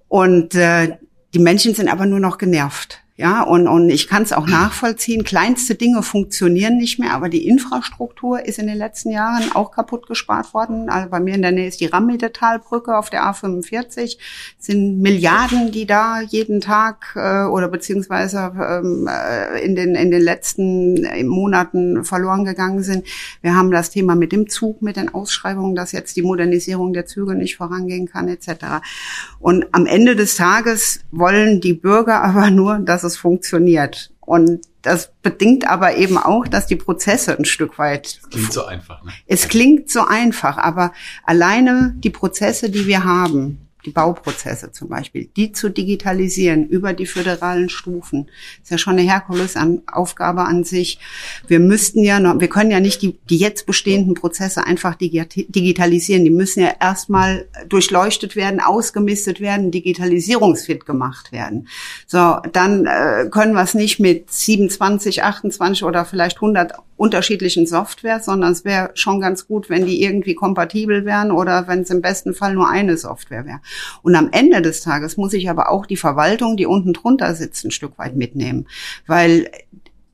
Und 0.07 0.55
äh, 0.55 0.95
die 1.33 1.39
Menschen 1.39 1.75
sind 1.75 1.89
aber 1.89 2.05
nur 2.05 2.21
noch 2.21 2.37
genervt. 2.37 3.01
Ja, 3.19 3.41
und, 3.41 3.67
und 3.67 3.89
ich 3.89 4.07
kann 4.07 4.21
es 4.21 4.31
auch 4.31 4.45
nachvollziehen. 4.45 5.23
Kleinste 5.23 5.73
Dinge 5.73 6.03
funktionieren 6.03 6.77
nicht 6.77 6.99
mehr, 6.99 7.13
aber 7.13 7.29
die 7.29 7.47
Infrastruktur 7.47 8.45
ist 8.45 8.59
in 8.59 8.67
den 8.67 8.77
letzten 8.77 9.09
Jahren 9.09 9.51
auch 9.55 9.71
kaputt 9.71 10.05
gespart 10.05 10.53
worden. 10.53 10.87
Also 10.87 11.09
bei 11.09 11.19
mir 11.19 11.33
in 11.33 11.41
der 11.41 11.51
Nähe 11.51 11.67
ist 11.67 11.81
die 11.81 11.87
Rammedetalbrücke 11.87 12.95
auf 12.95 13.09
der 13.09 13.23
A45. 13.23 14.19
Es 14.59 14.65
sind 14.67 14.99
Milliarden, 15.01 15.71
die 15.71 15.87
da 15.87 16.21
jeden 16.21 16.61
Tag 16.61 17.15
äh, 17.15 17.45
oder 17.45 17.69
beziehungsweise 17.69 18.51
ähm, 18.55 19.09
äh, 19.11 19.65
in, 19.65 19.75
den, 19.75 19.95
in 19.95 20.11
den 20.11 20.21
letzten 20.21 21.03
äh, 21.03 21.23
Monaten 21.23 22.03
verloren 22.03 22.45
gegangen 22.45 22.83
sind. 22.83 23.07
Wir 23.41 23.55
haben 23.55 23.71
das 23.71 23.89
Thema 23.89 24.13
mit 24.13 24.31
dem 24.31 24.47
Zug, 24.47 24.83
mit 24.83 24.95
den 24.95 25.11
Ausschreibungen, 25.11 25.73
dass 25.73 25.91
jetzt 25.91 26.17
die 26.17 26.21
Modernisierung 26.21 26.93
der 26.93 27.07
Züge 27.07 27.33
nicht 27.33 27.57
vorangehen 27.57 28.07
kann, 28.07 28.27
etc. 28.27 28.83
Und 29.39 29.65
am 29.71 29.87
Ende 29.87 30.15
des 30.15 30.35
Tages 30.35 30.99
wollen 31.09 31.61
die 31.61 31.73
Bürger 31.73 32.21
aber 32.27 32.51
nur, 32.51 32.77
dass 32.77 33.06
es 33.07 33.17
funktioniert. 33.17 34.11
Und 34.19 34.61
das 34.81 35.11
bedingt 35.21 35.67
aber 35.67 35.95
eben 35.97 36.17
auch, 36.17 36.47
dass 36.47 36.67
die 36.67 36.75
Prozesse 36.75 37.37
ein 37.37 37.45
Stück 37.45 37.77
weit. 37.79 38.19
Es 38.21 38.29
klingt 38.29 38.53
so 38.53 38.65
einfach. 38.65 39.03
Ne? 39.03 39.11
Es 39.25 39.47
klingt 39.47 39.89
so 39.89 40.01
einfach, 40.05 40.57
aber 40.57 40.93
alleine 41.23 41.93
die 41.97 42.09
Prozesse, 42.09 42.69
die 42.69 42.87
wir 42.87 43.03
haben, 43.03 43.66
die 43.87 43.93
Bauprozesse 43.93 44.71
zum 44.73 44.89
Beispiel, 44.89 45.29
die 45.37 45.53
zu 45.53 45.69
digitalisieren 45.69 46.67
über 46.67 46.91
die 46.91 47.05
föderalen 47.05 47.69
Stufen, 47.69 48.27
ist 48.61 48.69
ja 48.69 48.77
schon 48.77 48.99
eine 48.99 49.09
Herkulesaufgabe 49.09 50.41
an 50.41 50.65
sich. 50.65 50.99
Wir 51.47 51.61
müssten 51.61 52.03
ja 52.03 52.19
noch, 52.19 52.41
wir 52.41 52.49
können 52.49 52.69
ja 52.69 52.81
nicht 52.81 53.01
die, 53.01 53.17
die 53.29 53.37
jetzt 53.37 53.65
bestehenden 53.65 54.13
Prozesse 54.13 54.65
einfach 54.65 54.95
digitalisieren. 54.95 56.25
Die 56.25 56.29
müssen 56.29 56.59
ja 56.59 56.73
erstmal 56.81 57.47
durchleuchtet 57.69 58.35
werden, 58.35 58.59
ausgemistet 58.59 59.39
werden, 59.39 59.71
digitalisierungsfit 59.71 60.85
gemacht 60.85 61.31
werden. 61.31 61.69
So, 62.07 62.37
dann 62.51 62.85
äh, 62.85 63.29
können 63.31 63.53
wir 63.53 63.63
es 63.63 63.73
nicht 63.73 64.01
mit 64.01 64.29
27, 64.29 65.23
28 65.23 65.85
oder 65.85 66.03
vielleicht 66.03 66.37
100 66.37 66.73
unterschiedlichen 66.97 67.67
Software, 67.67 68.19
sondern 68.19 68.51
es 68.51 68.65
wäre 68.65 68.91
schon 68.95 69.21
ganz 69.21 69.47
gut, 69.47 69.69
wenn 69.69 69.85
die 69.85 70.01
irgendwie 70.03 70.35
kompatibel 70.35 71.05
wären 71.05 71.31
oder 71.31 71.67
wenn 71.67 71.81
es 71.81 71.89
im 71.89 72.01
besten 72.01 72.33
Fall 72.33 72.55
nur 72.55 72.67
eine 72.67 72.97
Software 72.97 73.45
wäre. 73.45 73.59
Und 74.01 74.15
am 74.15 74.29
Ende 74.31 74.61
des 74.61 74.81
Tages 74.81 75.15
muss 75.15 75.33
ich 75.33 75.49
aber 75.49 75.69
auch 75.69 75.85
die 75.85 75.95
Verwaltung, 75.95 76.57
die 76.57 76.65
unten 76.65 76.93
drunter 76.93 77.35
sitzt, 77.35 77.63
ein 77.65 77.71
Stück 77.71 77.97
weit 77.97 78.15
mitnehmen, 78.15 78.67
weil 79.05 79.49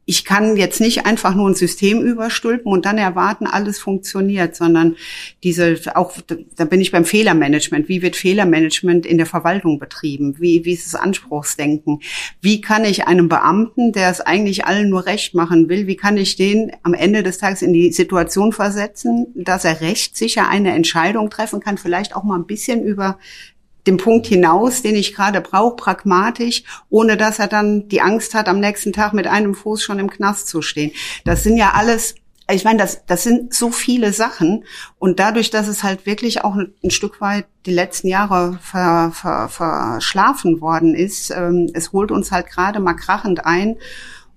ich 0.06 0.26
kann 0.26 0.58
jetzt 0.58 0.82
nicht 0.82 1.06
einfach 1.06 1.34
nur 1.34 1.50
ein 1.50 1.56
System 1.56 2.02
überstülpen 2.02 2.72
und 2.72 2.86
dann 2.86 2.98
erwarten, 2.98 3.48
alles 3.48 3.80
funktioniert, 3.80 4.56
sondern 4.56 4.98
diese, 5.44 5.78
auch, 5.96 6.14
da 6.56 6.66
bin 6.66 6.82
ich 6.82 6.92
beim 6.92 7.06
Fehlermanagement. 7.06 7.88
Wie 7.88 8.02
wird 8.02 8.18
Fehlermanagement 8.18 9.06
in 9.06 9.18
der 9.18 9.26
Verwaltung 9.26 9.80
betrieben? 9.80 10.36
Wie, 10.40 10.66
wie 10.66 10.74
ist 10.74 10.92
das 10.92 11.00
Anspruchsdenken? 11.00 12.02
Wie 12.42 12.60
kann 12.60 12.84
ich 12.84 13.08
einem 13.08 13.30
Beamten, 13.30 13.94
der 13.94 14.10
es 14.10 14.20
eigentlich 14.20 14.66
allen 14.66 14.90
nur 14.90 15.06
recht 15.06 15.36
machen 15.36 15.70
will, 15.70 15.88
wie 15.88 15.96
kann 15.96 16.18
ich 16.18 16.36
den 16.36 16.72
am 16.84 16.94
Ende 16.94 17.24
des 17.24 17.38
Tages 17.38 17.62
in 17.62 17.72
die 17.72 17.94
Situation 17.94 18.52
versetzen, 18.52 19.28
dass 19.36 19.64
er 19.64 19.80
rechtssicher 19.80 20.50
eine 20.50 20.74
Entscheidung 20.74 21.30
treffen 21.30 21.62
kann, 21.62 21.78
vielleicht 21.78 22.16
auch 22.16 22.24
mal 22.24 22.38
ein 22.38 22.46
bisschen 22.46 22.84
über 22.84 23.20
dem 23.88 23.98
Punkt 23.98 24.28
hinaus, 24.28 24.82
den 24.82 24.96
ich 24.96 25.14
gerade 25.14 25.42
brauche, 25.42 25.76
pragmatisch, 25.76 26.64
ohne 26.90 27.18
dass 27.18 27.40
er 27.40 27.48
dann 27.48 27.90
die 27.90 28.02
Angst 28.02 28.34
hat, 28.34 28.48
am 28.48 28.60
nächsten 28.60 28.94
Tag 28.94 29.14
mit 29.14 29.28
einem 29.28 29.56
Fuß 29.56 29.84
schon 29.84 30.00
im 30.00 30.10
Knast 30.10 30.48
zu 30.48 30.62
stehen. 30.62 30.92
Das 31.26 31.44
sind 31.44 31.58
ja 31.58 31.72
alles 31.76 32.16
ich 32.52 32.66
meine, 32.66 32.80
das, 32.80 33.06
das 33.06 33.24
sind 33.24 33.54
so 33.54 33.72
viele 33.72 34.12
Sachen. 34.12 34.66
Und 35.00 35.20
dadurch, 35.20 35.50
dass 35.50 35.68
es 35.68 35.84
halt 35.84 36.06
wirklich 36.06 36.44
auch 36.44 36.56
ein, 36.56 36.92
Stück 36.92 37.22
weit 37.22 37.46
die 37.66 37.74
letzten 37.74 38.08
Jahre 38.08 38.60
ver, 38.62 39.12
ver, 39.14 39.48
verschlafen 39.48 40.60
worden 40.60 40.94
ist, 40.94 41.32
ähm, 41.32 41.70
es 41.74 41.94
holt 41.94 42.12
uns 42.12 42.32
halt 42.32 42.48
gerade 42.48 42.80
mal 42.80 42.96
krachend 42.96 43.46
ein. 43.46 43.78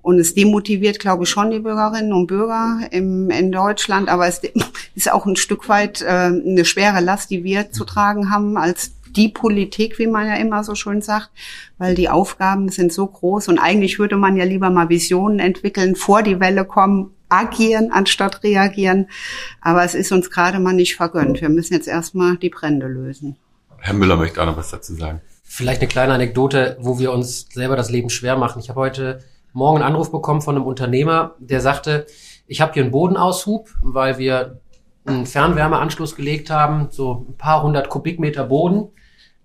Und 0.02 0.20
es 0.20 0.34
demotiviert, 0.34 1.00
glaube 1.00 1.24
ich, 1.24 1.30
schon 1.30 1.50
die 1.50 1.58
Bürgerinnen 1.58 2.12
und 2.12 2.28
Bürger 2.28 2.78
im, 2.92 3.28
in 3.28 3.50
Deutschland, 3.50 4.08
aber 4.08 4.28
es 4.28 4.40
ist 4.94 5.10
auch 5.10 5.26
ein 5.26 5.34
Stück 5.34 5.68
weit 5.68 6.00
äh, 6.00 6.06
eine 6.06 6.64
schwere 6.64 7.00
Last, 7.00 7.30
die 7.30 7.42
wir 7.42 7.72
zu 7.72 7.84
tragen 7.84 8.30
haben 8.30 8.56
als 8.56 8.92
die 9.16 9.28
Politik, 9.28 9.98
wie 9.98 10.06
man 10.06 10.26
ja 10.26 10.34
immer 10.34 10.62
so 10.62 10.74
schön 10.74 11.02
sagt, 11.02 11.30
weil 11.78 11.94
die 11.94 12.08
Aufgaben 12.08 12.68
sind 12.68 12.92
so 12.92 13.06
groß 13.06 13.48
und 13.48 13.58
eigentlich 13.58 13.98
würde 13.98 14.16
man 14.16 14.36
ja 14.36 14.44
lieber 14.44 14.70
mal 14.70 14.88
Visionen 14.88 15.38
entwickeln, 15.38 15.96
vor 15.96 16.22
die 16.22 16.40
Welle 16.40 16.64
kommen, 16.64 17.12
agieren 17.28 17.90
anstatt 17.92 18.42
reagieren. 18.42 19.08
Aber 19.60 19.84
es 19.84 19.94
ist 19.94 20.12
uns 20.12 20.30
gerade 20.30 20.60
mal 20.60 20.74
nicht 20.74 20.96
vergönnt. 20.96 21.40
Wir 21.40 21.48
müssen 21.48 21.74
jetzt 21.74 21.88
erstmal 21.88 22.36
die 22.36 22.50
Brände 22.50 22.86
lösen. 22.86 23.36
Herr 23.78 23.94
Müller 23.94 24.16
möchte 24.16 24.40
auch 24.40 24.46
noch 24.46 24.56
was 24.56 24.70
dazu 24.70 24.94
sagen. 24.94 25.20
Vielleicht 25.42 25.80
eine 25.80 25.88
kleine 25.88 26.12
Anekdote, 26.12 26.76
wo 26.80 26.98
wir 26.98 27.12
uns 27.12 27.48
selber 27.52 27.76
das 27.76 27.90
Leben 27.90 28.10
schwer 28.10 28.36
machen. 28.36 28.60
Ich 28.60 28.68
habe 28.68 28.80
heute 28.80 29.20
Morgen 29.52 29.78
einen 29.78 29.86
Anruf 29.86 30.12
bekommen 30.12 30.42
von 30.42 30.54
einem 30.54 30.66
Unternehmer, 30.66 31.34
der 31.38 31.60
sagte, 31.60 32.06
ich 32.46 32.60
habe 32.60 32.74
hier 32.74 32.82
einen 32.82 32.92
Bodenaushub, 32.92 33.70
weil 33.80 34.18
wir 34.18 34.60
einen 35.06 35.24
Fernwärmeanschluss 35.24 36.14
gelegt 36.14 36.50
haben, 36.50 36.88
so 36.90 37.26
ein 37.28 37.36
paar 37.36 37.62
hundert 37.62 37.88
Kubikmeter 37.88 38.44
Boden 38.44 38.88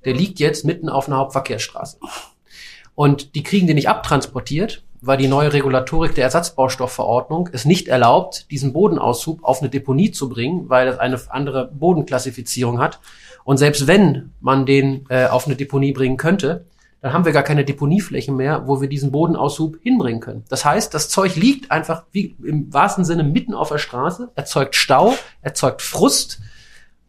der 0.05 0.13
liegt 0.13 0.39
jetzt 0.39 0.65
mitten 0.65 0.89
auf 0.89 1.07
einer 1.07 1.17
Hauptverkehrsstraße. 1.17 1.97
Und 2.95 3.35
die 3.35 3.43
kriegen 3.43 3.67
den 3.67 3.75
nicht 3.75 3.89
abtransportiert, 3.89 4.83
weil 5.01 5.17
die 5.17 5.27
neue 5.27 5.51
Regulatorik 5.51 6.13
der 6.13 6.25
Ersatzbaustoffverordnung 6.25 7.49
es 7.51 7.65
nicht 7.65 7.87
erlaubt, 7.87 8.45
diesen 8.51 8.73
Bodenaushub 8.73 9.43
auf 9.43 9.61
eine 9.61 9.69
Deponie 9.69 10.11
zu 10.11 10.29
bringen, 10.29 10.69
weil 10.69 10.87
es 10.87 10.99
eine 10.99 11.19
andere 11.29 11.71
Bodenklassifizierung 11.73 12.79
hat. 12.79 12.99
Und 13.43 13.57
selbst 13.57 13.87
wenn 13.87 14.31
man 14.39 14.67
den 14.67 15.05
äh, 15.09 15.25
auf 15.25 15.47
eine 15.47 15.55
Deponie 15.55 15.91
bringen 15.91 16.17
könnte, 16.17 16.65
dann 17.01 17.13
haben 17.13 17.25
wir 17.25 17.31
gar 17.31 17.41
keine 17.41 17.65
Deponieflächen 17.65 18.35
mehr, 18.35 18.67
wo 18.67 18.79
wir 18.79 18.87
diesen 18.87 19.11
Bodenaushub 19.11 19.77
hinbringen 19.81 20.21
können. 20.21 20.43
Das 20.49 20.65
heißt, 20.65 20.93
das 20.93 21.09
Zeug 21.09 21.35
liegt 21.35 21.71
einfach 21.71 22.03
wie 22.11 22.35
im 22.43 22.71
wahrsten 22.71 23.05
Sinne 23.05 23.23
mitten 23.23 23.55
auf 23.55 23.69
der 23.69 23.79
Straße, 23.79 24.29
erzeugt 24.35 24.75
Stau, 24.75 25.15
erzeugt 25.41 25.81
Frust 25.81 26.41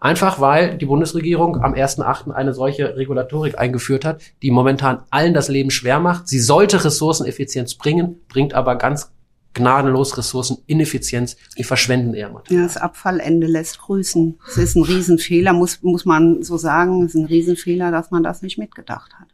Einfach 0.03 0.41
weil 0.41 0.79
die 0.79 0.87
Bundesregierung 0.87 1.63
am 1.63 1.75
1.8. 1.75 2.33
eine 2.33 2.53
solche 2.55 2.97
Regulatorik 2.97 3.57
eingeführt 3.57 4.05
hat, 4.05 4.21
die 4.43 4.51
momentan 4.51 5.05
allen 5.11 5.33
das 5.33 5.47
Leben 5.47 5.71
schwer 5.71 6.01
macht. 6.01 6.27
Sie 6.27 6.41
sollte 6.41 6.85
Ressourceneffizienz 6.85 7.77
bringen, 7.77 8.17
bringt 8.27 8.53
aber 8.53 8.75
ganz 8.75 9.13
gnadenlos 9.55 10.19
Ressourcenineffizienz. 10.19 11.37
Die 11.57 11.63
verschwenden 11.63 12.15
eher 12.15 12.31
Material. 12.31 12.63
Ja, 12.63 12.67
das 12.67 12.79
Abfallende 12.79 13.47
lässt 13.47 13.79
grüßen. 13.79 14.41
Es 14.49 14.57
ist 14.57 14.75
ein 14.75 14.83
Riesenfehler, 14.83 15.53
muss, 15.53 15.81
muss 15.83 16.05
man 16.05 16.43
so 16.43 16.57
sagen. 16.57 17.05
Es 17.05 17.15
ist 17.15 17.21
ein 17.21 17.27
Riesenfehler, 17.27 17.93
dass 17.93 18.11
man 18.11 18.25
das 18.25 18.43
nicht 18.43 18.59
mitgedacht 18.59 19.13
hat. 19.21 19.29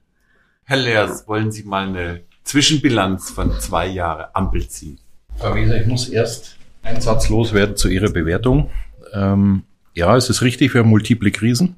Herr 0.64 0.76
Leers, 0.76 1.26
wollen 1.26 1.50
Sie 1.50 1.62
mal 1.62 1.88
eine 1.88 2.20
Zwischenbilanz 2.44 3.30
von 3.30 3.58
zwei 3.58 3.86
Jahre 3.86 4.36
Ampel 4.36 4.68
ziehen? 4.68 5.00
Frau 5.38 5.54
Weser, 5.54 5.80
ich 5.80 5.86
muss 5.86 6.10
erst 6.10 6.58
einen 6.82 7.00
Satz 7.00 7.30
loswerden 7.30 7.74
zu 7.74 7.88
Ihrer 7.88 8.10
Bewertung. 8.10 8.68
Ähm, 9.14 9.62
ja, 9.98 10.16
es 10.16 10.30
ist 10.30 10.42
richtig, 10.42 10.72
wir 10.74 10.82
haben 10.82 10.90
multiple 10.90 11.32
Krisen 11.32 11.74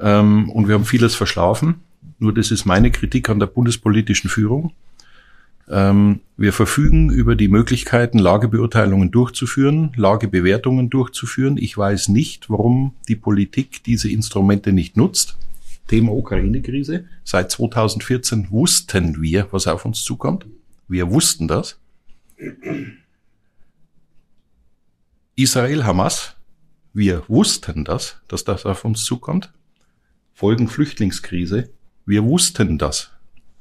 ähm, 0.00 0.50
und 0.50 0.66
wir 0.66 0.74
haben 0.74 0.84
vieles 0.84 1.14
verschlafen. 1.14 1.76
Nur 2.18 2.34
das 2.34 2.50
ist 2.50 2.64
meine 2.64 2.90
Kritik 2.90 3.28
an 3.28 3.38
der 3.38 3.46
bundespolitischen 3.46 4.28
Führung. 4.28 4.72
Ähm, 5.68 6.20
wir 6.36 6.52
verfügen 6.52 7.08
über 7.10 7.36
die 7.36 7.46
Möglichkeiten, 7.46 8.18
Lagebeurteilungen 8.18 9.12
durchzuführen, 9.12 9.92
Lagebewertungen 9.94 10.90
durchzuführen. 10.90 11.56
Ich 11.56 11.78
weiß 11.78 12.08
nicht, 12.08 12.50
warum 12.50 12.96
die 13.06 13.16
Politik 13.16 13.84
diese 13.84 14.10
Instrumente 14.10 14.72
nicht 14.72 14.96
nutzt. 14.96 15.38
Thema 15.86 16.12
Ukraine-Krise. 16.12 17.04
Seit 17.22 17.52
2014 17.52 18.50
wussten 18.50 19.22
wir, 19.22 19.46
was 19.52 19.68
auf 19.68 19.84
uns 19.84 20.02
zukommt. 20.02 20.46
Wir 20.88 21.10
wussten 21.10 21.46
das. 21.46 21.78
Israel, 25.36 25.84
Hamas, 25.84 26.34
wir 26.94 27.22
wussten 27.28 27.84
das, 27.84 28.16
dass 28.28 28.44
das 28.44 28.66
auf 28.66 28.84
uns 28.84 29.04
zukommt. 29.04 29.52
Folgen 30.34 30.68
Flüchtlingskrise, 30.68 31.70
wir 32.04 32.24
wussten 32.24 32.78
das, 32.78 33.10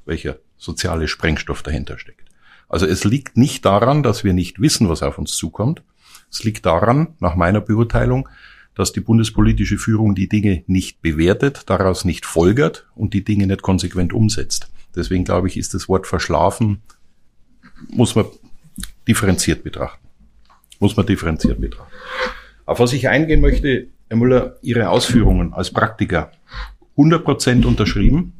welcher 0.06 0.38
soziale 0.58 1.08
Sprengstoff 1.08 1.64
dahinter 1.64 1.98
steckt. 1.98 2.30
Also 2.68 2.86
es 2.86 3.04
liegt 3.04 3.38
nicht 3.38 3.66
daran, 3.66 4.04
dass 4.04 4.24
wir 4.24 4.34
nicht 4.34 4.62
wissen, 4.62 4.90
was 4.90 5.04
auf 5.04 5.18
uns 5.18 5.36
zukommt. 5.36 5.84
Es 6.32 6.44
liegt 6.44 6.66
daran, 6.66 7.16
nach 7.20 7.36
meiner 7.36 7.62
Beurteilung, 7.62 8.30
dass 8.76 8.94
die 8.94 9.02
bundespolitische 9.02 9.78
Führung 9.78 10.16
die 10.16 10.30
Dinge 10.30 10.64
nicht 10.68 11.02
bewertet, 11.02 11.64
daraus 11.70 12.06
nicht 12.06 12.26
folgert 12.26 12.88
und 12.96 13.14
die 13.14 13.24
Dinge 13.24 13.48
nicht 13.48 13.62
konsequent 13.62 14.14
umsetzt. 14.14 14.70
Deswegen 14.96 15.26
glaube 15.26 15.48
ich, 15.48 15.58
ist 15.58 15.74
das 15.74 15.90
Wort 15.90 16.08
verschlafen, 16.08 16.82
muss 17.90 18.16
man 18.16 18.26
differenziert 19.08 19.64
betrachten. 19.64 20.08
Muss 20.80 20.96
man 20.96 21.06
differenziert 21.06 21.60
betrachten. 21.60 21.92
Auf 22.66 22.80
was 22.80 22.94
ich 22.94 23.10
eingehen 23.10 23.42
möchte, 23.42 23.88
Herr 24.08 24.18
Müller, 24.18 24.58
Ihre 24.62 24.90
Ausführungen 24.90 25.54
als 25.54 25.72
Praktiker. 25.72 26.32
100 26.92 27.24
Prozent 27.24 27.66
unterschrieben. 27.66 28.34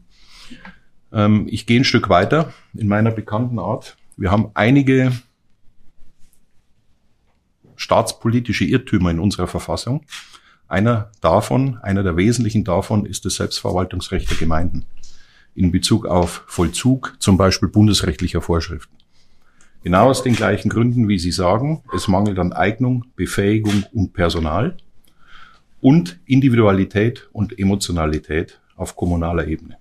Ähm, 1.12 1.48
ich 1.50 1.66
gehe 1.66 1.80
ein 1.80 1.86
Stück 1.86 2.10
weiter 2.10 2.54
in 2.74 2.88
meiner 2.88 3.12
bekannten 3.12 3.60
Art. 3.60 3.98
Wir 4.18 4.32
haben 4.32 4.52
einige 4.54 5.12
staatspolitische 7.76 8.66
Irrtümer 8.66 9.12
in 9.12 9.20
unserer 9.20 9.48
Verfassung. 9.48 10.06
Einer 10.68 11.12
davon, 11.22 11.80
einer 11.82 12.04
der 12.04 12.16
wesentlichen 12.16 12.64
davon 12.64 13.06
ist 13.06 13.26
das 13.26 13.36
Selbstverwaltungsrecht 13.36 14.30
der 14.30 14.38
Gemeinden 14.38 14.86
in 15.56 15.72
Bezug 15.72 16.06
auf 16.06 16.44
Vollzug, 16.48 17.16
zum 17.20 17.38
Beispiel 17.38 17.70
bundesrechtlicher 17.70 18.42
Vorschriften. 18.42 18.96
Genau 19.84 20.10
aus 20.10 20.22
den 20.22 20.36
gleichen 20.36 20.70
Gründen, 20.70 21.08
wie 21.08 21.18
Sie 21.18 21.32
sagen, 21.32 21.84
es 21.96 22.08
mangelt 22.08 22.38
an 22.38 22.54
Eignung, 22.54 23.06
Befähigung 23.16 23.84
und 23.94 24.14
Personal 24.14 24.78
und 25.82 26.20
Individualität 26.26 27.30
und 27.34 27.58
Emotionalität 27.58 28.62
auf 28.76 28.96
kommunaler 28.96 29.48
Ebene. 29.48 29.78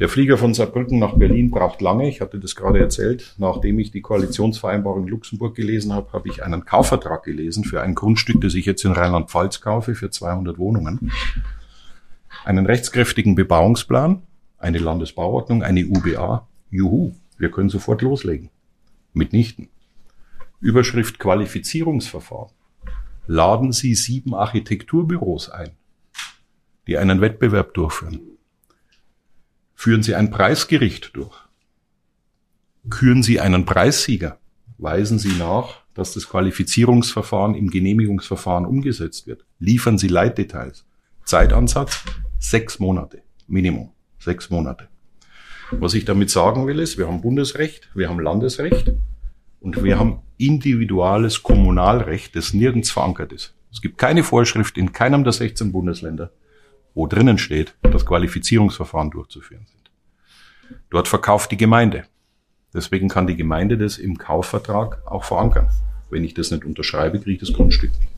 Der 0.00 0.08
Flieger 0.08 0.36
von 0.36 0.52
Saarbrücken 0.52 0.98
nach 0.98 1.14
Berlin 1.14 1.50
braucht 1.50 1.80
lange. 1.80 2.08
Ich 2.08 2.20
hatte 2.20 2.38
das 2.38 2.56
gerade 2.56 2.78
erzählt. 2.78 3.34
Nachdem 3.38 3.78
ich 3.78 3.90
die 3.90 4.02
Koalitionsvereinbarung 4.02 5.04
in 5.04 5.08
Luxemburg 5.08 5.54
gelesen 5.54 5.92
habe, 5.92 6.12
habe 6.12 6.28
ich 6.28 6.42
einen 6.42 6.66
Kaufvertrag 6.66 7.22
gelesen 7.22 7.64
für 7.64 7.80
ein 7.80 7.94
Grundstück, 7.94 8.40
das 8.42 8.54
ich 8.54 8.66
jetzt 8.66 8.84
in 8.84 8.92
Rheinland-Pfalz 8.92 9.62
kaufe, 9.62 9.94
für 9.94 10.10
200 10.10 10.58
Wohnungen. 10.58 11.10
Einen 12.44 12.66
rechtskräftigen 12.66 13.34
Bebauungsplan, 13.34 14.22
eine 14.58 14.78
Landesbauordnung, 14.78 15.62
eine 15.62 15.86
UBA. 15.86 16.46
Juhu, 16.70 17.12
wir 17.38 17.50
können 17.50 17.70
sofort 17.70 18.02
loslegen. 18.02 18.50
Mitnichten. 19.12 19.68
Überschrift 20.60 21.18
Qualifizierungsverfahren. 21.18 22.52
Laden 23.26 23.72
Sie 23.72 23.94
sieben 23.94 24.34
Architekturbüros 24.34 25.48
ein, 25.50 25.70
die 26.86 26.98
einen 26.98 27.20
Wettbewerb 27.20 27.74
durchführen. 27.74 28.20
Führen 29.74 30.02
Sie 30.02 30.14
ein 30.14 30.30
Preisgericht 30.30 31.16
durch. 31.16 31.36
Küren 32.88 33.22
Sie 33.22 33.40
einen 33.40 33.64
Preissieger. 33.64 34.38
Weisen 34.78 35.18
Sie 35.18 35.36
nach, 35.38 35.82
dass 35.94 36.14
das 36.14 36.28
Qualifizierungsverfahren 36.28 37.54
im 37.54 37.70
Genehmigungsverfahren 37.70 38.66
umgesetzt 38.66 39.26
wird. 39.26 39.44
Liefern 39.58 39.98
Sie 39.98 40.08
Leitdetails. 40.08 40.84
Zeitansatz 41.24 42.04
sechs 42.38 42.78
Monate. 42.78 43.22
Minimum. 43.46 43.92
Sechs 44.18 44.50
Monate. 44.50 44.88
Was 45.78 45.94
ich 45.94 46.04
damit 46.04 46.30
sagen 46.30 46.66
will, 46.66 46.78
ist, 46.78 46.98
wir 46.98 47.08
haben 47.08 47.20
Bundesrecht, 47.20 47.88
wir 47.94 48.08
haben 48.08 48.20
Landesrecht 48.20 48.92
und 49.60 49.82
wir 49.82 49.98
haben 49.98 50.20
individuelles 50.38 51.42
Kommunalrecht, 51.42 52.36
das 52.36 52.52
nirgends 52.52 52.90
verankert 52.90 53.32
ist. 53.32 53.54
Es 53.72 53.80
gibt 53.80 53.98
keine 53.98 54.22
Vorschrift 54.22 54.76
in 54.76 54.92
keinem 54.92 55.24
der 55.24 55.32
16 55.32 55.72
Bundesländer, 55.72 56.30
wo 56.94 57.06
drinnen 57.06 57.38
steht, 57.38 57.74
dass 57.82 58.06
Qualifizierungsverfahren 58.06 59.10
durchzuführen 59.10 59.66
sind. 59.66 59.90
Dort 60.90 61.08
verkauft 61.08 61.50
die 61.50 61.56
Gemeinde. 61.56 62.04
Deswegen 62.74 63.08
kann 63.08 63.26
die 63.26 63.36
Gemeinde 63.36 63.76
das 63.78 63.98
im 63.98 64.18
Kaufvertrag 64.18 65.02
auch 65.06 65.24
verankern. 65.24 65.68
Wenn 66.10 66.24
ich 66.24 66.34
das 66.34 66.50
nicht 66.50 66.64
unterschreibe, 66.64 67.18
kriege 67.18 67.32
ich 67.32 67.40
das 67.40 67.52
Grundstück 67.52 67.90
nicht. 67.90 68.12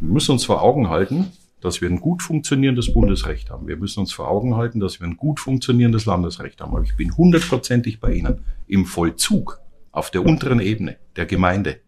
Wir 0.00 0.08
müssen 0.08 0.32
uns 0.32 0.44
vor 0.44 0.62
Augen 0.62 0.88
halten, 0.88 1.32
dass 1.62 1.80
wir 1.80 1.88
ein 1.88 2.00
gut 2.00 2.22
funktionierendes 2.22 2.92
Bundesrecht 2.92 3.50
haben. 3.50 3.66
Wir 3.68 3.76
müssen 3.76 4.00
uns 4.00 4.12
vor 4.12 4.28
Augen 4.28 4.56
halten, 4.56 4.80
dass 4.80 5.00
wir 5.00 5.06
ein 5.06 5.16
gut 5.16 5.40
funktionierendes 5.40 6.04
Landesrecht 6.04 6.60
haben. 6.60 6.74
Aber 6.74 6.82
ich 6.82 6.96
bin 6.96 7.16
hundertprozentig 7.16 8.00
bei 8.00 8.12
Ihnen. 8.12 8.40
Im 8.66 8.84
Vollzug 8.84 9.60
auf 9.90 10.10
der 10.10 10.24
unteren 10.24 10.60
Ebene 10.60 10.96
der 11.16 11.26
Gemeinde 11.26 11.80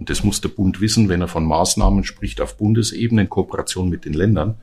und 0.00 0.08
das 0.08 0.24
muss 0.24 0.40
der 0.40 0.48
Bund 0.48 0.80
wissen, 0.80 1.10
wenn 1.10 1.20
er 1.20 1.28
von 1.28 1.44
Maßnahmen 1.44 2.04
spricht 2.04 2.40
auf 2.40 2.56
Bundesebene 2.56 3.22
in 3.22 3.28
Kooperation 3.28 3.90
mit 3.90 4.06
den 4.06 4.14
Ländern. 4.14 4.58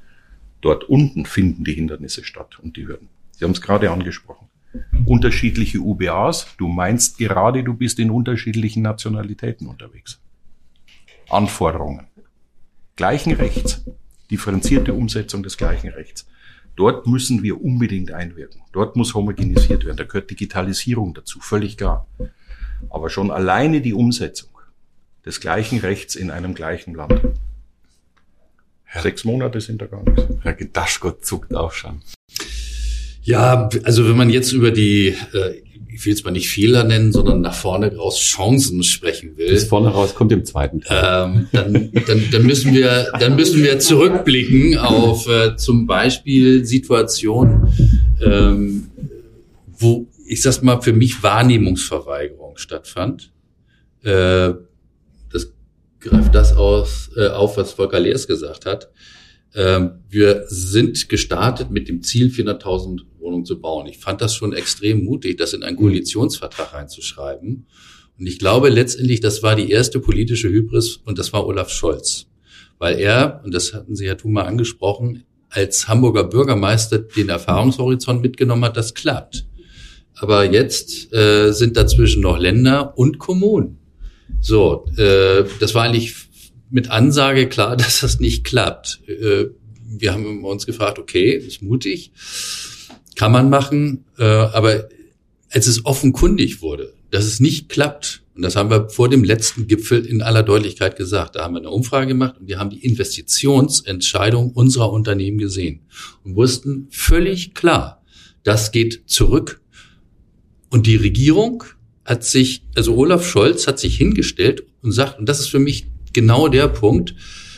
Dort 0.62 0.86
unten 0.86 1.28
finden 1.28 1.64
die 1.64 1.76
Hindernisse 1.76 2.24
statt 2.24 2.58
und 2.60 2.76
die 2.76 2.88
Hürden. 2.88 3.10
Sie 3.30 3.46
haben 3.46 3.52
es 3.52 3.62
gerade 3.62 3.92
angesprochen. 3.92 4.48
Unterschiedliche 5.06 5.78
UBAs. 5.80 6.48
Du 6.58 6.68
meinst 6.68 7.20
gerade, 7.20 7.64
du 7.64 7.76
bist 7.76 8.00
in 8.00 8.10
unterschiedlichen 8.10 8.82
Nationalitäten 8.82 9.68
unterwegs. 9.68 10.20
Anforderungen. 11.30 12.08
Gleichen 12.98 13.34
Rechts. 13.34 13.86
Differenzierte 14.32 14.94
Umsetzung 14.94 15.44
des 15.44 15.56
gleichen 15.56 15.90
Rechts. 15.90 16.26
Dort 16.76 17.08
müssen 17.08 17.44
wir 17.44 17.62
unbedingt 17.62 18.12
einwirken. 18.12 18.62
Dort 18.74 18.96
muss 18.96 19.14
homogenisiert 19.14 19.86
werden. 19.86 19.98
Da 19.98 20.04
gehört 20.04 20.30
Digitalisierung 20.30 21.14
dazu, 21.14 21.40
völlig 21.40 21.78
klar. 21.78 22.08
Aber 22.90 23.10
schon 23.10 23.32
alleine 23.32 23.82
die 23.82 23.94
Umsetzung 23.94 24.50
des 25.26 25.40
gleichen 25.40 25.80
Rechts 25.80 26.16
in 26.16 26.32
einem 26.32 26.56
gleichen 26.56 26.96
Land. 26.96 27.22
Herr, 28.84 29.02
Sechs 29.04 29.24
Monate 29.24 29.62
sind 29.62 29.82
da 29.82 29.86
gar 29.86 30.04
nichts. 30.04 30.24
Herr 30.42 30.54
Gedaschgott 30.54 31.24
zuckt 31.24 31.56
auch 31.56 31.74
schon. 31.74 32.02
Ja, 33.22 33.70
also 33.84 34.08
wenn 34.10 34.18
man 34.18 34.30
jetzt 34.30 34.54
über 34.54 34.72
die, 34.72 35.16
äh, 35.34 35.62
ich 35.98 36.06
will 36.06 36.14
jetzt 36.14 36.26
mal 36.26 36.32
nicht 36.32 36.50
Fehler 36.50 36.84
nennen, 36.84 37.12
sondern 37.12 37.42
nach 37.42 37.56
vorne 37.56 37.96
raus 37.96 38.20
Chancen 38.20 38.84
sprechen 38.84 39.36
will. 39.36 39.52
Das 39.52 39.64
vorne 39.64 39.90
raus 39.90 40.14
kommt 40.14 40.32
im 40.32 40.46
zweiten 40.46 40.82
Teil. 40.82 41.26
Ähm, 41.26 41.48
dann, 41.52 41.92
dann, 42.06 42.24
dann 42.32 42.46
müssen 42.46 42.72
wir, 42.72 43.08
dann 43.20 43.36
müssen 43.36 43.64
wir 43.64 43.80
zurückblicken 43.80 44.78
auf 44.78 45.28
äh, 45.28 45.56
zum 45.56 45.88
Beispiel 45.88 46.64
Situationen, 46.66 47.68
ähm, 48.24 48.92
wo 49.80 50.08
ich 50.28 50.44
sag's 50.44 50.62
mal 50.62 50.82
für 50.82 50.94
mich 50.94 51.24
Wahrnehmungsverweigerung 51.24 52.58
stattfand. 52.58 53.32
Äh, 54.04 54.54
greift 56.00 56.36
das 56.36 56.56
aus, 56.56 57.10
äh, 57.18 57.28
auf, 57.28 57.58
was 57.58 57.74
Volker 57.74 58.00
Leers 58.00 58.28
gesagt 58.28 58.68
hat. 58.68 58.92
Ähm, 59.56 60.04
wir 60.08 60.44
sind 60.48 61.10
gestartet 61.10 61.72
mit 61.72 61.90
dem 61.90 62.04
Ziel, 62.04 62.28
400.000 62.30 63.02
Wohnungen 63.28 63.46
zu 63.46 63.60
bauen. 63.60 63.88
Ich 63.88 63.98
fand 63.98 64.22
das 64.22 64.34
schon 64.34 64.54
extrem 64.54 65.04
mutig, 65.04 65.38
das 65.38 65.54
in 65.54 65.64
einen 65.64 65.78
Koalitionsvertrag 65.78 66.74
reinzuschreiben. 66.74 67.68
Und 68.18 68.26
ich 68.26 68.40
glaube 68.40 68.70
letztendlich, 68.70 69.20
das 69.20 69.44
war 69.44 69.56
die 69.56 69.70
erste 69.70 70.00
politische 70.00 70.50
Hybris 70.50 70.98
und 71.06 71.20
das 71.20 71.34
war 71.34 71.46
Olaf 71.46 71.70
Scholz. 71.70 72.26
Weil 72.80 73.00
er, 73.00 73.42
und 73.44 73.54
das 73.54 73.74
hatten 73.74 73.96
Sie, 73.96 74.08
Herr 74.08 74.18
Thuma, 74.18 74.44
angesprochen, 74.44 75.24
als 75.50 75.88
Hamburger 75.88 76.24
Bürgermeister 76.24 77.00
den 77.00 77.30
Erfahrungshorizont 77.30 78.22
mitgenommen 78.22 78.64
hat, 78.66 78.78
das 78.78 78.94
klappt. 78.94 79.46
Aber 80.16 80.46
jetzt 80.52 81.14
äh, 81.14 81.52
sind 81.52 81.78
dazwischen 81.78 82.22
noch 82.22 82.40
Länder 82.40 82.98
und 82.98 83.20
Kommunen. 83.20 83.78
So, 84.40 84.86
äh, 84.98 85.44
das 85.60 85.76
war 85.76 85.84
eigentlich 85.84 86.16
mit 86.70 86.90
Ansage 86.90 87.48
klar, 87.48 87.76
dass 87.78 88.02
das 88.02 88.20
nicht 88.20 88.44
klappt. 88.44 89.02
Äh, 89.08 89.48
wir 89.90 90.14
haben 90.14 90.44
uns 90.44 90.66
gefragt, 90.66 91.00
okay, 91.00 91.32
ist 91.32 91.62
mutig, 91.62 92.12
kann 93.18 93.32
man 93.32 93.50
machen, 93.50 94.06
äh, 94.18 94.24
aber 94.24 94.88
als 95.50 95.68
es 95.68 95.86
offenkundig 95.86 96.62
wurde, 96.62 96.94
dass 97.10 97.26
es 97.26 97.40
nicht 97.40 97.68
klappt, 97.68 98.22
und 98.36 98.44
das 98.44 98.56
haben 98.56 98.70
wir 98.70 98.90
vor 98.90 99.10
dem 99.10 99.24
letzten 99.24 99.66
Gipfel 99.66 100.06
in 100.06 100.22
aller 100.22 100.44
Deutlichkeit 100.44 100.96
gesagt. 100.96 101.36
Da 101.36 101.44
haben 101.44 101.56
wir 101.56 101.60
eine 101.60 101.72
Umfrage 101.72 102.06
gemacht 102.08 102.36
und 102.40 102.48
wir 102.48 102.60
haben 102.60 102.70
die 102.70 102.86
Investitionsentscheidung 102.86 104.52
unserer 104.52 104.92
Unternehmen 104.92 105.40
gesehen 105.40 105.80
und 106.24 106.36
wussten 106.36 106.88
völlig 106.92 107.56
klar, 107.56 108.04
das 108.44 108.72
geht 108.72 109.02
zurück. 109.08 109.62
Und 110.70 110.86
die 110.86 110.98
Regierung 110.98 111.64
hat 112.06 112.24
sich, 112.24 112.64
also 112.76 112.96
Olaf 112.96 113.26
Scholz 113.26 113.66
hat 113.66 113.80
sich 113.80 113.98
hingestellt 113.98 114.64
und 114.84 114.92
sagt, 114.92 115.18
und 115.18 115.28
das 115.28 115.40
ist 115.40 115.48
für 115.48 115.60
mich 115.60 115.88
genau 116.14 116.48
der 116.50 116.68
Punkt, 116.68 117.16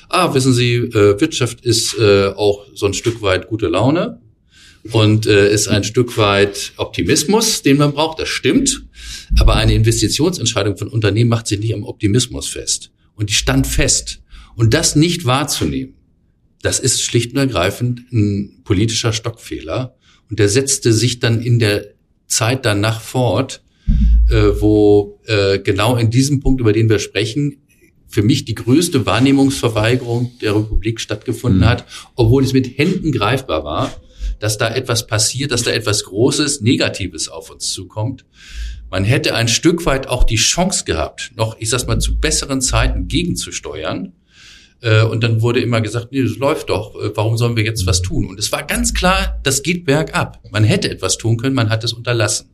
ah, 0.07 0.33
wissen 0.33 0.53
Sie, 0.53 0.75
äh, 0.75 1.19
Wirtschaft 1.19 1.65
ist 1.65 1.99
äh, 1.99 2.27
auch 2.27 2.65
so 2.73 2.85
ein 2.85 2.93
Stück 2.93 3.21
weit 3.21 3.47
gute 3.47 3.67
Laune 3.67 4.21
und 4.91 5.25
äh, 5.25 5.51
ist 5.53 5.67
ein 5.67 5.83
Stück 5.83 6.17
weit 6.17 6.73
Optimismus, 6.77 7.61
den 7.61 7.77
man 7.77 7.93
braucht. 7.93 8.19
Das 8.19 8.29
stimmt. 8.29 8.85
Aber 9.39 9.55
eine 9.55 9.73
Investitionsentscheidung 9.73 10.77
von 10.77 10.87
Unternehmen 10.87 11.29
macht 11.29 11.47
sich 11.47 11.59
nicht 11.59 11.73
am 11.73 11.83
Optimismus 11.83 12.47
fest. 12.47 12.91
Und 13.15 13.29
die 13.29 13.33
stand 13.33 13.67
fest. 13.67 14.21
Und 14.55 14.73
das 14.73 14.95
nicht 14.95 15.25
wahrzunehmen, 15.25 15.93
das 16.61 16.79
ist 16.79 17.01
schlicht 17.01 17.31
und 17.31 17.37
ergreifend 17.37 18.01
ein 18.11 18.61
politischer 18.63 19.13
Stockfehler. 19.13 19.95
Und 20.29 20.39
der 20.39 20.49
setzte 20.49 20.93
sich 20.93 21.19
dann 21.19 21.41
in 21.41 21.59
der 21.59 21.93
Zeit 22.27 22.65
danach 22.65 23.01
fort, 23.01 23.63
äh, 24.29 24.59
wo 24.59 25.19
äh, 25.25 25.59
genau 25.59 25.95
in 25.95 26.09
diesem 26.09 26.39
Punkt, 26.39 26.61
über 26.61 26.73
den 26.73 26.89
wir 26.89 26.99
sprechen, 26.99 27.57
für 28.07 28.23
mich 28.23 28.45
die 28.45 28.55
größte 28.55 29.05
Wahrnehmungsverweigerung 29.05 30.31
der 30.41 30.55
Republik 30.55 30.99
stattgefunden 30.99 31.61
mhm. 31.61 31.65
hat, 31.65 31.85
obwohl 32.15 32.43
es 32.43 32.53
mit 32.53 32.77
Händen 32.77 33.11
greifbar 33.11 33.63
war, 33.63 33.93
dass 34.39 34.57
da 34.57 34.73
etwas 34.73 35.07
passiert, 35.07 35.51
dass 35.51 35.63
da 35.63 35.71
etwas 35.71 36.03
Großes, 36.05 36.61
Negatives 36.61 37.29
auf 37.29 37.49
uns 37.49 37.71
zukommt. 37.71 38.25
Man 38.89 39.03
hätte 39.03 39.35
ein 39.35 39.47
Stück 39.47 39.85
weit 39.85 40.07
auch 40.07 40.23
die 40.23 40.37
Chance 40.37 40.83
gehabt, 40.85 41.31
noch, 41.35 41.57
ich 41.59 41.69
sag's 41.69 41.85
mal, 41.85 41.99
zu 41.99 42.17
besseren 42.19 42.61
Zeiten 42.61 43.07
gegenzusteuern. 43.07 44.13
Äh, 44.81 45.03
und 45.03 45.23
dann 45.23 45.41
wurde 45.41 45.61
immer 45.61 45.81
gesagt, 45.81 46.11
nee, 46.11 46.23
das 46.23 46.37
läuft 46.37 46.69
doch, 46.69 46.95
äh, 46.95 47.15
warum 47.15 47.37
sollen 47.37 47.55
wir 47.55 47.63
jetzt 47.63 47.85
was 47.85 48.01
tun? 48.01 48.25
Und 48.25 48.39
es 48.39 48.51
war 48.51 48.63
ganz 48.63 48.93
klar, 48.93 49.39
das 49.43 49.61
geht 49.61 49.85
bergab. 49.85 50.39
Man 50.51 50.63
hätte 50.63 50.89
etwas 50.89 51.17
tun 51.17 51.37
können, 51.37 51.53
man 51.53 51.69
hat 51.69 51.83
es 51.83 51.93
unterlassen. 51.93 52.49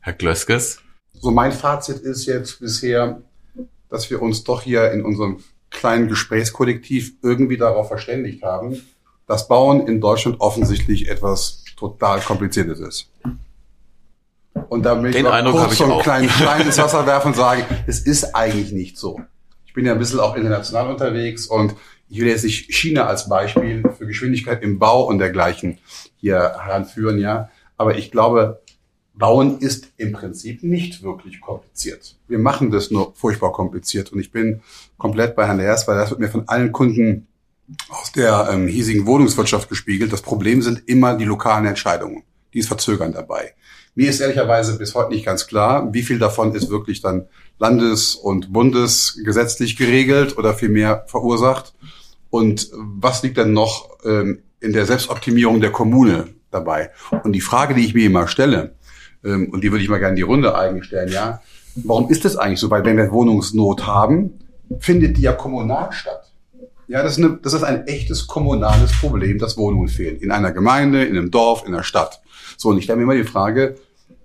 Herr 0.00 0.14
Glöskes? 0.14 0.80
So 1.12 1.30
mein 1.30 1.52
Fazit 1.52 1.98
ist 1.98 2.26
jetzt 2.26 2.60
bisher, 2.60 3.22
dass 3.88 4.10
wir 4.10 4.20
uns 4.20 4.44
doch 4.44 4.62
hier 4.62 4.90
in 4.90 5.04
unserem 5.04 5.38
kleinen 5.70 6.08
Gesprächskollektiv 6.08 7.14
irgendwie 7.22 7.56
darauf 7.56 7.88
verständigt 7.88 8.42
haben, 8.42 8.82
dass 9.26 9.48
Bauen 9.48 9.86
in 9.86 10.00
Deutschland 10.00 10.40
offensichtlich 10.40 11.08
etwas 11.08 11.64
total 11.76 12.20
kompliziertes 12.20 12.80
ist. 12.80 13.10
Und 14.68 14.84
da 14.84 14.94
Den 14.94 15.06
ich 15.06 15.26
Eindruck 15.26 15.56
kurz 15.56 15.78
so 15.78 15.84
ein 15.84 15.90
auch. 15.90 16.02
kleines 16.02 16.78
Wasser 16.78 17.06
werfen 17.06 17.28
und 17.28 17.36
sagen, 17.36 17.64
es 17.86 18.00
ist 18.00 18.34
eigentlich 18.34 18.72
nicht 18.72 18.96
so. 18.96 19.20
Ich 19.66 19.74
bin 19.74 19.84
ja 19.86 19.92
ein 19.92 19.98
bisschen 19.98 20.20
auch 20.20 20.36
international 20.36 20.90
unterwegs 20.90 21.46
und 21.46 21.74
ich 22.08 22.20
will 22.20 22.28
jetzt 22.28 22.44
nicht 22.44 22.72
China 22.72 23.06
als 23.06 23.28
Beispiel 23.28 23.82
für 23.98 24.06
Geschwindigkeit 24.06 24.62
im 24.62 24.78
Bau 24.78 25.04
und 25.04 25.18
dergleichen 25.18 25.78
hier 26.16 26.36
heranführen, 26.36 27.18
ja. 27.18 27.50
Aber 27.76 27.96
ich 27.96 28.12
glaube, 28.12 28.62
Bauen 29.14 29.58
ist 29.58 29.92
im 29.96 30.12
Prinzip 30.12 30.62
nicht 30.62 31.02
wirklich 31.02 31.40
kompliziert. 31.40 32.16
Wir 32.28 32.38
machen 32.38 32.70
das 32.70 32.90
nur 32.90 33.14
furchtbar 33.14 33.52
kompliziert 33.52 34.12
und 34.12 34.20
ich 34.20 34.30
bin 34.30 34.62
komplett 34.98 35.34
bei 35.34 35.46
Herrn 35.46 35.58
Leers, 35.58 35.88
weil 35.88 35.96
das 35.96 36.10
wird 36.10 36.20
mir 36.20 36.28
von 36.28 36.48
allen 36.48 36.72
Kunden 36.72 37.26
aus 37.88 38.12
der 38.12 38.48
ähm, 38.52 38.68
hiesigen 38.68 39.06
Wohnungswirtschaft 39.06 39.68
gespiegelt. 39.68 40.12
Das 40.12 40.22
Problem 40.22 40.62
sind 40.62 40.82
immer 40.86 41.16
die 41.16 41.24
lokalen 41.24 41.66
Entscheidungen. 41.66 42.24
Die 42.52 42.58
ist 42.58 42.68
verzögernd 42.68 43.16
dabei. 43.16 43.54
Mir 43.94 44.10
ist 44.10 44.20
ehrlicherweise 44.20 44.76
bis 44.76 44.94
heute 44.94 45.10
nicht 45.10 45.24
ganz 45.24 45.46
klar, 45.46 45.92
wie 45.92 46.02
viel 46.02 46.18
davon 46.18 46.54
ist 46.54 46.68
wirklich 46.68 47.00
dann 47.00 47.26
landes- 47.58 48.14
und 48.14 48.52
bundesgesetzlich 48.52 49.76
geregelt 49.76 50.36
oder 50.36 50.54
vielmehr 50.54 51.04
verursacht. 51.06 51.74
Und 52.30 52.70
was 52.74 53.22
liegt 53.22 53.38
dann 53.38 53.52
noch 53.52 53.90
ähm, 54.04 54.42
in 54.60 54.72
der 54.72 54.86
Selbstoptimierung 54.86 55.60
der 55.60 55.70
Kommune 55.70 56.34
dabei? 56.50 56.90
Und 57.22 57.32
die 57.32 57.40
Frage, 57.40 57.74
die 57.74 57.84
ich 57.84 57.94
mir 57.94 58.06
immer 58.06 58.26
stelle, 58.26 58.74
ähm, 59.24 59.50
und 59.50 59.62
die 59.62 59.70
würde 59.70 59.84
ich 59.84 59.88
mal 59.88 59.98
gerne 59.98 60.10
in 60.10 60.16
die 60.16 60.22
Runde 60.22 60.56
eigentlich 60.56 60.86
stellen, 60.86 61.12
ja, 61.12 61.40
warum 61.76 62.10
ist 62.10 62.24
das 62.24 62.36
eigentlich 62.36 62.60
so? 62.60 62.70
Weil 62.70 62.84
wenn 62.84 62.96
wir 62.96 63.12
Wohnungsnot 63.12 63.86
haben, 63.86 64.40
findet 64.80 65.16
die 65.16 65.22
ja 65.22 65.32
kommunal 65.32 65.92
statt. 65.92 66.33
Ja, 66.86 67.02
das 67.02 67.12
ist, 67.12 67.24
eine, 67.24 67.38
das 67.42 67.54
ist 67.54 67.62
ein 67.62 67.86
echtes 67.86 68.26
kommunales 68.26 68.92
Problem, 68.92 69.38
dass 69.38 69.56
Wohnungen 69.56 69.88
fehlen. 69.88 70.18
In 70.18 70.30
einer 70.30 70.52
Gemeinde, 70.52 71.04
in 71.04 71.16
einem 71.16 71.30
Dorf, 71.30 71.64
in 71.66 71.74
einer 71.74 71.82
Stadt. 71.82 72.20
So, 72.56 72.68
und 72.68 72.78
ich 72.78 72.84
stelle 72.84 72.98
mir 72.98 73.04
immer 73.04 73.14
die 73.14 73.24
Frage, 73.24 73.76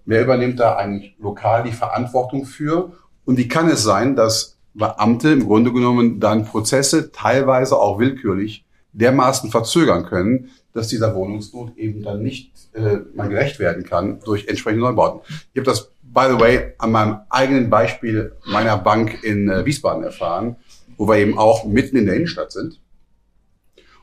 wer 0.05 0.23
übernimmt 0.23 0.59
da 0.59 0.75
eigentlich 0.75 1.15
lokal 1.19 1.63
die 1.63 1.71
Verantwortung 1.71 2.45
für? 2.45 2.93
Und 3.25 3.37
wie 3.37 3.47
kann 3.47 3.69
es 3.69 3.83
sein, 3.83 4.15
dass 4.15 4.57
Beamte 4.73 5.29
im 5.29 5.45
Grunde 5.45 5.71
genommen 5.71 6.19
dann 6.19 6.45
Prozesse 6.45 7.11
teilweise 7.11 7.77
auch 7.77 7.99
willkürlich 7.99 8.65
dermaßen 8.93 9.51
verzögern 9.51 10.05
können, 10.05 10.49
dass 10.73 10.87
dieser 10.87 11.15
Wohnungsnot 11.15 11.77
eben 11.77 12.03
dann 12.03 12.21
nicht 12.21 12.51
äh, 12.73 12.99
man 13.15 13.29
gerecht 13.29 13.59
werden 13.59 13.83
kann 13.83 14.19
durch 14.23 14.47
entsprechende 14.47 14.83
Neubauten. 14.83 15.21
Ich 15.53 15.59
habe 15.59 15.65
das, 15.65 15.91
by 16.01 16.27
the 16.29 16.39
way, 16.39 16.73
an 16.77 16.91
meinem 16.91 17.19
eigenen 17.29 17.69
Beispiel 17.69 18.33
meiner 18.45 18.77
Bank 18.77 19.23
in 19.23 19.49
äh, 19.49 19.65
Wiesbaden 19.65 20.03
erfahren, 20.03 20.55
wo 20.99 21.07
wir 21.07 21.15
eben 21.15 21.37
auch 21.37 21.63
mitten 21.63 21.97
in 21.97 22.05
der 22.05 22.15
Innenstadt 22.15 22.51
sind 22.51 22.79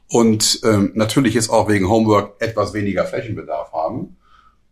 und 0.09 0.61
ähm, 0.65 0.93
natürlich 0.95 1.35
jetzt 1.35 1.51
auch 1.51 1.69
wegen 1.69 1.89
Homework 1.89 2.41
etwas 2.41 2.73
weniger 2.73 3.05
Flächenbedarf 3.05 3.73
haben. 3.73 4.17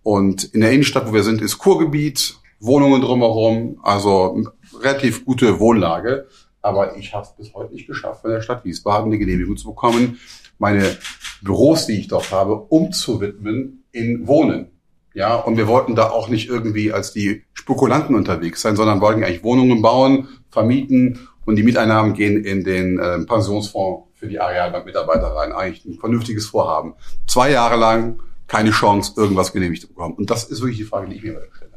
Und 0.03 0.45
in 0.45 0.63
der 0.63 0.73
Innenstadt, 0.73 1.07
wo 1.07 1.13
wir 1.13 1.23
sind, 1.23 1.43
ist 1.43 1.59
Kurgebiet, 1.59 2.37
Wohnungen 2.61 3.03
drumherum, 3.03 3.79
also 3.83 4.43
relativ 4.81 5.27
gute 5.27 5.61
Wohnlage. 5.61 6.27
Aber 6.63 6.97
ich 6.97 7.13
habe 7.15 7.27
es 7.27 7.37
bis 7.37 7.55
heute 7.55 7.75
nicht 7.75 7.87
geschafft, 7.87 8.23
von 8.23 8.31
der 8.31 8.41
Stadt 8.41 8.65
Wiesbaden 8.65 9.07
eine 9.07 9.19
Genehmigung 9.19 9.59
zu 9.59 9.69
bekommen, 9.69 10.19
meine 10.59 10.97
Büros, 11.43 11.87
die 11.87 11.99
ich 11.99 12.09
dort 12.09 12.31
habe, 12.31 12.55
umzuwidmen 12.55 13.85
in 13.93 14.27
Wohnen. 14.27 14.71
Ja, 15.13 15.37
und 15.37 15.59
wir 15.59 15.69
wollten 15.69 15.95
da 15.95 16.11
auch 16.11 16.29
nicht 16.29 16.49
irgendwie 16.49 16.91
als 16.91 17.13
die 17.13 17.45
Spekulanten 17.53 18.17
unterwegs 18.17 18.63
sein, 18.63 18.77
sondern 18.77 19.01
wollten 19.01 19.23
eigentlich 19.23 19.45
Wohnungen 19.45 19.83
bauen, 19.83 20.29
vermieten 20.51 21.29
und 21.45 21.57
die 21.57 21.63
Mieteinnahmen 21.63 22.15
gehen 22.15 22.45
in 22.45 22.65
den 22.65 22.99
äh, 22.99 23.19
Pensionsfonds 23.25 24.09
für 24.15 24.29
die 24.29 24.41
Arealbank-Mitarbeiter 24.41 25.29
rein. 25.29 25.53
Eigentlich 25.53 25.85
ein 25.85 25.99
vernünftiges 25.99 26.47
Vorhaben. 26.47 26.95
Zwei 27.27 27.51
Jahre 27.51 27.77
lang 27.77 28.21
keine 28.47 28.71
Chance, 28.71 29.15
irgendwas 29.17 29.53
genehmigt 29.53 29.83
zu 29.83 29.89
bekommen. 29.89 30.15
Und 30.15 30.31
das 30.31 30.45
ist 30.45 30.61
wirklich 30.61 30.79
die 30.79 30.85
Frage, 30.85 31.09
die 31.09 31.17
ich 31.17 31.23
mir 31.23 31.41
stelle. 31.53 31.73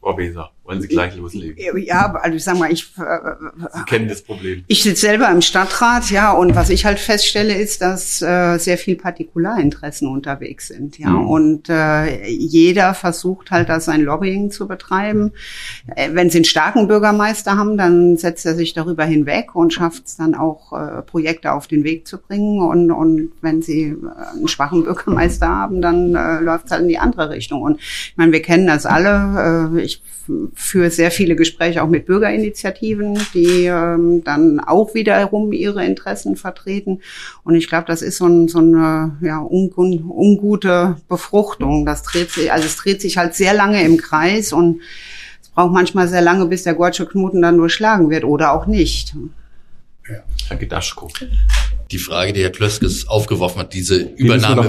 Frau 0.00 0.14
Beser, 0.14 0.50
wollen 0.64 0.80
Sie 0.80 0.88
gleich 0.88 1.14
loslegen? 1.16 1.56
Ja, 1.84 2.12
also 2.14 2.36
ich 2.36 2.42
sag 2.44 2.58
mal, 2.58 2.72
ich, 2.72 2.90
äh, 2.98 3.68
Sie 3.76 3.84
kennen 3.84 4.08
das 4.08 4.22
Problem. 4.22 4.64
ich 4.66 4.82
sitze 4.82 5.02
selber 5.02 5.30
im 5.30 5.42
Stadtrat, 5.42 6.10
ja, 6.10 6.32
und 6.32 6.54
was 6.54 6.70
ich 6.70 6.84
halt 6.84 6.98
feststelle, 6.98 7.54
ist, 7.54 7.82
dass 7.82 8.22
äh, 8.22 8.56
sehr 8.58 8.78
viel 8.78 8.96
Partikularinteressen 8.96 10.08
unterwegs 10.08 10.68
sind, 10.68 10.98
ja, 10.98 11.10
Mhm. 11.10 11.28
und 11.28 11.68
äh, 11.68 12.26
jeder 12.28 12.94
versucht 12.94 13.50
halt, 13.50 13.68
da 13.68 13.78
sein 13.80 14.00
Lobbying 14.02 14.50
zu 14.50 14.66
betreiben. 14.66 15.32
Äh, 15.94 16.10
wenn 16.12 16.30
sie 16.30 16.38
einen 16.38 16.44
starken 16.44 16.88
Bürgermeister 16.88 17.56
haben, 17.56 17.76
dann 17.76 18.16
setzt 18.16 18.46
er 18.46 18.54
sich 18.54 18.72
darüber 18.72 19.04
hinweg 19.04 19.54
und 19.54 19.72
schafft 19.72 20.06
es 20.06 20.16
dann 20.16 20.34
auch, 20.34 20.72
äh, 20.72 21.02
Projekte 21.02 21.52
auf 21.52 21.66
den 21.66 21.84
Weg 21.84 22.06
zu 22.08 22.18
bringen. 22.18 22.60
Und, 22.62 22.90
und 22.90 23.32
wenn 23.42 23.60
sie 23.62 23.82
äh, 23.90 24.36
einen 24.36 24.48
schwachen 24.48 24.84
Bürgermeister 24.84 25.48
haben, 25.48 25.82
dann 25.82 26.14
äh, 26.14 26.40
läuft 26.40 26.66
es 26.66 26.70
halt 26.72 26.82
in 26.82 26.88
die 26.88 26.98
andere 26.98 27.30
Richtung. 27.30 27.62
Und 27.62 27.80
ich 27.80 28.14
meine, 28.16 28.32
wir 28.32 28.42
kennen 28.42 28.66
das 28.66 28.86
alle. 28.86 29.72
Äh, 29.76 29.82
ich 29.82 30.02
führe 30.54 30.90
sehr 30.90 31.10
viele 31.10 31.36
Gespräche 31.36 31.82
auch 31.82 31.88
mit 31.88 32.06
Bürgerinitiativen, 32.06 33.18
die 33.34 33.66
ähm, 33.66 34.22
dann 34.24 34.60
auch 34.60 34.94
wiederum 34.94 35.52
ihre 35.52 35.84
Interessen 35.84 36.36
vertreten. 36.36 37.00
Und 37.42 37.54
ich 37.54 37.68
glaube, 37.68 37.86
das 37.86 38.02
ist 38.02 38.18
so, 38.18 38.26
ein, 38.26 38.48
so 38.48 38.58
eine 38.58 39.16
ja, 39.20 39.38
ungun, 39.38 40.04
ungute 40.08 40.96
Befruchtung. 41.08 41.84
Das 41.84 42.02
dreht 42.02 42.30
sich, 42.30 42.52
also 42.52 42.66
es 42.66 42.76
dreht 42.76 43.00
sich 43.00 43.16
halt 43.16 43.34
sehr 43.34 43.54
lange 43.54 43.84
im 43.84 43.96
Kreis 43.96 44.52
und 44.52 44.80
es 45.42 45.48
braucht 45.48 45.72
manchmal 45.72 46.08
sehr 46.08 46.22
lange, 46.22 46.46
bis 46.46 46.62
der 46.62 46.74
Gortsche 46.74 47.06
Knoten 47.06 47.42
dann 47.42 47.56
durchschlagen 47.56 48.10
wird 48.10 48.24
oder 48.24 48.52
auch 48.52 48.66
nicht. 48.66 49.14
Herr 50.48 50.56
Gedaschko. 50.56 51.08
Die 51.90 51.98
Frage, 51.98 52.32
die 52.32 52.42
Herr 52.42 52.50
Klöskes 52.50 53.08
aufgeworfen 53.08 53.60
hat, 53.60 53.74
diese 53.74 54.06
Die 54.06 54.22
Übernahme 54.22 54.62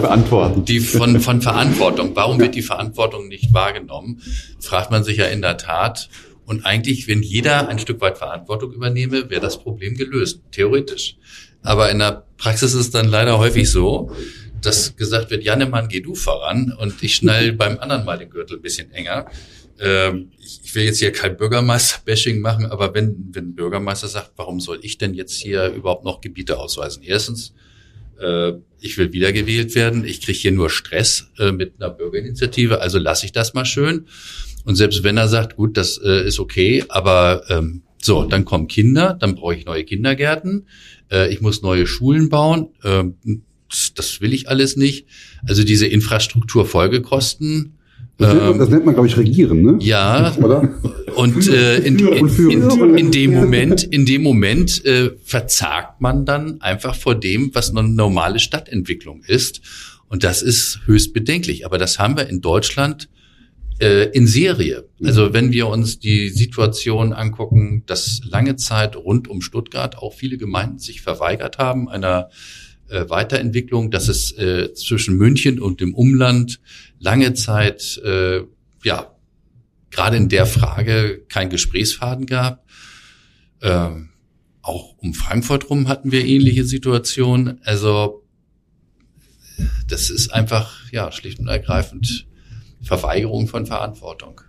die 0.68 0.80
von, 0.80 1.20
von 1.20 1.41
Verantwortung. 1.41 2.11
Warum 2.16 2.39
wird 2.39 2.55
die 2.55 2.61
Verantwortung 2.61 3.28
nicht 3.28 3.53
wahrgenommen? 3.53 4.22
Fragt 4.59 4.91
man 4.91 5.03
sich 5.03 5.18
ja 5.18 5.26
in 5.26 5.41
der 5.41 5.57
Tat. 5.57 6.09
Und 6.45 6.66
eigentlich, 6.66 7.07
wenn 7.07 7.24
jeder 7.24 7.70
ein 7.70 7.80
Stück 7.80 8.01
weit 8.01 8.18
Verantwortung 8.18 8.72
übernehme, 8.74 9.30
wäre 9.30 9.41
das 9.41 9.59
Problem 9.59 9.95
gelöst, 9.95 10.41
theoretisch. 10.51 11.18
Aber 11.63 11.89
in 11.89 11.99
der 11.99 12.26
Praxis 12.38 12.74
ist 12.74 12.80
es 12.80 12.91
dann 12.91 13.07
leider 13.07 13.39
häufig 13.39 13.72
so, 13.72 14.11
dass 14.61 14.95
gesagt 14.95 15.32
wird, 15.32 15.43
Jannemann, 15.43 15.88
geh 15.88 16.01
du 16.01 16.16
voran 16.16 16.74
und 16.78 17.01
ich 17.01 17.16
schnall 17.16 17.53
beim 17.53 17.80
anderen 17.80 18.05
mal 18.05 18.18
den 18.18 18.30
Gürtel 18.30 18.57
ein 18.57 18.61
bisschen 18.61 18.91
enger. 18.91 19.26
Ähm, 19.80 20.32
ich, 20.38 20.62
ich 20.64 20.76
will 20.76 20.84
jetzt 20.84 21.00
hier 21.00 21.12
kein 21.12 21.38
Bürgermeister-Bashing 21.38 22.40
machen, 22.40 22.66
aber 22.66 22.94
wenn, 22.94 23.30
wenn 23.32 23.50
ein 23.50 23.56
Bürgermeister 23.56 24.08
sagt, 24.08 24.32
warum 24.38 24.60
soll 24.60 24.80
ich 24.82 24.98
denn 24.98 25.14
jetzt 25.14 25.34
hier 25.34 25.70
überhaupt 25.70 26.06
noch 26.06 26.22
Gebiete 26.22 26.58
ausweisen? 26.58 27.04
Erstens, 27.04 27.54
äh, 28.20 28.54
ich 28.80 28.98
will 28.98 29.14
wiedergewählt 29.14 29.76
werden, 29.76 30.06
ich 30.06 30.22
kriege 30.22 30.38
hier 30.38 30.52
nur 30.52 30.70
Stress 30.70 31.32
äh, 31.40 31.52
mit 31.52 31.74
einer 31.78 31.90
Bürgerinitiative, 31.90 32.82
also 32.82 33.00
lasse 33.00 33.26
ich 33.26 33.32
das 33.32 33.54
mal 33.54 33.66
schön. 33.66 34.08
Und 34.64 34.76
selbst 34.76 35.04
wenn 35.04 35.18
er 35.18 35.28
sagt, 35.28 35.56
gut, 35.56 35.78
das 35.78 35.98
äh, 35.98 36.28
ist 36.28 36.40
okay, 36.40 36.84
aber 36.88 37.44
ähm, 37.50 37.84
so, 38.02 38.24
dann 38.24 38.46
kommen 38.46 38.68
Kinder, 38.68 39.18
dann 39.20 39.36
brauche 39.36 39.56
ich 39.56 39.66
neue 39.66 39.84
Kindergärten, 39.84 40.68
äh, 41.12 41.32
ich 41.34 41.42
muss 41.42 41.62
neue 41.62 41.88
Schulen 41.88 42.30
bauen, 42.30 42.70
äh, 42.84 43.04
das, 43.70 43.94
das 43.96 44.22
will 44.22 44.34
ich 44.34 44.48
alles 44.48 44.76
nicht. 44.76 45.08
Also 45.48 45.64
diese 45.64 45.88
Infrastrukturfolgekosten, 45.88 47.75
Das 48.18 48.34
nennt 48.34 48.45
man, 48.45 48.59
das 48.59 48.70
nennt 48.70 48.86
man 48.86 48.93
glaube 48.93 49.07
ich, 49.07 49.18
regieren, 49.18 49.61
ne? 49.61 49.78
ja, 49.82 50.34
Oder? 50.38 50.74
und 51.16 51.47
äh, 51.49 51.80
in, 51.80 51.99
in, 51.99 52.28
in, 52.30 52.97
in 52.97 53.11
dem 53.11 53.34
Moment, 53.34 53.84
in 53.84 54.05
dem 54.05 54.24
Moment 54.24 54.86
äh, 54.86 55.11
verzagt 55.24 55.99
man 55.99 56.26
dann 56.26 56.61
einfach 56.61 56.95
vor 56.95 57.16
dem, 57.16 57.51
was 57.53 57.76
eine 57.76 57.84
normale 57.84 58.39
Stadtentwicklung 58.39 59.22
ist. 59.26 59.61
Und 60.07 60.24
das 60.24 60.41
ist 60.41 60.80
höchst 60.86 61.13
bedenklich. 61.13 61.66
Aber 61.66 61.78
das 61.78 61.99
haben 61.99 62.16
wir 62.16 62.30
in 62.30 62.39
Deutschland 62.39 63.09
äh, 63.80 64.09
in 64.11 64.28
Serie. 64.28 64.88
Also 65.03 65.34
wenn 65.34 65.51
wir 65.51 65.68
uns 65.68 65.99
die 65.99 66.30
Situation 66.30 67.11
angucken, 67.11 67.84
dass 67.86 68.22
lange 68.24 68.55
Zeit 68.55 68.95
rund 68.95 69.28
um 69.28 69.41
Stuttgart 69.41 69.97
auch 69.97 70.13
viele 70.13 70.38
Gemeinden 70.38 70.80
sich 70.80 71.01
verweigert 71.01 71.57
haben 71.57 71.89
einer 71.89 72.30
äh, 72.88 73.09
Weiterentwicklung, 73.09 73.91
dass 73.91 74.07
es 74.07 74.32
äh, 74.38 74.74
zwischen 74.74 75.18
München 75.18 75.59
und 75.59 75.82
dem 75.82 75.93
Umland 75.93 76.59
lange 77.06 77.36
Zeit 77.36 78.01
äh, 78.03 78.41
ja 78.84 79.12
gerade 79.91 80.18
in 80.18 80.28
der 80.28 80.45
Frage 80.45 81.24
kein 81.30 81.49
Gesprächsfaden 81.49 82.26
gab. 82.26 82.66
Ähm, 83.62 84.10
auch 84.62 84.95
um 84.97 85.14
Frankfurt 85.14 85.70
rum 85.70 85.88
hatten 85.88 86.12
wir 86.12 86.26
ähnliche 86.26 86.66
Situationen. 86.66 87.62
Also 87.64 88.24
das 89.88 90.10
ist 90.10 90.34
einfach 90.34 90.91
ja 90.91 91.12
schlicht 91.12 91.39
und 91.39 91.47
ergreifend 91.47 92.26
Verweigerung 92.82 93.47
von 93.47 93.68
Verantwortung. 93.68 94.41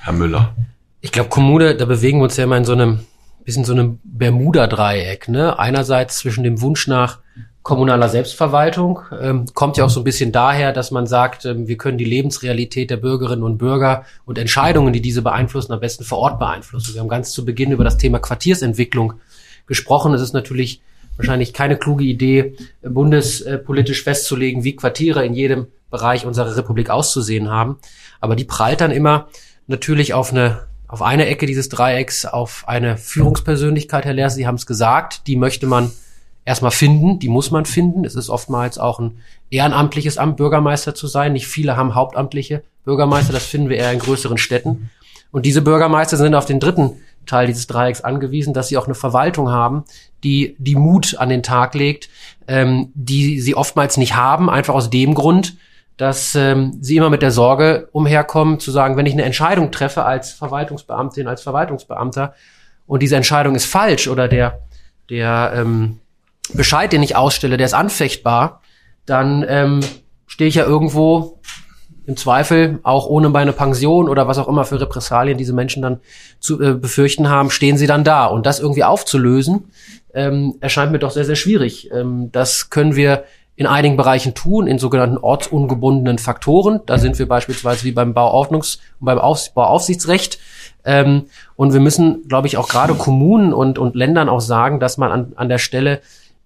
Herr 0.00 0.12
Müller. 0.12 0.56
Ich 1.00 1.12
glaube, 1.12 1.30
Kommune, 1.30 1.76
da 1.76 1.84
bewegen 1.84 2.18
wir 2.18 2.24
uns 2.24 2.36
ja 2.36 2.44
immer 2.44 2.58
in 2.58 2.64
so 2.64 2.72
einem 2.72 3.00
bisschen 3.44 3.64
so 3.64 3.72
einem 3.72 4.00
Bermuda-Dreieck. 4.04 5.28
Ne? 5.28 5.58
Einerseits 5.58 6.18
zwischen 6.18 6.44
dem 6.44 6.60
Wunsch 6.60 6.88
nach 6.88 7.20
kommunaler 7.62 8.08
Selbstverwaltung 8.08 9.00
ähm, 9.20 9.44
kommt 9.52 9.76
ja 9.76 9.84
auch 9.84 9.90
so 9.90 10.00
ein 10.00 10.04
bisschen 10.04 10.32
daher, 10.32 10.72
dass 10.72 10.90
man 10.90 11.06
sagt, 11.06 11.44
ähm, 11.44 11.68
wir 11.68 11.76
können 11.76 11.98
die 11.98 12.04
Lebensrealität 12.04 12.90
der 12.90 12.96
Bürgerinnen 12.96 13.42
und 13.42 13.58
Bürger 13.58 14.04
und 14.24 14.38
Entscheidungen, 14.38 14.92
die 14.92 15.02
diese 15.02 15.20
beeinflussen, 15.20 15.72
am 15.72 15.80
besten 15.80 16.04
vor 16.04 16.18
Ort 16.18 16.38
beeinflussen. 16.38 16.94
Wir 16.94 17.00
haben 17.00 17.08
ganz 17.08 17.32
zu 17.32 17.44
Beginn 17.44 17.70
über 17.70 17.84
das 17.84 17.98
Thema 17.98 18.18
Quartiersentwicklung 18.18 19.14
gesprochen. 19.66 20.14
Es 20.14 20.22
ist 20.22 20.32
natürlich 20.32 20.80
wahrscheinlich 21.16 21.52
keine 21.52 21.76
kluge 21.76 22.04
Idee, 22.04 22.56
äh, 22.80 22.88
bundespolitisch 22.88 24.02
festzulegen, 24.02 24.64
wie 24.64 24.76
Quartiere 24.76 25.24
in 25.26 25.34
jedem 25.34 25.66
Bereich 25.90 26.24
unserer 26.24 26.56
Republik 26.56 26.88
auszusehen 26.88 27.50
haben. 27.50 27.78
Aber 28.20 28.36
die 28.36 28.44
prallt 28.44 28.80
dann 28.80 28.90
immer 28.90 29.28
natürlich 29.66 30.14
auf 30.14 30.32
eine 30.32 30.70
auf 30.88 31.02
eine 31.02 31.26
Ecke 31.26 31.46
dieses 31.46 31.68
Dreiecks 31.68 32.24
auf 32.24 32.64
eine 32.66 32.96
Führungspersönlichkeit, 32.96 34.04
Herr 34.04 34.12
Lehr, 34.12 34.28
Sie 34.28 34.48
haben 34.48 34.56
es 34.56 34.66
gesagt, 34.66 35.28
die 35.28 35.36
möchte 35.36 35.68
man 35.68 35.92
erstmal 36.44 36.70
finden, 36.70 37.18
die 37.18 37.28
muss 37.28 37.50
man 37.50 37.64
finden. 37.64 38.04
Es 38.04 38.14
ist 38.14 38.30
oftmals 38.30 38.78
auch 38.78 38.98
ein 38.98 39.18
ehrenamtliches 39.50 40.18
Amt, 40.18 40.36
Bürgermeister 40.36 40.94
zu 40.94 41.06
sein. 41.06 41.32
Nicht 41.32 41.46
viele 41.46 41.76
haben 41.76 41.94
hauptamtliche 41.94 42.62
Bürgermeister, 42.84 43.32
das 43.32 43.44
finden 43.44 43.68
wir 43.68 43.76
eher 43.76 43.92
in 43.92 43.98
größeren 43.98 44.38
Städten. 44.38 44.90
Und 45.32 45.46
diese 45.46 45.62
Bürgermeister 45.62 46.16
sind 46.16 46.34
auf 46.34 46.46
den 46.46 46.60
dritten 46.60 46.96
Teil 47.26 47.46
dieses 47.46 47.66
Dreiecks 47.66 48.00
angewiesen, 48.00 48.54
dass 48.54 48.68
sie 48.68 48.76
auch 48.76 48.86
eine 48.86 48.94
Verwaltung 48.94 49.50
haben, 49.50 49.84
die 50.24 50.56
die 50.58 50.74
Mut 50.74 51.16
an 51.18 51.28
den 51.28 51.42
Tag 51.42 51.74
legt, 51.74 52.08
ähm, 52.48 52.90
die 52.94 53.40
sie 53.40 53.54
oftmals 53.54 53.96
nicht 53.96 54.16
haben, 54.16 54.50
einfach 54.50 54.74
aus 54.74 54.90
dem 54.90 55.14
Grund, 55.14 55.56
dass 55.96 56.34
ähm, 56.34 56.78
sie 56.80 56.96
immer 56.96 57.10
mit 57.10 57.22
der 57.22 57.30
Sorge 57.30 57.88
umherkommen, 57.92 58.58
zu 58.58 58.70
sagen, 58.70 58.96
wenn 58.96 59.06
ich 59.06 59.12
eine 59.12 59.22
Entscheidung 59.22 59.70
treffe 59.70 60.04
als 60.04 60.32
Verwaltungsbeamtin, 60.32 61.28
als 61.28 61.42
Verwaltungsbeamter 61.42 62.34
und 62.86 63.02
diese 63.02 63.16
Entscheidung 63.16 63.54
ist 63.54 63.66
falsch 63.66 64.08
oder 64.08 64.26
der, 64.26 64.62
der 65.10 65.52
ähm, 65.54 65.98
Bescheid, 66.54 66.92
den 66.92 67.02
ich 67.02 67.16
ausstelle, 67.16 67.56
der 67.56 67.66
ist 67.66 67.74
anfechtbar, 67.74 68.62
dann 69.06 69.44
ähm, 69.48 69.80
stehe 70.26 70.48
ich 70.48 70.54
ja 70.54 70.64
irgendwo 70.64 71.40
im 72.06 72.16
Zweifel 72.16 72.80
auch 72.82 73.06
ohne 73.06 73.28
meine 73.28 73.52
Pension 73.52 74.08
oder 74.08 74.26
was 74.26 74.38
auch 74.38 74.48
immer 74.48 74.64
für 74.64 74.80
Repressalien 74.80 75.38
diese 75.38 75.52
Menschen 75.52 75.82
dann 75.82 76.00
zu 76.40 76.60
äh, 76.60 76.74
befürchten 76.74 77.28
haben, 77.28 77.50
stehen 77.50 77.76
sie 77.76 77.86
dann 77.86 78.04
da. 78.04 78.26
Und 78.26 78.46
das 78.46 78.58
irgendwie 78.58 78.84
aufzulösen, 78.84 79.70
ähm, 80.14 80.56
erscheint 80.60 80.92
mir 80.92 80.98
doch 80.98 81.12
sehr, 81.12 81.24
sehr 81.24 81.36
schwierig. 81.36 81.90
Ähm, 81.92 82.30
das 82.32 82.70
können 82.70 82.96
wir 82.96 83.24
in 83.54 83.66
einigen 83.66 83.96
Bereichen 83.96 84.34
tun, 84.34 84.66
in 84.66 84.78
sogenannten 84.78 85.18
ortsungebundenen 85.18 86.18
Faktoren. 86.18 86.80
Da 86.86 86.98
sind 86.98 87.18
wir 87.18 87.28
beispielsweise 87.28 87.84
wie 87.84 87.92
beim 87.92 88.14
Bauordnungs- 88.14 88.78
und 88.98 89.04
beim 89.06 89.18
Auf 89.18 89.52
Bauaufsichtsrecht. 89.52 90.38
Ähm, 90.84 91.26
und 91.56 91.74
wir 91.74 91.80
müssen, 91.80 92.26
glaube 92.26 92.46
ich, 92.46 92.56
auch 92.56 92.68
gerade 92.68 92.94
Kommunen 92.94 93.52
und, 93.52 93.78
und 93.78 93.94
Ländern 93.94 94.28
auch 94.30 94.40
sagen, 94.40 94.80
dass 94.80 94.96
man 94.96 95.12
an, 95.12 95.32
an 95.36 95.48
der 95.48 95.58
Stelle 95.58 96.00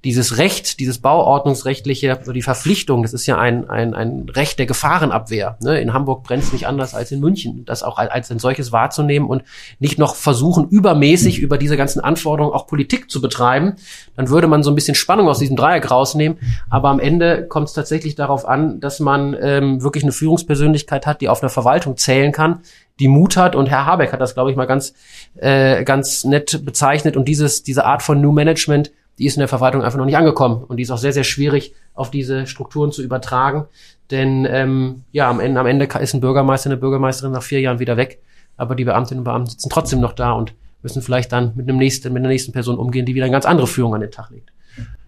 dieses 0.04 0.36
Recht, 0.36 0.80
dieses 0.80 0.98
bauordnungsrechtliche, 0.98 2.20
so 2.22 2.32
die 2.32 2.42
Verpflichtung, 2.42 3.02
das 3.02 3.14
ist 3.14 3.26
ja 3.26 3.38
ein, 3.38 3.68
ein, 3.70 3.94
ein 3.94 4.28
Recht 4.28 4.58
der 4.58 4.66
Gefahrenabwehr. 4.66 5.56
Ne? 5.62 5.80
In 5.80 5.94
Hamburg 5.94 6.22
brennt 6.24 6.42
es 6.42 6.52
nicht 6.52 6.66
anders 6.66 6.94
als 6.94 7.10
in 7.10 7.20
München, 7.20 7.64
das 7.64 7.82
auch 7.82 7.96
als, 7.96 8.30
ein 8.30 8.38
solches 8.38 8.70
wahrzunehmen 8.70 9.28
und 9.28 9.44
nicht 9.78 9.98
noch 9.98 10.14
versuchen, 10.14 10.68
übermäßig 10.68 11.38
über 11.38 11.56
diese 11.56 11.78
ganzen 11.78 12.00
Anforderungen 12.00 12.54
auch 12.54 12.66
Politik 12.66 13.10
zu 13.10 13.22
betreiben. 13.22 13.76
Dann 14.14 14.28
würde 14.28 14.46
man 14.46 14.62
so 14.62 14.70
ein 14.70 14.74
bisschen 14.74 14.94
Spannung 14.94 15.26
aus 15.26 15.38
diesem 15.38 15.56
Dreieck 15.56 15.90
rausnehmen. 15.90 16.38
Aber 16.68 16.90
am 16.90 17.00
Ende 17.00 17.46
kommt 17.48 17.68
es 17.68 17.74
tatsächlich 17.74 18.14
darauf 18.14 18.46
an, 18.46 18.80
dass 18.80 19.00
man 19.00 19.34
ähm, 19.40 19.82
wirklich 19.82 20.04
eine 20.04 20.12
Führungspersönlichkeit 20.12 21.06
hat, 21.06 21.22
die 21.22 21.30
auf 21.30 21.42
eine 21.42 21.50
Verwaltung 21.50 21.96
zählen 21.96 22.30
kann, 22.30 22.60
die 23.00 23.08
Mut 23.08 23.38
hat. 23.38 23.56
Und 23.56 23.70
Herr 23.70 23.86
Habeck 23.86 24.12
hat 24.12 24.20
das, 24.20 24.34
glaube 24.34 24.50
ich, 24.50 24.56
mal 24.56 24.66
ganz, 24.66 24.92
äh, 25.36 25.82
ganz 25.84 26.24
nett 26.24 26.62
bezeichnet. 26.64 27.16
Und 27.16 27.26
dieses, 27.26 27.62
diese 27.62 27.86
Art 27.86 28.02
von 28.02 28.20
New 28.20 28.32
Management, 28.32 28.92
die 29.18 29.26
ist 29.26 29.36
in 29.36 29.40
der 29.40 29.48
Verwaltung 29.48 29.82
einfach 29.82 29.98
noch 29.98 30.06
nicht 30.06 30.16
angekommen. 30.16 30.64
Und 30.64 30.76
die 30.76 30.82
ist 30.82 30.90
auch 30.90 30.98
sehr, 30.98 31.12
sehr 31.12 31.24
schwierig 31.24 31.74
auf 31.94 32.10
diese 32.10 32.46
Strukturen 32.46 32.92
zu 32.92 33.02
übertragen. 33.02 33.66
Denn 34.10 34.46
ähm, 34.50 35.04
ja, 35.12 35.30
am 35.30 35.40
Ende, 35.40 35.60
am 35.60 35.66
Ende 35.66 35.86
ist 35.86 36.14
ein 36.14 36.20
Bürgermeister, 36.20 36.68
eine 36.68 36.76
Bürgermeisterin 36.76 37.32
nach 37.32 37.42
vier 37.42 37.60
Jahren 37.60 37.78
wieder 37.78 37.96
weg. 37.96 38.20
Aber 38.56 38.74
die 38.74 38.84
Beamtinnen 38.84 39.20
und 39.20 39.24
Beamten 39.24 39.50
sitzen 39.50 39.70
trotzdem 39.70 40.00
noch 40.00 40.12
da 40.12 40.32
und 40.32 40.54
müssen 40.82 41.02
vielleicht 41.02 41.32
dann 41.32 41.52
mit 41.56 41.68
einem 41.68 41.78
nächsten, 41.78 42.12
mit 42.12 42.20
einer 42.20 42.28
nächsten 42.28 42.52
Person 42.52 42.78
umgehen, 42.78 43.06
die 43.06 43.14
wieder 43.14 43.24
eine 43.24 43.32
ganz 43.32 43.46
andere 43.46 43.66
Führung 43.66 43.94
an 43.94 44.00
den 44.00 44.10
Tag 44.10 44.30
legt. 44.30 44.52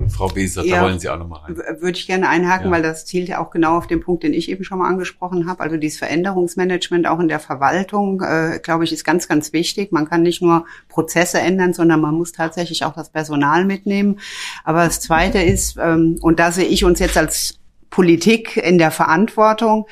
Frau 0.08 0.28
Beser, 0.28 0.64
Ja. 0.64 0.76
da 0.76 0.82
wollen 0.82 0.98
Sie 0.98 1.08
auch 1.08 1.18
noch 1.18 1.28
mal 1.28 1.38
rein. 1.38 1.56
Würde 1.56 1.98
ich 1.98 2.06
gerne 2.06 2.28
einhaken, 2.28 2.66
Ja. 2.66 2.72
weil 2.72 2.82
das 2.82 3.04
zielt 3.06 3.28
ja 3.28 3.38
auch 3.44 3.50
genau 3.50 3.76
auf 3.78 3.86
den 3.86 4.00
Punkt, 4.00 4.22
den 4.22 4.34
ich 4.34 4.48
eben 4.50 4.62
schon 4.62 4.78
mal 4.78 4.88
angesprochen 4.88 5.48
habe. 5.48 5.60
Also 5.60 5.76
dieses 5.76 5.98
Veränderungsmanagement 5.98 7.06
auch 7.06 7.18
in 7.18 7.28
der 7.28 7.40
Verwaltung, 7.40 8.20
äh, 8.22 8.60
glaube 8.62 8.84
ich, 8.84 8.92
ist 8.92 9.04
ganz, 9.04 9.26
ganz 9.26 9.52
wichtig. 9.52 9.92
Man 9.92 10.08
kann 10.08 10.22
nicht 10.22 10.42
nur 10.42 10.66
Prozesse 10.88 11.40
ändern, 11.40 11.72
sondern 11.72 12.00
man 12.00 12.14
muss 12.14 12.32
tatsächlich 12.32 12.84
auch 12.84 12.94
das 12.94 13.10
Personal 13.10 13.64
mitnehmen. 13.64 14.20
Aber 14.64 14.84
das 14.84 15.00
Zweite 15.00 15.40
ist, 15.40 15.76
ähm, 15.80 16.18
und 16.20 16.38
da 16.38 16.52
sehe 16.52 16.66
ich 16.66 16.84
uns 16.84 16.98
jetzt 17.00 17.16
als 17.16 17.58
Politik 17.90 18.56
in 18.58 18.78
der 18.78 18.90
Verantwortung, 18.90 19.86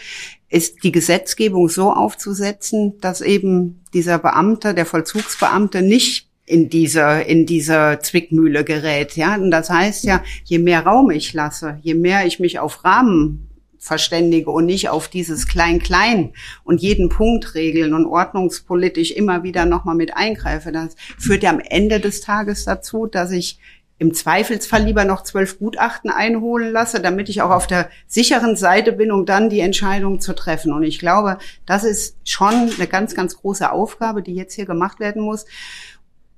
ist 0.48 0.84
die 0.84 0.92
Gesetzgebung 0.92 1.68
so 1.68 1.92
aufzusetzen, 1.92 3.00
dass 3.00 3.20
eben 3.20 3.82
dieser 3.92 4.18
Beamte, 4.18 4.74
der 4.74 4.86
Vollzugsbeamte 4.86 5.82
nicht 5.82 6.28
in 6.46 6.68
diese, 6.68 7.22
in 7.22 7.46
diese 7.46 7.98
Zwickmühle 8.02 8.64
gerät, 8.64 9.16
ja. 9.16 9.36
Und 9.36 9.50
das 9.50 9.70
heißt 9.70 10.04
ja, 10.04 10.22
je 10.44 10.58
mehr 10.58 10.84
Raum 10.84 11.10
ich 11.10 11.32
lasse, 11.32 11.78
je 11.82 11.94
mehr 11.94 12.26
ich 12.26 12.38
mich 12.38 12.58
auf 12.58 12.84
Rahmen 12.84 13.48
verständige 13.78 14.50
und 14.50 14.64
nicht 14.64 14.88
auf 14.88 15.08
dieses 15.08 15.46
Klein-Klein 15.46 16.32
und 16.64 16.80
jeden 16.80 17.10
Punkt 17.10 17.54
regeln 17.54 17.92
und 17.92 18.06
ordnungspolitisch 18.06 19.10
immer 19.10 19.42
wieder 19.42 19.66
nochmal 19.66 19.94
mit 19.94 20.16
eingreife, 20.16 20.72
das 20.72 20.96
führt 21.18 21.42
ja 21.42 21.50
am 21.50 21.60
Ende 21.60 22.00
des 22.00 22.22
Tages 22.22 22.64
dazu, 22.64 23.06
dass 23.06 23.30
ich 23.30 23.58
im 23.98 24.12
Zweifelsfall 24.12 24.82
lieber 24.82 25.04
noch 25.04 25.22
zwölf 25.22 25.58
Gutachten 25.58 26.10
einholen 26.10 26.72
lasse, 26.72 27.00
damit 27.00 27.28
ich 27.28 27.42
auch 27.42 27.50
auf 27.50 27.66
der 27.66 27.90
sicheren 28.06 28.56
Seite 28.56 28.92
bin, 28.92 29.12
um 29.12 29.24
dann 29.24 29.50
die 29.50 29.60
Entscheidung 29.60 30.20
zu 30.20 30.34
treffen. 30.34 30.72
Und 30.72 30.82
ich 30.82 30.98
glaube, 30.98 31.38
das 31.64 31.84
ist 31.84 32.16
schon 32.24 32.70
eine 32.76 32.86
ganz, 32.88 33.14
ganz 33.14 33.36
große 33.36 33.70
Aufgabe, 33.70 34.22
die 34.22 34.34
jetzt 34.34 34.54
hier 34.54 34.66
gemacht 34.66 34.98
werden 34.98 35.22
muss. 35.22 35.46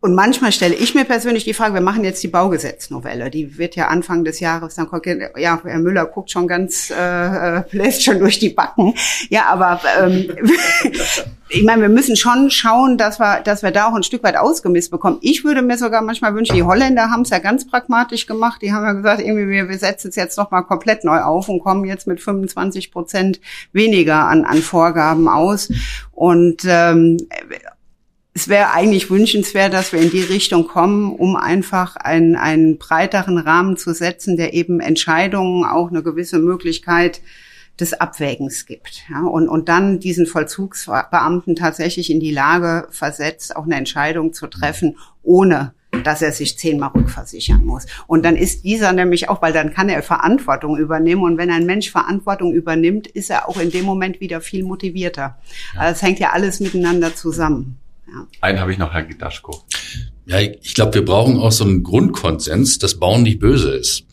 Und 0.01 0.14
manchmal 0.14 0.53
stelle 0.53 0.74
ich 0.74 0.94
mir 0.94 1.05
persönlich 1.05 1.44
die 1.44 1.55
Frage, 1.55 1.74
wir 1.74 1.80
machen 1.80 2.05
jetzt 2.05 2.22
die 2.22 2.28
Baugesetznovelle, 2.28 3.30
die 3.30 3.57
wird 3.57 3.76
ja 3.76 3.88
Anfang 3.88 4.24
des 4.24 4.40
Jahres, 4.40 4.74
dann 4.74 4.88
guckt, 4.88 5.07
ja, 5.07 5.61
Herr 5.64 5.78
Müller 5.78 6.05
guckt 6.05 6.30
schon 6.30 6.47
ganz, 6.47 6.90
äh, 6.90 7.62
bläst 7.70 8.05
schon 8.05 8.18
durch 8.18 8.38
die 8.38 8.51
Backen. 8.51 8.94
Ja, 9.30 9.47
aber 9.47 9.80
ähm, 9.99 10.28
ich 11.49 11.64
meine, 11.64 11.82
wir 11.82 11.88
müssen 11.88 12.14
schon 12.14 12.51
schauen, 12.51 12.99
dass 12.99 13.18
wir, 13.18 13.40
dass 13.40 13.62
wir 13.62 13.70
da 13.70 13.88
auch 13.88 13.94
ein 13.94 14.03
Stück 14.03 14.22
weit 14.22 14.36
ausgemisst 14.36 14.90
bekommen. 14.90 15.16
Ich 15.22 15.44
würde 15.44 15.62
mir 15.62 15.78
sogar 15.78 16.03
manchmal 16.03 16.34
wünschen, 16.34 16.57
die 16.57 16.62
Holländer 16.62 17.11
haben 17.11 17.22
es 17.22 17.30
ja 17.30 17.38
ganz 17.38 17.66
pragmatisch 17.66 18.26
gemacht. 18.26 18.61
Die 18.61 18.72
haben 18.72 18.84
ja 18.84 18.92
gesagt, 18.92 19.20
irgendwie 19.22 19.49
wir, 19.49 19.68
wir 19.68 19.78
setzen 19.78 20.11
es 20.11 20.16
jetzt 20.16 20.36
noch 20.36 20.51
mal 20.51 20.62
komplett 20.62 21.05
neu 21.05 21.20
auf 21.20 21.49
und 21.49 21.61
kommen 21.61 21.84
jetzt 21.86 22.07
mit 22.07 22.20
25 22.20 22.92
Prozent 22.92 23.40
weniger 23.72 24.26
an, 24.26 24.44
an 24.44 24.59
Vorgaben 24.59 25.26
aus. 25.26 25.70
Und 26.12 26.62
ähm, 26.66 27.16
es 28.37 28.49
wäre 28.49 28.70
eigentlich 28.72 29.09
wünschenswert, 29.09 29.72
dass 29.72 29.95
wir 29.95 30.03
in 30.03 30.11
die 30.11 30.20
Richtung 30.20 30.68
kommen, 30.68 31.11
um 31.11 31.37
einfach 31.37 31.97
einen, 31.97 32.37
einen 32.37 32.76
breiteren 32.76 33.39
Rahmen 33.39 33.78
zu 33.78 33.95
setzen, 33.95 34.37
der 34.37 34.53
eben 34.53 34.78
Entscheidungen 34.78 35.64
auch 35.64 35.89
eine 35.89 36.03
gewisse 36.03 36.39
Möglichkeit 36.39 37.22
des 37.80 37.95
Abwägens 37.95 38.66
gibt. 38.66 39.05
Ja, 39.11 39.22
und, 39.22 39.49
und 39.49 39.70
dann 39.70 40.01
diesen 40.01 40.26
Vollzugsbeamten 40.26 41.57
tatsächlich 41.57 42.11
in 42.11 42.20
die 42.20 42.30
Lage 42.30 42.89
versetzt, 42.91 43.57
auch 43.57 43.64
eine 43.64 43.76
Entscheidung 43.76 44.34
zu 44.34 44.49
treffen, 44.49 44.99
ohne 45.22 45.72
dass 46.05 46.20
er 46.20 46.32
sich 46.32 46.59
zehnmal 46.59 46.91
rückversichern 46.91 47.64
muss. 47.64 47.87
Und 48.07 48.22
dann 48.26 48.37
ist 48.37 48.64
dieser 48.64 48.93
nämlich 48.93 49.30
auch, 49.30 49.41
weil 49.41 49.55
dann 49.55 49.72
kann 49.72 49.89
er 49.89 50.03
Verantwortung 50.03 50.76
übernehmen. 50.76 51.22
Und 51.22 51.39
wenn 51.39 51.51
ein 51.51 51.64
Mensch 51.64 51.91
Verantwortung 51.91 52.53
übernimmt, 52.53 53.07
ist 53.07 53.30
er 53.30 53.49
auch 53.49 53.59
in 53.59 53.70
dem 53.70 53.87
Moment 53.87 54.20
wieder 54.20 54.43
viel 54.43 54.62
motivierter. 54.62 55.39
Ja. 55.74 55.80
Also 55.80 55.93
es 55.95 56.03
hängt 56.03 56.18
ja 56.18 56.32
alles 56.32 56.61
miteinander 56.61 57.14
zusammen. 57.14 57.78
Ja. 58.09 58.27
Einen 58.41 58.61
habe 58.61 58.73
ich 58.73 58.79
noch, 58.79 58.93
Herr 58.93 59.03
Gidaschko. 59.03 59.65
Ja, 60.27 60.41
ich 60.41 60.75
glaube, 60.75 60.95
wir 60.95 61.05
brauchen 61.05 61.39
auch 61.39 61.53
so 61.53 61.65
einen 61.65 61.83
Grundkonsens, 61.83 62.79
dass 62.79 62.99
Bauen 62.99 63.23
nicht 63.23 63.39
böse 63.39 63.73
ist. 63.73 64.05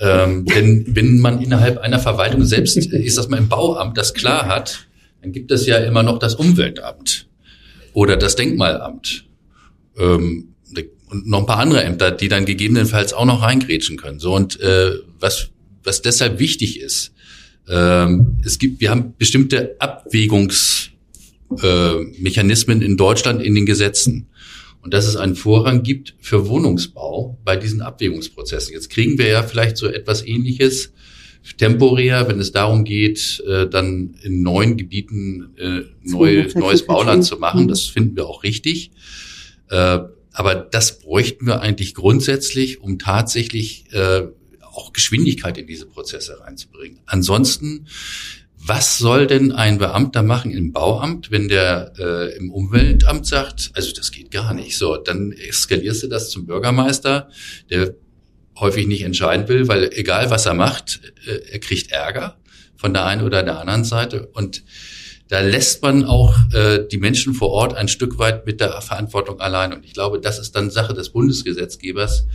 Ähm, 0.00 0.44
denn 0.54 0.84
wenn 0.88 1.18
man 1.18 1.40
innerhalb 1.40 1.78
einer 1.78 1.98
Verwaltung 1.98 2.44
selbst, 2.44 2.76
ist 2.76 3.18
das 3.18 3.28
mal 3.28 3.38
im 3.38 3.48
Bauamt, 3.48 3.96
das 3.96 4.14
klar 4.14 4.46
hat, 4.46 4.86
dann 5.22 5.32
gibt 5.32 5.50
es 5.50 5.66
ja 5.66 5.78
immer 5.78 6.02
noch 6.02 6.18
das 6.18 6.34
Umweltamt 6.34 7.28
oder 7.92 8.16
das 8.16 8.36
Denkmalamt 8.36 9.24
ähm, 9.98 10.54
und 11.10 11.26
noch 11.26 11.40
ein 11.40 11.46
paar 11.46 11.58
andere 11.58 11.82
Ämter, 11.82 12.10
die 12.10 12.28
dann 12.28 12.44
gegebenenfalls 12.44 13.14
auch 13.14 13.24
noch 13.24 13.42
reingrätschen 13.42 13.96
können. 13.96 14.20
So 14.20 14.34
und 14.34 14.60
äh, 14.60 14.92
was 15.18 15.48
was 15.82 16.02
deshalb 16.02 16.38
wichtig 16.38 16.80
ist, 16.80 17.14
ähm, 17.68 18.38
es 18.44 18.58
gibt, 18.58 18.80
wir 18.80 18.90
haben 18.90 19.14
bestimmte 19.16 19.76
Abwägungs 19.78 20.90
äh, 21.62 21.94
Mechanismen 22.18 22.82
in 22.82 22.96
Deutschland 22.96 23.42
in 23.42 23.54
den 23.54 23.66
Gesetzen. 23.66 24.28
Und 24.80 24.94
dass 24.94 25.06
es 25.06 25.16
einen 25.16 25.34
Vorrang 25.34 25.82
gibt 25.82 26.14
für 26.20 26.48
Wohnungsbau 26.48 27.38
bei 27.44 27.56
diesen 27.56 27.82
Abwägungsprozessen. 27.82 28.72
Jetzt 28.72 28.90
kriegen 28.90 29.18
wir 29.18 29.26
ja 29.26 29.42
vielleicht 29.42 29.76
so 29.76 29.86
etwas 29.86 30.24
Ähnliches 30.24 30.92
temporär, 31.56 32.28
wenn 32.28 32.38
es 32.38 32.52
darum 32.52 32.84
geht, 32.84 33.42
äh, 33.46 33.68
dann 33.68 34.14
in 34.22 34.42
neuen 34.42 34.76
Gebieten 34.76 35.54
äh, 35.56 35.80
neu, 36.02 36.48
neues 36.54 36.86
Bauland 36.86 37.24
zu 37.24 37.36
machen. 37.38 37.68
Das 37.68 37.84
finden 37.84 38.16
wir 38.16 38.26
auch 38.26 38.42
richtig. 38.42 38.90
Äh, 39.70 40.00
aber 40.32 40.54
das 40.54 41.00
bräuchten 41.00 41.46
wir 41.46 41.60
eigentlich 41.60 41.94
grundsätzlich, 41.94 42.80
um 42.80 42.98
tatsächlich 42.98 43.86
äh, 43.92 44.22
auch 44.60 44.92
Geschwindigkeit 44.92 45.58
in 45.58 45.66
diese 45.66 45.86
Prozesse 45.86 46.40
reinzubringen. 46.40 47.00
Ansonsten 47.06 47.86
was 48.68 48.98
soll 48.98 49.26
denn 49.26 49.50
ein 49.52 49.78
Beamter 49.78 50.22
machen 50.22 50.50
im 50.50 50.72
Bauamt, 50.72 51.30
wenn 51.30 51.48
der 51.48 51.94
äh, 51.98 52.36
im 52.36 52.50
Umweltamt 52.50 53.26
sagt, 53.26 53.70
also 53.72 53.92
das 53.92 54.12
geht 54.12 54.30
gar 54.30 54.52
nicht. 54.52 54.76
So, 54.76 54.98
dann 54.98 55.32
eskalierst 55.32 56.02
du 56.02 56.08
das 56.08 56.28
zum 56.28 56.44
Bürgermeister, 56.44 57.30
der 57.70 57.94
häufig 58.58 58.86
nicht 58.86 59.02
entscheiden 59.02 59.48
will, 59.48 59.68
weil 59.68 59.90
egal 59.94 60.30
was 60.30 60.44
er 60.44 60.52
macht, 60.52 61.00
äh, 61.26 61.52
er 61.52 61.58
kriegt 61.60 61.92
Ärger 61.92 62.36
von 62.76 62.92
der 62.92 63.06
einen 63.06 63.22
oder 63.22 63.42
der 63.42 63.58
anderen 63.58 63.84
Seite. 63.84 64.26
Und 64.34 64.62
da 65.28 65.40
lässt 65.40 65.82
man 65.82 66.04
auch 66.04 66.34
äh, 66.52 66.86
die 66.86 66.98
Menschen 66.98 67.32
vor 67.32 67.50
Ort 67.50 67.74
ein 67.74 67.88
Stück 67.88 68.18
weit 68.18 68.44
mit 68.44 68.60
der 68.60 68.80
Verantwortung 68.82 69.40
allein. 69.40 69.72
Und 69.72 69.86
ich 69.86 69.94
glaube, 69.94 70.20
das 70.20 70.38
ist 70.38 70.54
dann 70.54 70.70
Sache 70.70 70.92
des 70.92 71.08
Bundesgesetzgebers, 71.08 72.26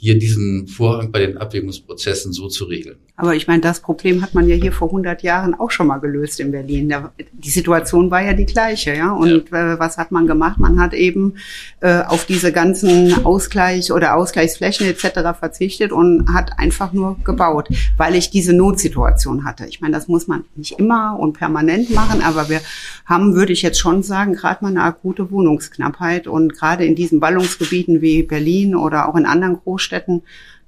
hier 0.00 0.16
diesen 0.16 0.68
Vorrang 0.68 1.10
bei 1.10 1.18
den 1.18 1.38
Abwägungsprozessen 1.38 2.32
so 2.32 2.46
zu 2.46 2.66
regeln. 2.66 2.98
Aber 3.16 3.34
ich 3.34 3.48
meine, 3.48 3.60
das 3.60 3.80
Problem 3.80 4.22
hat 4.22 4.32
man 4.32 4.48
ja 4.48 4.54
hier 4.54 4.70
vor 4.70 4.86
100 4.90 5.24
Jahren 5.24 5.52
auch 5.56 5.72
schon 5.72 5.88
mal 5.88 5.98
gelöst 5.98 6.38
in 6.38 6.52
Berlin. 6.52 6.94
Die 7.32 7.50
Situation 7.50 8.12
war 8.12 8.22
ja 8.22 8.32
die 8.32 8.46
gleiche, 8.46 8.94
ja. 8.94 9.10
Und 9.10 9.50
ja. 9.50 9.74
Äh, 9.74 9.78
was 9.80 9.98
hat 9.98 10.12
man 10.12 10.28
gemacht? 10.28 10.60
Man 10.60 10.78
hat 10.78 10.94
eben 10.94 11.34
äh, 11.80 12.02
auf 12.04 12.26
diese 12.26 12.52
ganzen 12.52 13.24
Ausgleich 13.26 13.90
oder 13.90 14.14
Ausgleichsflächen 14.14 14.86
etc. 14.86 15.36
verzichtet 15.36 15.90
und 15.90 16.32
hat 16.32 16.60
einfach 16.60 16.92
nur 16.92 17.18
gebaut, 17.24 17.68
weil 17.96 18.14
ich 18.14 18.30
diese 18.30 18.52
Notsituation 18.52 19.44
hatte. 19.44 19.66
Ich 19.66 19.80
meine, 19.80 19.94
das 19.94 20.06
muss 20.06 20.28
man 20.28 20.44
nicht 20.54 20.78
immer 20.78 21.18
und 21.18 21.32
permanent 21.32 21.90
machen, 21.90 22.22
aber 22.22 22.48
wir 22.48 22.60
haben, 23.04 23.34
würde 23.34 23.52
ich 23.52 23.62
jetzt 23.62 23.80
schon 23.80 24.04
sagen, 24.04 24.34
gerade 24.34 24.62
mal 24.62 24.70
eine 24.70 24.84
akute 24.84 25.32
Wohnungsknappheit 25.32 26.28
und 26.28 26.54
gerade 26.54 26.84
in 26.84 26.94
diesen 26.94 27.18
Ballungsgebieten 27.18 28.00
wie 28.00 28.22
Berlin 28.22 28.76
oder 28.76 29.08
auch 29.08 29.16
in 29.16 29.26
anderen 29.26 29.56
Großstädten 29.56 29.87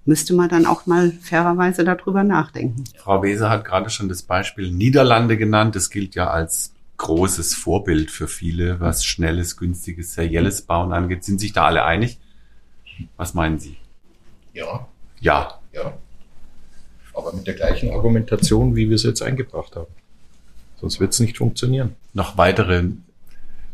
müsste 0.04 0.34
man 0.34 0.48
dann 0.48 0.66
auch 0.66 0.86
mal 0.86 1.12
fairerweise 1.20 1.84
darüber 1.84 2.24
nachdenken. 2.24 2.84
Frau 2.96 3.20
Beser 3.20 3.50
hat 3.50 3.64
gerade 3.64 3.90
schon 3.90 4.08
das 4.08 4.22
Beispiel 4.22 4.70
Niederlande 4.72 5.36
genannt. 5.36 5.76
Das 5.76 5.90
gilt 5.90 6.14
ja 6.14 6.28
als 6.30 6.72
großes 6.96 7.54
Vorbild 7.54 8.10
für 8.10 8.28
viele, 8.28 8.80
was 8.80 9.04
schnelles, 9.04 9.56
günstiges, 9.56 10.14
serielles 10.14 10.62
Bauen 10.62 10.92
angeht. 10.92 11.24
Sind 11.24 11.40
sich 11.40 11.52
da 11.52 11.64
alle 11.66 11.84
einig? 11.84 12.18
Was 13.16 13.34
meinen 13.34 13.58
Sie? 13.58 13.76
Ja. 14.52 14.86
Ja. 15.20 15.58
Ja. 15.72 15.94
Aber 17.14 17.32
mit 17.32 17.46
der 17.46 17.54
gleichen 17.54 17.90
Argumentation, 17.92 18.76
wie 18.76 18.88
wir 18.88 18.96
es 18.96 19.02
jetzt 19.02 19.22
eingebracht 19.22 19.76
haben. 19.76 19.92
Sonst 20.80 21.00
wird 21.00 21.12
es 21.12 21.20
nicht 21.20 21.38
funktionieren. 21.38 21.96
Noch 22.14 22.36
weitere 22.36 22.84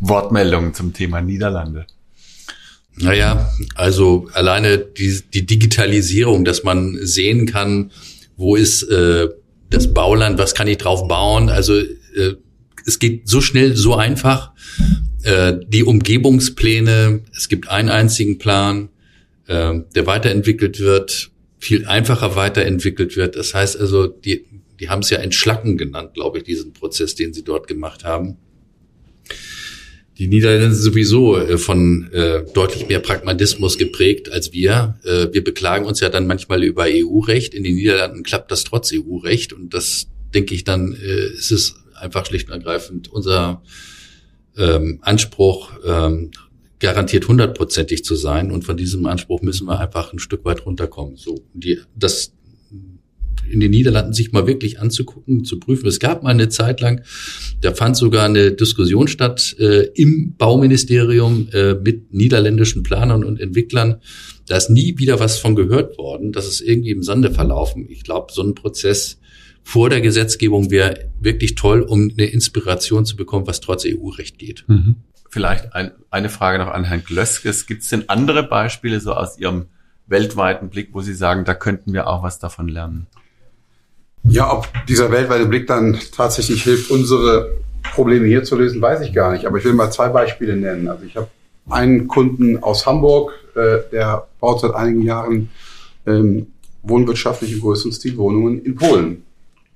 Wortmeldungen 0.00 0.74
zum 0.74 0.92
Thema 0.92 1.20
Niederlande. 1.20 1.86
Naja, 2.98 3.52
also 3.74 4.28
alleine 4.32 4.78
die, 4.78 5.20
die 5.32 5.44
Digitalisierung, 5.44 6.44
dass 6.44 6.62
man 6.62 6.98
sehen 7.02 7.46
kann, 7.46 7.90
wo 8.36 8.56
ist 8.56 8.82
äh, 8.84 9.28
das 9.70 9.92
Bauland, 9.92 10.38
was 10.38 10.54
kann 10.54 10.68
ich 10.68 10.78
drauf 10.78 11.06
bauen. 11.06 11.50
Also 11.50 11.74
äh, 11.76 12.34
es 12.86 12.98
geht 12.98 13.28
so 13.28 13.40
schnell, 13.40 13.76
so 13.76 13.94
einfach. 13.96 14.52
Äh, 15.22 15.54
die 15.66 15.84
Umgebungspläne, 15.84 17.20
es 17.36 17.48
gibt 17.48 17.68
einen 17.68 17.88
einzigen 17.88 18.38
Plan, 18.38 18.88
äh, 19.46 19.80
der 19.94 20.06
weiterentwickelt 20.06 20.80
wird, 20.80 21.30
viel 21.58 21.86
einfacher 21.86 22.36
weiterentwickelt 22.36 23.16
wird. 23.16 23.36
Das 23.36 23.52
heißt 23.52 23.78
also, 23.78 24.06
die, 24.06 24.46
die 24.80 24.88
haben 24.88 25.02
es 25.02 25.10
ja 25.10 25.18
Entschlacken 25.18 25.76
genannt, 25.76 26.14
glaube 26.14 26.38
ich, 26.38 26.44
diesen 26.44 26.72
Prozess, 26.72 27.14
den 27.14 27.34
sie 27.34 27.42
dort 27.42 27.66
gemacht 27.66 28.04
haben. 28.04 28.36
Die 30.18 30.28
Niederländer 30.28 30.70
sind 30.74 30.82
sowieso 30.82 31.36
äh, 31.36 31.58
von 31.58 32.10
äh, 32.12 32.44
deutlich 32.54 32.88
mehr 32.88 33.00
Pragmatismus 33.00 33.76
geprägt 33.76 34.32
als 34.32 34.52
wir. 34.52 34.98
Äh, 35.04 35.28
wir 35.32 35.44
beklagen 35.44 35.84
uns 35.84 36.00
ja 36.00 36.08
dann 36.08 36.26
manchmal 36.26 36.64
über 36.64 36.86
EU-Recht. 36.88 37.54
In 37.54 37.64
den 37.64 37.74
Niederlanden 37.74 38.22
klappt 38.22 38.50
das 38.50 38.64
trotz 38.64 38.92
EU-Recht. 38.94 39.52
Und 39.52 39.74
das, 39.74 40.08
denke 40.32 40.54
ich, 40.54 40.64
dann 40.64 40.94
äh, 40.94 41.26
ist 41.34 41.50
es 41.50 41.76
einfach 41.94 42.24
schlicht 42.24 42.48
und 42.48 42.54
ergreifend 42.54 43.12
unser 43.12 43.62
ähm, 44.56 45.00
Anspruch, 45.02 45.72
ähm, 45.84 46.30
garantiert 46.78 47.28
hundertprozentig 47.28 48.04
zu 48.04 48.14
sein. 48.14 48.50
Und 48.50 48.64
von 48.64 48.76
diesem 48.76 49.04
Anspruch 49.06 49.42
müssen 49.42 49.66
wir 49.66 49.78
einfach 49.78 50.12
ein 50.12 50.18
Stück 50.18 50.44
weit 50.46 50.64
runterkommen. 50.64 51.16
So, 51.16 51.42
die, 51.52 51.80
das, 51.94 52.32
in 53.50 53.60
den 53.60 53.70
Niederlanden 53.70 54.12
sich 54.12 54.32
mal 54.32 54.46
wirklich 54.46 54.80
anzugucken, 54.80 55.44
zu 55.44 55.58
prüfen. 55.58 55.86
Es 55.86 55.98
gab 55.98 56.22
mal 56.22 56.30
eine 56.30 56.48
Zeit 56.48 56.80
lang, 56.80 57.02
da 57.60 57.72
fand 57.72 57.96
sogar 57.96 58.24
eine 58.24 58.52
Diskussion 58.52 59.08
statt 59.08 59.56
äh, 59.58 59.88
im 59.94 60.34
Bauministerium 60.36 61.48
äh, 61.52 61.74
mit 61.74 62.12
niederländischen 62.12 62.82
Planern 62.82 63.24
und 63.24 63.40
Entwicklern. 63.40 63.96
Da 64.46 64.56
ist 64.56 64.70
nie 64.70 64.98
wieder 64.98 65.18
was 65.20 65.38
von 65.38 65.56
gehört 65.56 65.98
worden. 65.98 66.32
Das 66.32 66.46
ist 66.46 66.60
irgendwie 66.60 66.90
im 66.90 67.02
Sande 67.02 67.30
verlaufen. 67.30 67.86
Ich 67.88 68.04
glaube, 68.04 68.32
so 68.32 68.42
ein 68.42 68.54
Prozess 68.54 69.18
vor 69.62 69.90
der 69.90 70.00
Gesetzgebung 70.00 70.70
wäre 70.70 71.10
wirklich 71.20 71.56
toll, 71.56 71.82
um 71.82 72.12
eine 72.16 72.26
Inspiration 72.26 73.04
zu 73.04 73.16
bekommen, 73.16 73.48
was 73.48 73.60
trotz 73.60 73.84
EU-Recht 73.84 74.38
geht. 74.38 74.64
Mhm. 74.68 74.94
Vielleicht 75.28 75.74
ein, 75.74 75.90
eine 76.10 76.28
Frage 76.28 76.58
noch 76.58 76.68
an 76.68 76.84
Herrn 76.84 77.02
Glöskes. 77.04 77.66
Gibt 77.66 77.82
es 77.82 77.88
denn 77.88 78.08
andere 78.08 78.44
Beispiele 78.44 79.00
so 79.00 79.12
aus 79.12 79.38
Ihrem 79.38 79.66
weltweiten 80.06 80.70
Blick, 80.70 80.90
wo 80.92 81.00
Sie 81.00 81.14
sagen, 81.14 81.44
da 81.44 81.54
könnten 81.54 81.92
wir 81.92 82.06
auch 82.06 82.22
was 82.22 82.38
davon 82.38 82.68
lernen? 82.68 83.08
Ja, 84.28 84.52
ob 84.52 84.68
dieser 84.88 85.10
weltweite 85.10 85.46
Blick 85.46 85.66
dann 85.66 85.98
tatsächlich 86.14 86.64
hilft, 86.64 86.90
unsere 86.90 87.58
Probleme 87.94 88.26
hier 88.26 88.44
zu 88.44 88.56
lösen, 88.56 88.82
weiß 88.82 89.00
ich 89.02 89.12
gar 89.12 89.32
nicht. 89.32 89.46
Aber 89.46 89.58
ich 89.58 89.64
will 89.64 89.72
mal 89.72 89.90
zwei 89.90 90.08
Beispiele 90.08 90.56
nennen. 90.56 90.88
Also 90.88 91.04
ich 91.04 91.16
habe 91.16 91.28
einen 91.68 92.08
Kunden 92.08 92.62
aus 92.62 92.86
Hamburg, 92.86 93.32
äh, 93.54 93.78
der 93.92 94.26
baut 94.40 94.60
seit 94.60 94.74
einigen 94.74 95.02
Jahren 95.02 95.50
ähm, 96.06 96.48
wohnwirtschaftlich 96.82 97.52
im 97.52 97.60
größten 97.60 97.92
Stil 97.92 98.16
Wohnungen 98.16 98.62
in 98.62 98.76
Polen. 98.76 99.24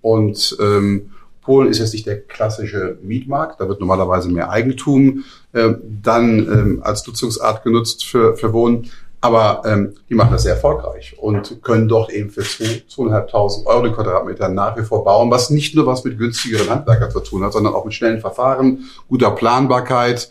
Und 0.01 0.57
ähm, 0.61 1.11
Polen 1.42 1.68
ist 1.68 1.78
jetzt 1.78 1.92
nicht 1.92 2.07
der 2.07 2.20
klassische 2.20 2.98
Mietmarkt, 3.03 3.61
da 3.61 3.68
wird 3.68 3.80
normalerweise 3.80 4.28
mehr 4.28 4.51
Eigentum 4.51 5.24
äh, 5.53 5.74
dann 6.03 6.38
ähm, 6.38 6.80
als 6.82 7.07
Nutzungsart 7.07 7.64
genutzt 7.64 8.05
für, 8.05 8.36
für 8.36 8.53
Wohnen. 8.53 8.90
Aber 9.22 9.62
ähm, 9.66 9.94
die 10.08 10.14
machen 10.14 10.32
das 10.32 10.44
sehr 10.44 10.54
erfolgreich 10.54 11.14
und 11.18 11.62
können 11.62 11.88
dort 11.88 12.10
eben 12.10 12.30
für 12.30 12.40
2.500 12.40 13.66
Euro 13.66 13.82
den 13.82 13.92
Quadratmeter 13.92 14.48
nach 14.48 14.76
wie 14.78 14.82
vor 14.82 15.04
bauen, 15.04 15.30
was 15.30 15.50
nicht 15.50 15.74
nur 15.74 15.86
was 15.86 16.04
mit 16.04 16.16
günstigeren 16.16 16.70
Handwerkern 16.70 17.10
zu 17.10 17.20
tun 17.20 17.44
hat, 17.44 17.52
sondern 17.52 17.74
auch 17.74 17.84
mit 17.84 17.92
schnellen 17.92 18.20
Verfahren, 18.20 18.84
guter 19.08 19.32
Planbarkeit 19.32 20.30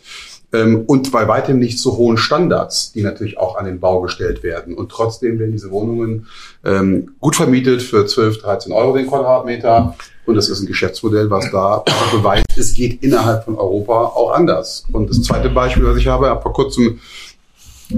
ähm, 0.51 0.83
und 0.87 1.11
bei 1.11 1.27
weitem 1.27 1.59
nicht 1.59 1.79
so 1.79 1.97
hohen 1.97 2.17
Standards, 2.17 2.91
die 2.93 3.03
natürlich 3.03 3.37
auch 3.37 3.55
an 3.57 3.65
den 3.65 3.79
Bau 3.79 4.01
gestellt 4.01 4.41
werden. 4.41 4.75
Und 4.75 4.89
trotzdem 4.89 5.37
werden 5.37 5.51
diese 5.51 5.69
Wohnungen 5.69 6.27
ähm, 6.65 7.11
gut 7.19 7.35
vermietet 7.35 7.81
für 7.81 8.05
12, 8.05 8.41
13 8.41 8.71
Euro 8.71 8.95
den 8.95 9.07
Quadratmeter. 9.07 9.95
Und 10.25 10.35
das 10.35 10.49
ist 10.49 10.61
ein 10.61 10.67
Geschäftsmodell, 10.67 11.29
was 11.29 11.51
da 11.51 11.83
beweist, 12.11 12.45
es 12.57 12.73
geht 12.73 13.03
innerhalb 13.03 13.45
von 13.45 13.55
Europa 13.55 13.93
auch 13.93 14.31
anders. 14.31 14.85
Und 14.91 15.09
das 15.09 15.21
zweite 15.21 15.49
Beispiel, 15.49 15.85
was 15.85 15.97
ich 15.97 16.07
habe, 16.07 16.27
habe 16.27 16.41
vor 16.41 16.53
kurzem 16.53 16.99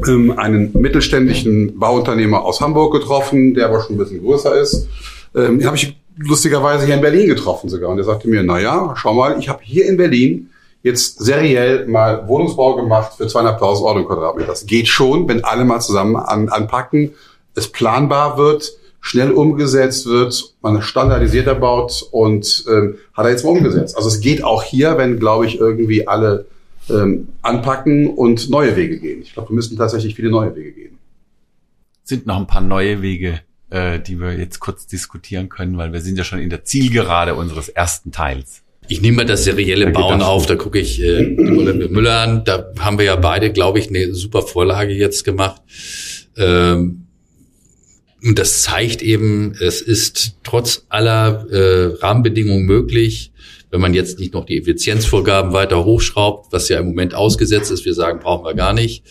ähm, 0.08 0.38
einen 0.38 0.72
mittelständischen 0.74 1.78
Bauunternehmer 1.78 2.44
aus 2.44 2.62
Hamburg 2.62 2.94
getroffen, 2.94 3.54
der 3.54 3.66
aber 3.68 3.82
schon 3.82 3.96
ein 3.96 4.00
bisschen 4.00 4.22
größer 4.22 4.56
ist. 4.60 4.88
Ähm, 5.36 5.60
den 5.60 5.68
habe 5.68 5.78
ich 5.78 5.96
lustigerweise 6.18 6.86
hier 6.86 6.96
in 6.96 7.02
Berlin 7.02 7.28
getroffen 7.28 7.70
sogar. 7.70 7.90
Und 7.90 7.98
der 7.98 8.06
sagte 8.06 8.28
mir, 8.28 8.44
na 8.44 8.60
ja, 8.60 8.94
schau 8.98 9.14
mal, 9.14 9.38
ich 9.40 9.50
habe 9.50 9.60
hier 9.64 9.86
in 9.86 9.98
Berlin 9.98 10.50
jetzt 10.84 11.20
seriell 11.20 11.88
mal 11.88 12.28
Wohnungsbau 12.28 12.76
gemacht 12.76 13.14
für 13.18 13.28
zweieinhalbtausend 13.28 13.88
Euro 13.88 14.00
im 14.00 14.06
Quadratmeter. 14.06 14.48
Das 14.48 14.66
geht 14.66 14.88
schon, 14.88 15.28
wenn 15.28 15.44
alle 15.44 15.64
mal 15.66 15.80
zusammen 15.80 16.16
an, 16.16 16.50
anpacken, 16.50 17.12
es 17.54 17.68
planbar 17.68 18.38
wird, 18.38 18.74
schnell 19.00 19.32
umgesetzt 19.32 20.06
wird, 20.06 20.54
man 20.62 20.82
standardisierter 20.82 21.56
baut 21.56 22.08
und 22.12 22.66
ähm, 22.70 22.96
hat 23.14 23.26
er 23.26 23.32
jetzt 23.32 23.44
mal 23.44 23.52
umgesetzt. 23.52 23.96
Also 23.96 24.08
es 24.08 24.22
geht 24.22 24.44
auch 24.44 24.64
hier, 24.64 24.98
wenn, 24.98 25.20
glaube 25.20 25.46
ich, 25.46 25.60
irgendwie 25.60 26.08
alle 26.08 26.46
ähm, 26.90 27.30
anpacken 27.42 28.08
und 28.08 28.50
neue 28.50 28.76
Wege 28.76 29.00
gehen. 29.00 29.22
Ich 29.22 29.34
glaube, 29.34 29.50
wir 29.50 29.56
müssen 29.56 29.78
tatsächlich 29.78 30.16
viele 30.16 30.30
neue 30.30 30.56
Wege 30.56 30.72
gehen. 30.72 30.98
Sind 32.04 32.26
noch 32.26 32.38
ein 32.38 32.48
paar 32.48 32.62
neue 32.62 33.02
Wege, 33.02 33.42
äh, 33.70 34.00
die 34.00 34.20
wir 34.20 34.38
jetzt 34.38 34.60
kurz 34.60 34.88
diskutieren 34.88 35.50
können, 35.50 35.78
weil 35.78 35.94
wir 35.94 36.02
sind 36.02 36.18
ja 36.18 36.24
schon 36.24 36.40
in 36.40 36.50
der 36.50 36.64
Zielgerade 36.64 37.36
unseres 37.36 37.70
ersten 37.70 38.12
Teils. 38.12 38.64
Ich 38.88 39.02
nehme 39.02 39.18
mal 39.18 39.26
das 39.26 39.44
serielle 39.44 39.86
Da 39.86 39.92
geht 39.92 40.00
Bauen 40.00 40.20
das 40.20 40.28
auf, 40.28 40.46
da 40.46 40.56
gucke 40.56 40.80
ich 40.80 41.02
äh, 41.02 41.22
Müller 41.22 42.20
an. 42.20 42.44
Da 42.44 42.72
haben 42.80 42.98
wir 42.98 43.06
ja 43.06 43.16
beide, 43.16 43.52
glaube 43.52 43.80
ich, 43.80 43.90
eine 43.90 44.14
super 44.14 44.42
Vorlage 44.42 44.94
jetzt 44.94 45.24
gemacht. 45.24 45.62
Ähm, 46.36 47.06
und 48.24 48.38
das 48.38 48.62
zeigt 48.62 49.02
eben, 49.02 49.56
es 49.60 49.82
ist 49.82 50.38
trotz 50.44 50.86
aller 50.90 51.48
äh, 51.50 51.96
Rahmenbedingungen 52.02 52.66
möglich, 52.66 53.32
wenn 53.72 53.82
man 53.82 53.94
jetzt 53.94 54.20
nicht 54.20 54.34
noch 54.34 54.46
die 54.46 54.60
Effizienzvorgaben 54.60 55.54
weiter 55.54 55.84
hochschraubt, 55.84 56.52
was 56.52 56.70
ja 56.70 56.80
im 56.80 56.88
Moment 56.88 57.16
ausgesetzt 57.16 57.72
ist, 57.72 57.86
wir 57.86 57.94
sagen, 57.94 58.20
brauchen 58.20 58.46
wir 58.46 58.54
gar 58.54 58.74
nicht, 58.74 59.04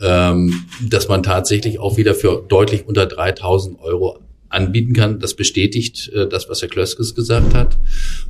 ähm, 0.00 0.64
dass 0.88 1.08
man 1.08 1.22
tatsächlich 1.22 1.78
auch 1.78 1.96
wieder 1.96 2.14
für 2.14 2.44
deutlich 2.46 2.86
unter 2.86 3.06
3000 3.06 3.78
Euro 3.80 4.18
anbieten 4.48 4.94
kann. 4.94 5.20
Das 5.20 5.34
bestätigt 5.34 6.08
äh, 6.08 6.28
das, 6.28 6.48
was 6.48 6.60
Herr 6.60 6.68
Klöskes 6.68 7.14
gesagt 7.14 7.54
hat. 7.54 7.78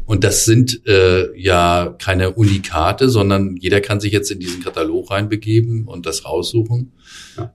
Und 0.04 0.22
das 0.22 0.44
sind 0.44 0.86
äh, 0.86 1.34
ja 1.38 1.96
keine 1.98 2.32
Unikate, 2.32 3.08
sondern 3.08 3.56
jeder 3.56 3.80
kann 3.80 4.00
sich 4.00 4.12
jetzt 4.12 4.30
in 4.30 4.38
diesen 4.38 4.62
Katalog 4.62 5.10
reinbegeben 5.10 5.86
und 5.86 6.04
das 6.04 6.26
raussuchen. 6.26 6.92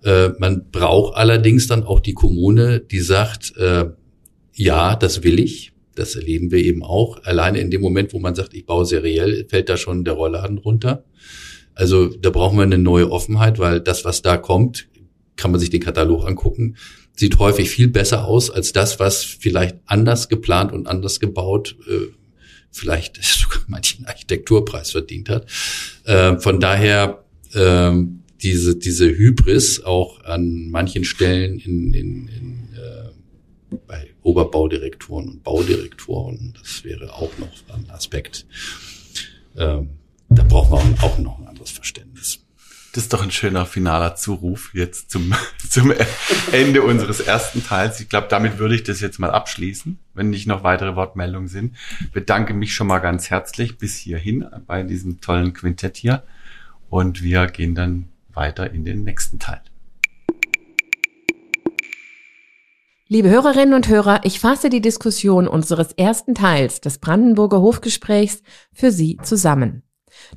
Äh, 0.03 0.30
man 0.39 0.65
braucht 0.71 1.15
allerdings 1.15 1.67
dann 1.67 1.84
auch 1.84 1.99
die 1.99 2.13
Kommune, 2.13 2.80
die 2.80 3.01
sagt, 3.01 3.55
äh, 3.57 3.86
ja, 4.55 4.95
das 4.95 5.23
will 5.23 5.39
ich. 5.39 5.74
Das 5.95 6.15
erleben 6.15 6.51
wir 6.51 6.59
eben 6.59 6.83
auch. 6.83 7.23
Alleine 7.23 7.59
in 7.59 7.71
dem 7.71 7.81
Moment, 7.81 8.13
wo 8.13 8.19
man 8.19 8.35
sagt, 8.35 8.53
ich 8.53 8.65
baue 8.65 8.85
seriell, 8.85 9.45
fällt 9.49 9.69
da 9.69 9.77
schon 9.77 10.03
der 10.03 10.13
Rollladen 10.13 10.57
runter. 10.57 11.05
Also 11.73 12.07
da 12.07 12.29
brauchen 12.29 12.57
wir 12.57 12.63
eine 12.63 12.77
neue 12.77 13.11
Offenheit, 13.11 13.59
weil 13.59 13.81
das, 13.81 14.05
was 14.05 14.21
da 14.21 14.37
kommt, 14.37 14.87
kann 15.35 15.51
man 15.51 15.59
sich 15.59 15.69
den 15.69 15.81
Katalog 15.81 16.25
angucken, 16.25 16.75
sieht 17.15 17.39
häufig 17.39 17.69
viel 17.69 17.87
besser 17.87 18.25
aus 18.25 18.49
als 18.49 18.73
das, 18.73 18.99
was 18.99 19.23
vielleicht 19.23 19.77
anders 19.85 20.29
geplant 20.29 20.71
und 20.71 20.87
anders 20.87 21.19
gebaut, 21.19 21.75
äh, 21.87 22.11
vielleicht 22.71 23.23
sogar 23.23 23.61
manchen 23.67 24.05
Architekturpreis 24.05 24.91
verdient 24.91 25.29
hat. 25.29 25.47
Äh, 26.05 26.37
von 26.39 26.59
daher 26.59 27.23
ähm, 27.53 28.21
diese 28.41 28.75
diese 28.75 29.07
Hybris 29.09 29.83
auch 29.83 30.23
an 30.23 30.69
manchen 30.69 31.05
Stellen 31.05 31.57
in, 31.59 31.93
in, 31.93 32.27
in 32.27 32.53
äh, 32.53 32.64
bei 33.88 34.13
Oberbaudirektoren 34.24 35.30
und 35.30 35.43
Baudirektoren, 35.43 36.53
das 36.59 36.84
wäre 36.84 37.13
auch 37.13 37.32
noch 37.38 37.49
ein 37.76 37.89
Aspekt. 37.89 38.45
Ähm, 39.57 39.89
da 40.30 40.43
brauchen 40.43 40.95
wir 40.95 41.03
auch 41.03 41.18
noch 41.20 41.39
ein 41.39 41.47
anderes 41.47 41.72
Verständnis. 41.72 42.45
Das 42.93 43.03
ist 43.03 43.13
doch 43.13 43.22
ein 43.22 43.32
schöner 43.32 43.66
finaler 43.66 44.16
Zuruf 44.16 44.74
jetzt 44.74 45.11
zum, 45.11 45.34
zum 45.70 45.93
Ende 46.53 46.82
unseres 46.82 47.20
ersten 47.20 47.61
Teils. 47.61 47.99
Ich 47.99 48.07
glaube, 48.07 48.28
damit 48.30 48.57
würde 48.57 48.76
ich 48.76 48.84
das 48.84 49.01
jetzt 49.01 49.20
mal 49.20 49.32
abschließen, 49.32 49.99
wenn 50.13 50.30
nicht 50.30 50.47
noch 50.47 50.63
weitere 50.63 50.95
Wortmeldungen 50.95 51.49
sind. 51.49 51.76
Bedanke 52.13 52.53
mich 52.53 52.74
schon 52.74 52.88
mal 52.88 52.99
ganz 52.99 53.30
herzlich 53.30 53.78
bis 53.78 53.97
hierhin 53.97 54.45
bei 54.66 54.84
diesem 54.84 55.20
tollen 55.20 55.53
Quintett 55.53 55.97
hier. 55.97 56.24
Und 56.89 57.22
wir 57.22 57.47
gehen 57.47 57.76
dann 57.76 58.07
weiter 58.32 58.72
in 58.72 58.86
den 58.86 59.03
nächsten 59.03 59.39
Teil. 59.39 59.61
Liebe 63.07 63.29
Hörerinnen 63.29 63.75
und 63.75 63.87
Hörer, 63.87 64.21
ich 64.23 64.39
fasse 64.39 64.71
die 64.71 64.81
Diskussion 64.81 65.47
unseres 65.47 65.91
ersten 65.91 66.33
Teils 66.33 66.81
des 66.81 66.97
Brandenburger 66.97 67.61
Hofgesprächs 67.61 68.41
für 68.73 68.89
Sie 68.89 69.19
zusammen. 69.21 69.83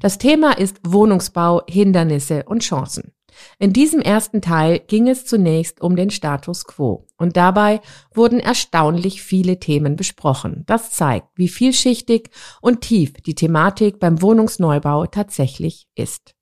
Das 0.01 0.19
Thema 0.19 0.53
ist 0.59 0.77
Wohnungsbau, 0.85 1.63
Hindernisse 1.67 2.45
und 2.45 2.63
Chancen. 2.63 3.15
In 3.59 3.73
diesem 3.73 4.01
ersten 4.01 4.43
Teil 4.43 4.81
ging 4.81 5.09
es 5.09 5.25
zunächst 5.25 5.81
um 5.81 5.97
den 5.97 6.11
Status 6.11 6.67
quo 6.67 7.07
und 7.17 7.39
dabei 7.39 7.81
wurden 8.13 8.39
erstaunlich 8.39 9.23
viele 9.23 9.59
Themen 9.59 9.97
besprochen. 9.97 10.65
Das 10.67 10.91
zeigt, 10.91 11.29
wie 11.37 11.49
vielschichtig 11.49 12.29
und 12.61 12.83
tief 12.83 13.15
die 13.15 13.35
Thematik 13.35 13.99
beim 13.99 14.21
Wohnungsneubau 14.21 15.07
tatsächlich 15.07 15.87
ist. 15.95 16.35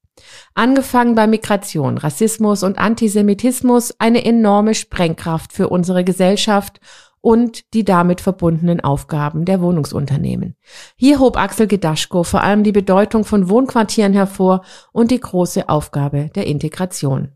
Angefangen 0.55 1.15
bei 1.15 1.27
Migration, 1.27 1.99
Rassismus 1.99 2.63
und 2.63 2.79
Antisemitismus 2.79 3.95
eine 3.99 4.25
enorme 4.25 4.75
Sprengkraft 4.75 5.53
für 5.53 5.69
unsere 5.69 6.05
Gesellschaft 6.05 6.81
und 7.21 7.75
die 7.75 7.85
damit 7.85 8.21
verbundenen 8.21 8.81
Aufgaben 8.81 9.45
der 9.45 9.61
Wohnungsunternehmen. 9.61 10.57
Hier 10.97 11.19
hob 11.19 11.37
Axel 11.37 11.67
Gedaschko 11.67 12.23
vor 12.23 12.43
allem 12.43 12.63
die 12.63 12.73
Bedeutung 12.73 13.25
von 13.25 13.49
Wohnquartieren 13.49 14.13
hervor 14.13 14.63
und 14.93 15.11
die 15.11 15.19
große 15.19 15.69
Aufgabe 15.69 16.31
der 16.35 16.47
Integration. 16.47 17.33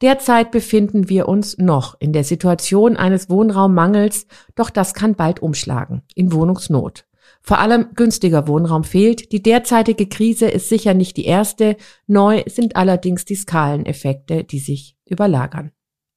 Derzeit 0.00 0.50
befinden 0.50 1.08
wir 1.08 1.28
uns 1.28 1.58
noch 1.58 1.94
in 2.00 2.12
der 2.12 2.24
Situation 2.24 2.96
eines 2.96 3.30
Wohnraummangels, 3.30 4.26
doch 4.56 4.70
das 4.70 4.92
kann 4.92 5.14
bald 5.14 5.40
umschlagen 5.40 6.02
in 6.14 6.32
Wohnungsnot. 6.32 7.06
Vor 7.46 7.58
allem 7.58 7.90
günstiger 7.94 8.48
Wohnraum 8.48 8.84
fehlt. 8.84 9.30
Die 9.30 9.42
derzeitige 9.42 10.06
Krise 10.08 10.46
ist 10.46 10.70
sicher 10.70 10.94
nicht 10.94 11.18
die 11.18 11.26
erste. 11.26 11.76
Neu 12.06 12.42
sind 12.46 12.74
allerdings 12.74 13.26
die 13.26 13.34
Skaleneffekte, 13.34 14.44
die 14.44 14.58
sich 14.58 14.96
überlagern. 15.04 15.70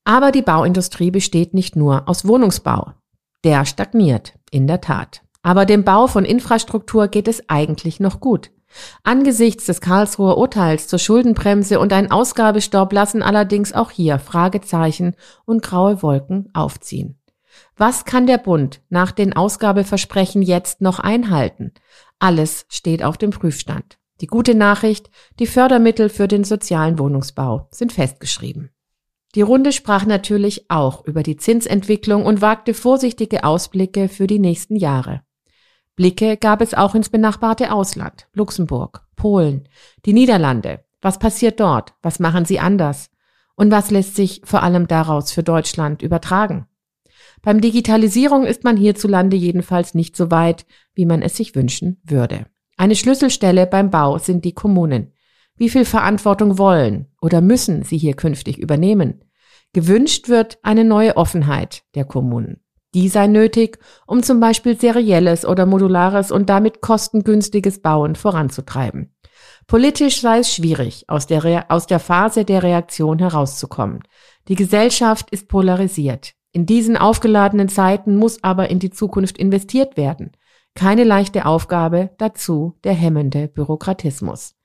Aber 0.05 0.31
die 0.31 0.41
Bauindustrie 0.41 1.11
besteht 1.11 1.53
nicht 1.53 1.75
nur 1.75 2.07
aus 2.07 2.25
Wohnungsbau. 2.25 2.93
Der 3.43 3.65
stagniert, 3.65 4.35
in 4.51 4.67
der 4.67 4.79
Tat. 4.79 5.21
Aber 5.41 5.65
dem 5.65 5.83
Bau 5.83 6.07
von 6.07 6.23
Infrastruktur 6.23 7.09
geht 7.09 7.27
es 7.27 7.49
eigentlich 7.49 7.99
noch 7.99 8.21
gut. 8.21 8.51
Angesichts 9.03 9.65
des 9.65 9.81
Karlsruher 9.81 10.37
Urteils 10.37 10.87
zur 10.87 10.99
Schuldenbremse 10.99 11.79
und 11.81 11.91
ein 11.91 12.09
Ausgabestopp 12.09 12.93
lassen 12.93 13.21
allerdings 13.21 13.73
auch 13.73 13.91
hier 13.91 14.17
Fragezeichen 14.19 15.13
und 15.43 15.61
graue 15.61 16.01
Wolken 16.01 16.49
aufziehen. 16.53 17.19
Was 17.75 18.05
kann 18.05 18.27
der 18.27 18.37
Bund 18.37 18.81
nach 18.89 19.11
den 19.11 19.33
Ausgabeversprechen 19.33 20.41
jetzt 20.41 20.81
noch 20.81 20.99
einhalten? 20.99 21.73
Alles 22.19 22.65
steht 22.69 23.03
auf 23.03 23.17
dem 23.17 23.31
Prüfstand. 23.31 23.97
Die 24.21 24.27
gute 24.27 24.55
Nachricht, 24.55 25.09
die 25.39 25.47
Fördermittel 25.47 26.09
für 26.09 26.27
den 26.27 26.43
sozialen 26.43 26.97
Wohnungsbau 26.97 27.67
sind 27.71 27.93
festgeschrieben. 27.93 28.71
Die 29.35 29.41
Runde 29.41 29.71
sprach 29.71 30.05
natürlich 30.05 30.71
auch 30.71 31.05
über 31.05 31.21
die 31.21 31.37
Zinsentwicklung 31.37 32.25
und 32.25 32.41
wagte 32.41 32.73
vorsichtige 32.73 33.43
Ausblicke 33.43 34.09
für 34.09 34.25
die 34.25 34.39
nächsten 34.39 34.75
Jahre. 34.75 35.21
Blicke 35.95 36.37
gab 36.37 36.61
es 36.61 36.73
auch 36.73 36.95
ins 36.95 37.09
benachbarte 37.09 37.71
Ausland, 37.71 38.27
Luxemburg, 38.33 39.01
Polen, 39.15 39.67
die 40.05 40.13
Niederlande. 40.13 40.83
Was 41.01 41.19
passiert 41.19 41.59
dort? 41.59 41.93
Was 42.01 42.19
machen 42.19 42.45
sie 42.45 42.59
anders? 42.59 43.09
Und 43.55 43.71
was 43.71 43.91
lässt 43.91 44.15
sich 44.15 44.41
vor 44.43 44.63
allem 44.63 44.87
daraus 44.87 45.31
für 45.31 45.43
Deutschland 45.43 46.01
übertragen? 46.01 46.67
Beim 47.47 47.61
Digitalisierung 47.61 48.45
ist 48.45 48.65
man 48.65 48.75
hierzulande 48.75 49.37
jedenfalls 49.37 49.93
nicht 49.93 50.17
so 50.17 50.31
weit, 50.31 50.65
wie 50.95 51.05
man 51.05 51.21
es 51.21 51.37
sich 51.37 51.55
wünschen 51.55 52.01
würde. 52.03 52.47
Eine 52.75 52.93
Schlüsselstelle 52.93 53.67
beim 53.67 53.89
Bau 53.89 54.17
sind 54.17 54.43
die 54.43 54.51
Kommunen. 54.51 55.13
Wie 55.55 55.69
viel 55.69 55.85
Verantwortung 55.85 56.57
wollen 56.57 57.07
oder 57.21 57.39
müssen 57.39 57.83
sie 57.83 57.97
hier 57.97 58.15
künftig 58.15 58.57
übernehmen? 58.57 59.23
Gewünscht 59.71 60.27
wird 60.27 60.59
eine 60.61 60.83
neue 60.83 61.15
Offenheit 61.15 61.83
der 61.95 62.03
Kommunen. 62.03 62.59
Die 62.93 63.07
sei 63.07 63.27
nötig, 63.27 63.79
um 64.07 64.23
zum 64.23 64.41
Beispiel 64.41 64.77
serielles 64.77 65.45
oder 65.45 65.65
modulares 65.65 66.33
und 66.33 66.49
damit 66.49 66.81
kostengünstiges 66.81 67.81
Bauen 67.81 68.17
voranzutreiben. 68.17 69.15
Politisch 69.67 70.19
sei 70.19 70.39
es 70.39 70.53
schwierig, 70.53 71.05
aus 71.07 71.27
der, 71.27 71.71
aus 71.71 71.87
der 71.87 71.99
Phase 71.99 72.43
der 72.43 72.61
Reaktion 72.61 73.19
herauszukommen. 73.19 74.01
Die 74.49 74.55
Gesellschaft 74.55 75.29
ist 75.31 75.47
polarisiert. 75.47 76.33
In 76.57 76.65
diesen 76.65 76.97
aufgeladenen 76.97 77.69
Zeiten 77.69 78.15
muss 78.15 78.43
aber 78.43 78.71
in 78.71 78.79
die 78.79 78.89
Zukunft 78.89 79.37
investiert 79.37 79.95
werden. 79.95 80.31
Keine 80.73 81.03
leichte 81.03 81.45
Aufgabe, 81.45 82.09
dazu 82.17 82.73
der 82.83 82.93
hemmende 82.93 83.47
Bürokratismus. 83.47 84.55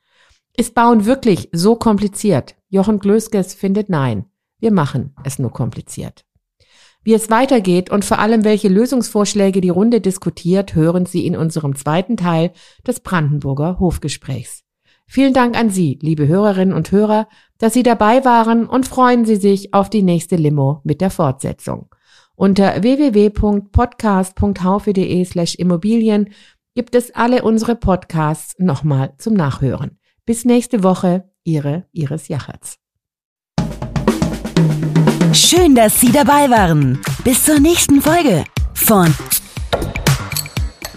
Ist 0.57 0.75
Bauen 0.75 1.05
wirklich 1.05 1.51
so 1.53 1.77
kompliziert? 1.77 2.55
Jochen 2.71 2.99
Glöskes 2.99 3.53
findet 3.53 3.91
nein. 3.91 4.25
Wir 4.59 4.73
machen 4.73 5.15
es 5.23 5.39
nur 5.39 5.51
kompliziert. 5.51 6.25
Wie 7.03 7.13
es 7.13 7.29
weitergeht 7.29 7.91
und 7.91 8.07
vor 8.07 8.21
allem 8.21 8.43
welche 8.43 8.69
Lösungsvorschläge 8.69 9.61
die 9.61 9.69
Runde 9.69 10.01
diskutiert, 10.01 10.75
hören 10.75 11.05
Sie 11.05 11.27
in 11.27 11.37
unserem 11.37 11.77
zweiten 11.77 12.17
Teil 12.17 12.53
des 12.87 13.01
Brandenburger 13.01 13.79
Hofgesprächs. 13.79 14.65
Vielen 15.13 15.35
Dank 15.35 15.59
an 15.59 15.69
Sie, 15.69 15.99
liebe 16.01 16.27
Hörerinnen 16.27 16.75
und 16.75 16.91
Hörer, 16.91 17.29
dass 17.59 17.75
Sie 17.75 17.83
dabei 17.83 18.25
waren 18.25 18.67
und 18.67 18.89
freuen 18.89 19.27
Sie 19.27 19.37
sich 19.37 19.75
auf 19.75 19.91
die 19.91 20.03
nächste 20.03 20.37
Limo 20.37 20.81
mit 20.85 21.03
der 21.03 21.11
Fortsetzung. 21.11 21.95
Unter 22.35 22.83
www.podcast.haufe.de 22.83 25.25
slash 25.27 25.57
Immobilien 25.57 26.31
gibt 26.75 26.95
es 26.95 27.15
alle 27.15 27.43
unsere 27.43 27.77
Podcasts 27.77 28.55
nochmal 28.59 29.13
zum 29.19 29.35
Nachhören. 29.35 29.99
Bis 30.25 30.47
nächste 30.47 30.83
Woche, 30.83 31.31
Ihre 31.45 31.85
Iris 31.93 32.29
Jachertz. 32.29 32.79
Schön, 35.35 35.75
dass 35.75 36.01
Sie 36.01 36.11
dabei 36.11 36.49
waren. 36.49 36.99
Bis 37.23 37.45
zur 37.45 37.61
nächsten 37.61 38.01
Folge 38.01 38.45
von 38.73 39.15